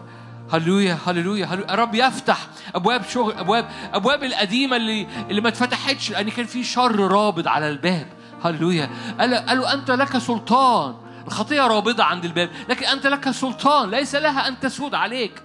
[0.53, 1.73] هللويا هللويا هللويا.
[1.73, 2.37] الرب يفتح
[2.75, 7.69] ابواب شغل ابواب ابواب القديمة اللي اللي ما اتفتحتش لأن كان في شر رابض على
[7.69, 8.07] الباب.
[8.43, 8.89] هللويا.
[9.19, 10.95] قال قالوا أنت لك سلطان.
[11.27, 13.89] الخطيه رابضة عند الباب لكن أنت لك سلطان.
[13.89, 15.41] ليس لها أن تسود عليك.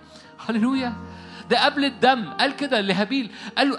[0.49, 0.93] هللويا.
[1.51, 2.33] ده قبل الدم.
[2.33, 3.31] قال كده لهابيل.
[3.59, 3.71] قال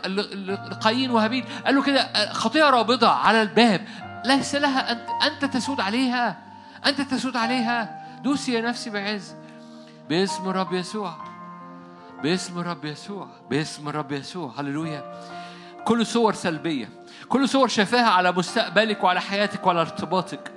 [0.48, 1.46] لقايين وهابيل.
[1.66, 3.88] قال له كده خطيه رابضة على الباب.
[4.26, 6.38] ليس لها أنت, أنت تسود عليها.
[6.86, 8.06] أنت تسود عليها.
[8.24, 9.36] دوسي يا نفسي بعز.
[10.10, 11.18] باسم الرب يسوع.
[12.24, 13.28] باسم الرب يسوع.
[13.50, 14.54] باسم الرب يسوع.
[14.60, 15.22] هللويا.
[15.86, 16.90] كل صور سلبية.
[17.30, 20.52] كل صور شايفاها على مستقبلك وعلى حياتك وعلى ارتباطك.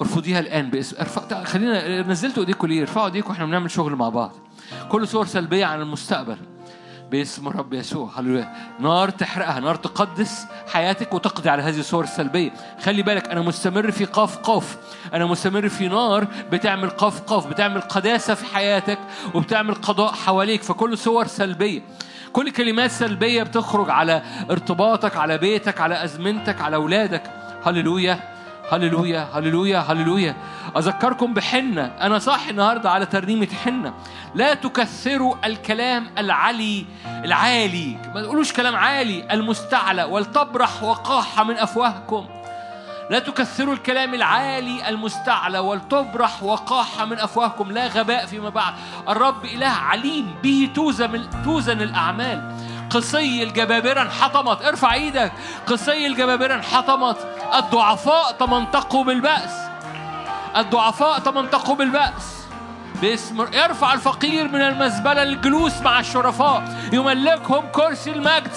[0.00, 4.47] ارفضيها الآن باسم ارفع خلينا نزلتوا ايديكم ليه؟ ارفعوا ايديكم إحنا بنعمل شغل مع بعض.
[4.88, 6.36] كل صور سلبية عن المستقبل.
[7.10, 8.10] باسم الرب يسوع.
[8.16, 8.52] هللويا.
[8.80, 12.50] نار تحرقها نار تقدس حياتك وتقضي على هذه الصور السلبية.
[12.82, 14.76] خلي بالك أنا مستمر في قاف قاف.
[15.14, 18.98] أنا مستمر في نار بتعمل قاف قاف بتعمل قداسة في حياتك
[19.34, 20.62] وبتعمل قضاء حواليك.
[20.62, 21.80] فكل صور سلبية.
[22.32, 27.22] كل كلمات سلبية بتخرج على ارتباطك على بيتك على أزمنتك على أولادك.
[27.64, 28.37] هللويا.
[28.72, 30.36] هللويا هللويا هللويا.
[30.76, 31.84] أذكركم بحنة.
[31.84, 33.94] أنا صاحي النهاردة على ترنيمة حنة.
[34.34, 36.86] لا تكثروا الكلام العلي
[37.24, 37.96] العالي.
[38.14, 40.04] ما تقولوش كلام عالي المستعلى.
[40.04, 42.26] ولتبرح وقاحة من أفواهكم.
[43.10, 45.58] لا تكثروا الكلام العالي المستعلى.
[45.58, 47.72] ولتبرح وقاحة من أفواهكم.
[47.72, 48.74] لا غباء فيما بعد.
[49.08, 50.34] الرب إله عليم.
[50.42, 52.56] به توزن توزن الأعمال.
[52.90, 54.62] قصي الجبابرة انحطمت.
[54.62, 55.32] ارفع إيدك.
[55.66, 57.16] قصي الجبابرة انحطمت.
[57.54, 59.50] الضعفاء تمنطقوا بالبأس.
[60.56, 62.38] الضعفاء تمنطقوا بالبأس.
[63.02, 66.76] باسم يرفع الفقير من المزبلة للجلوس مع الشرفاء.
[66.92, 68.52] يملكهم كرسي المجد.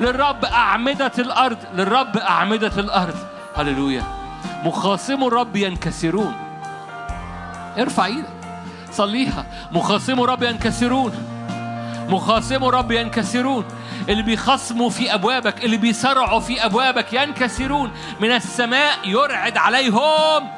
[0.00, 1.58] للرب أعمدة الأرض.
[1.74, 3.16] للرب أعمدة الأرض.
[3.56, 4.04] هللويا.
[4.64, 6.34] مخاصمو الرب ينكسرون.
[7.78, 8.26] ارفع إيدك.
[8.92, 9.44] صليها.
[9.72, 11.39] مخاصمو الرب ينكسرون.
[12.10, 13.64] مخاصمو الرب ينكسرون.
[14.08, 17.90] اللي بيخصموا في أبوابك اللي بيصرعوا في أبوابك ينكسرون.
[18.20, 20.50] من السماء يرعد عليهم.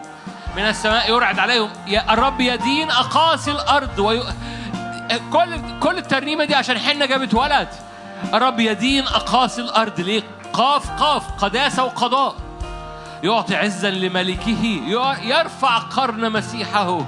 [0.56, 1.70] من السماء يرعد عليهم.
[1.86, 4.22] يا الرب يدين أقاصي الأرض وي...
[5.32, 7.68] كل كل الترنيمة دي عشان حنا جابت ولد.
[8.34, 10.00] الرب يدين أقاصي الأرض.
[10.00, 10.22] ليه؟
[10.52, 12.34] قاف قاف قداسة وقضاء.
[13.22, 14.80] يعطي عزا لملكه.
[15.22, 17.06] يرفع قرن مسيحه.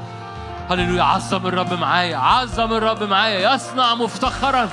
[0.70, 1.02] هللويا.
[1.02, 2.16] عظم الرب معايا.
[2.16, 3.54] عظم الرب معايا.
[3.54, 4.68] يصنع مفتخرا.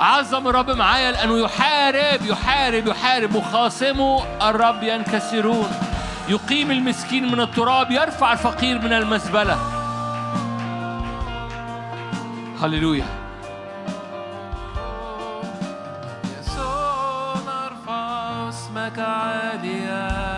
[0.00, 3.36] عظم الرب معايا لأنه يحارب يحارب يحارب.
[3.36, 5.70] مخاصمه الرب ينكسرون.
[6.28, 9.58] يقيم المسكين من التراب يرفع الفقير من المزبلة
[12.62, 13.06] هللويا.
[16.40, 20.37] يسوع نرفع اسمك عاليا.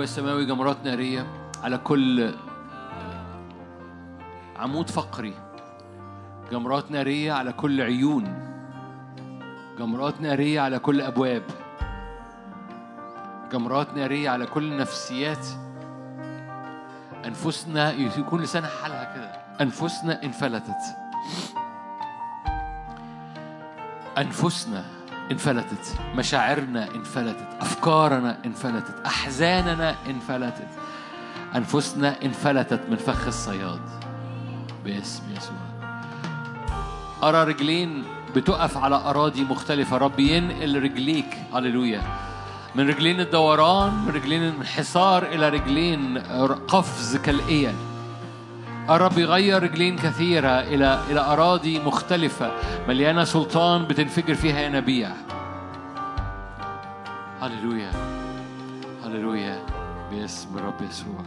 [0.00, 1.26] ابويا السماوي جمرات نارية
[1.62, 2.34] على كل
[4.56, 5.34] عمود فقري.
[6.52, 8.24] جمرات نارية على كل عيون.
[9.78, 11.42] جمرات نارية على كل أبواب.
[13.52, 15.46] جمرات نارية على كل نفسيات.
[17.26, 19.32] أنفسنا يكون لسانها حالها كده.
[19.60, 20.82] أنفسنا انفلتت.
[24.18, 24.84] أنفسنا
[25.30, 25.98] انفلتت.
[26.14, 27.48] مشاعرنا انفلتت.
[27.60, 28.94] أفكارنا انفلتت.
[29.06, 30.68] أحزاننا انفلتت.
[31.56, 33.80] أنفسنا انفلتت من فخ الصياد.
[34.84, 35.56] باسم يسوع.
[37.22, 38.04] أرى رجلين
[38.36, 39.96] بتقف على أراضي مختلفة.
[39.96, 41.38] رب ينقل رجليك.
[41.54, 42.02] هللويا.
[42.74, 46.18] من رجلين الدوران من رجلين الانحسار إلى رجلين
[46.68, 47.74] قفز كالإيل.
[48.90, 52.52] الرب يغير رجلين كثيرة إلى إلى أراضي مختلفة
[52.88, 55.10] مليانة سلطان بتنفجر فيها ينابيع.
[57.40, 57.90] هللويا
[59.04, 59.66] هللويا
[60.10, 61.22] باسم الرب يسوع.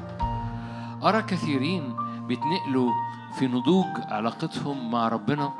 [1.03, 1.95] أرى كثيرين
[2.27, 2.91] بيتنقلوا
[3.39, 5.53] في نضوج علاقتهم مع ربنا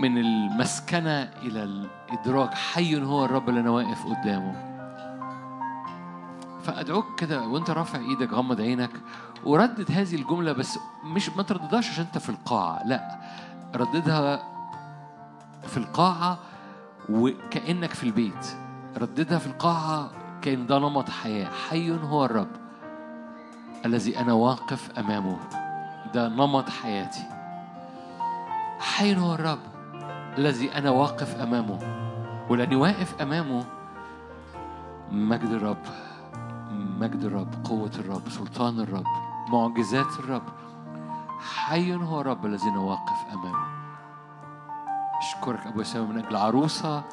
[0.00, 4.76] من المسكنة إلى الإدراك حي هو الرب اللي أنا واقف قدامه.
[6.62, 8.90] فأدعوك كده وأنت رافع إيدك غمض عينك
[9.44, 13.20] وردد هذه الجملة بس مش ما ترددهاش عشان أنت في القاعة، لا
[13.76, 14.42] رددها
[15.62, 16.38] في القاعة
[17.10, 18.46] وكأنك في البيت.
[18.96, 20.10] رددها في القاعة
[20.42, 22.50] كأن ده نمط حياة، حي هو الرب
[23.84, 25.36] الذي أنا واقف أمامه.
[26.14, 27.22] ده نمط حياتي.
[28.78, 29.58] حي هو الرب
[30.38, 31.78] الذي أنا واقف أمامه
[32.50, 33.64] ولأني واقف أمامه
[35.10, 35.82] مجد الرب
[36.72, 40.42] مجد الرب قوة الرب سلطان الرب معجزات الرب.
[41.40, 43.66] حي هو الرب الذي أنا واقف أمامه.
[45.18, 47.04] أشكرك أبو سامي من أجل عروسة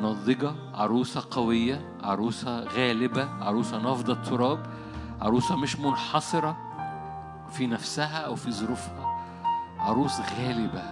[0.00, 4.66] ناضجة عروسة قوية عروسة غالبة عروسة نافضة التراب
[5.20, 6.56] عروسة مش منحصرة
[7.50, 9.16] في نفسها أو في ظروفها.
[9.78, 10.82] عروس غالبة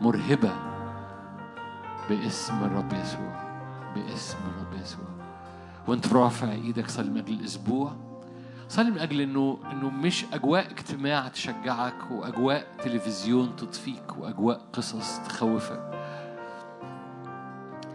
[0.00, 0.52] مرهبة
[2.08, 3.42] باسم الرب يسوع
[3.94, 5.08] باسم الرب يسوع.
[5.88, 8.07] وانت رافع إيدك صلي من الأسبوع.
[8.68, 15.90] صلي من أجل انه إنه مش أجواء اجتماع تشجعك وأجواء تلفزيون تطفيك وأجواء قصص تخوفك.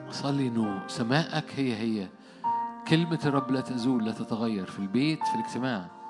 [0.10, 2.08] صلي إنه سماءك هي هي.
[2.88, 6.03] كلمة الرب لا تزول لا تتغير في البيت في الاجتماع.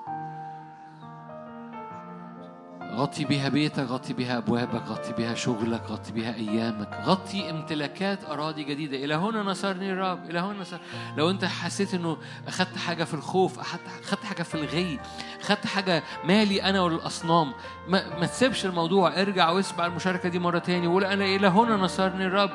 [2.92, 7.00] غطي بها بيتك غطي بها أبوابك غطي بها شغلك غطي بها أيامك.
[7.04, 8.96] غطي امتلاكات أراضي جديدة.
[8.96, 10.78] إلى هنا نصرني الرب إلى هنا نصر.
[11.16, 12.16] لو أنت حسيت إنه
[12.48, 15.00] أخدت حاجة في الخوف أخدت حاجة في الغي
[15.40, 17.52] أخدت حاجة مالي أنا وللأصنام
[17.88, 19.20] ما, ما تسيبش الموضوع.
[19.20, 20.86] ارجع واسمع المشاركة دي مرة تاني.
[20.86, 22.50] وقول أنا إلى هنا نصرني الرب.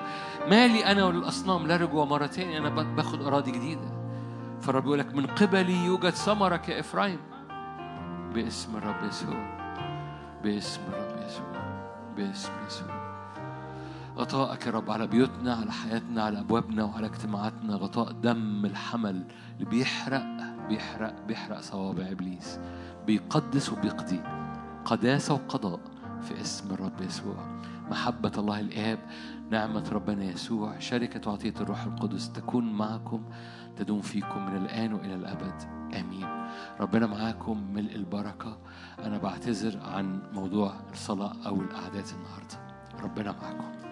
[0.48, 2.58] مالي أنا وللأصنام لا رجوع مرة تاني.
[2.58, 4.00] أنا باخد أراضي جديدة.
[4.62, 7.20] فالرب يقول لك من قبلي يوجد ثمرك يا إفرايم.
[8.34, 9.59] باسم الرب يسوع.
[10.44, 11.80] باسم الرب يسوع.
[12.18, 13.10] باسم يسوع.
[14.18, 17.76] غطائك يا رب على بيوتنا على حياتنا على أبوابنا وعلى اجتماعاتنا.
[17.76, 20.26] غطاء دم الحمل اللي بيحرق
[20.70, 22.60] بيحرق بيحرق صوابع إبليس.
[23.06, 24.22] بيقدس وبيقضي
[24.86, 25.80] قداسة وقضاء
[26.22, 27.60] في اسم الرب يسوع.
[27.92, 29.00] محبة الله الآب
[29.50, 33.24] نعمة ربنا يسوع شركة وعطية الروح القدس تكون معكم
[33.78, 35.62] تدوم فيكم من الآن وإلى الأبد.
[35.96, 36.28] آمين.
[36.80, 38.58] ربنا معاكم ملء البركة.
[39.06, 42.80] أنا بعتذر عن موضوع الصلاة أو الأعداد النهاردة.
[43.04, 43.89] ربنا معاكم